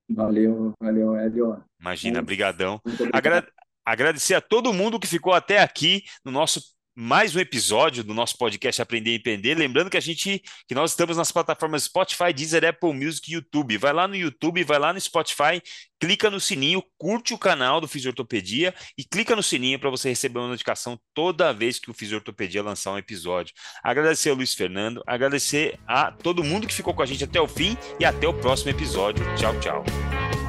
Valeu, 0.09 0.73
valeu, 0.79 1.15
Hélio. 1.15 1.63
Imagina, 1.79 2.21
brigadão. 2.21 2.81
Agra 3.13 3.47
agradecer 3.85 4.35
a 4.35 4.41
todo 4.41 4.73
mundo 4.73 4.99
que 4.99 5.07
ficou 5.07 5.33
até 5.33 5.59
aqui 5.59 6.03
no 6.23 6.31
nosso 6.31 6.61
mais 6.95 7.35
um 7.35 7.39
episódio 7.39 8.03
do 8.03 8.13
nosso 8.13 8.37
podcast 8.37 8.81
Aprender 8.81 9.11
e 9.11 9.15
Empreender. 9.15 9.57
Lembrando 9.57 9.89
que 9.89 9.97
a 9.97 10.01
gente, 10.01 10.41
que 10.67 10.75
nós 10.75 10.91
estamos 10.91 11.17
nas 11.17 11.31
plataformas 11.31 11.83
Spotify, 11.83 12.33
Deezer, 12.33 12.65
Apple 12.65 12.93
Music 12.93 13.29
e 13.29 13.35
YouTube. 13.35 13.77
Vai 13.77 13.93
lá 13.93 14.07
no 14.07 14.15
YouTube, 14.15 14.63
vai 14.63 14.77
lá 14.77 14.91
no 14.91 14.99
Spotify, 14.99 15.61
clica 15.99 16.29
no 16.29 16.39
sininho, 16.39 16.83
curte 16.97 17.33
o 17.33 17.37
canal 17.37 17.79
do 17.79 17.87
Fisiortopedia 17.87 18.73
e 18.97 19.03
clica 19.03 19.35
no 19.35 19.43
sininho 19.43 19.79
para 19.79 19.89
você 19.89 20.09
receber 20.09 20.39
uma 20.39 20.49
notificação 20.49 20.99
toda 21.13 21.53
vez 21.53 21.79
que 21.79 21.89
o 21.89 21.93
Fisiortopedia 21.93 22.63
lançar 22.63 22.91
um 22.91 22.97
episódio. 22.97 23.53
Agradecer 23.83 24.29
ao 24.29 24.35
Luiz 24.35 24.53
Fernando, 24.53 25.01
agradecer 25.07 25.79
a 25.87 26.11
todo 26.11 26.43
mundo 26.43 26.67
que 26.67 26.73
ficou 26.73 26.93
com 26.93 27.01
a 27.01 27.05
gente 27.05 27.23
até 27.23 27.39
o 27.39 27.47
fim 27.47 27.77
e 27.99 28.05
até 28.05 28.27
o 28.27 28.33
próximo 28.33 28.71
episódio. 28.71 29.23
Tchau, 29.35 29.57
tchau. 29.59 30.40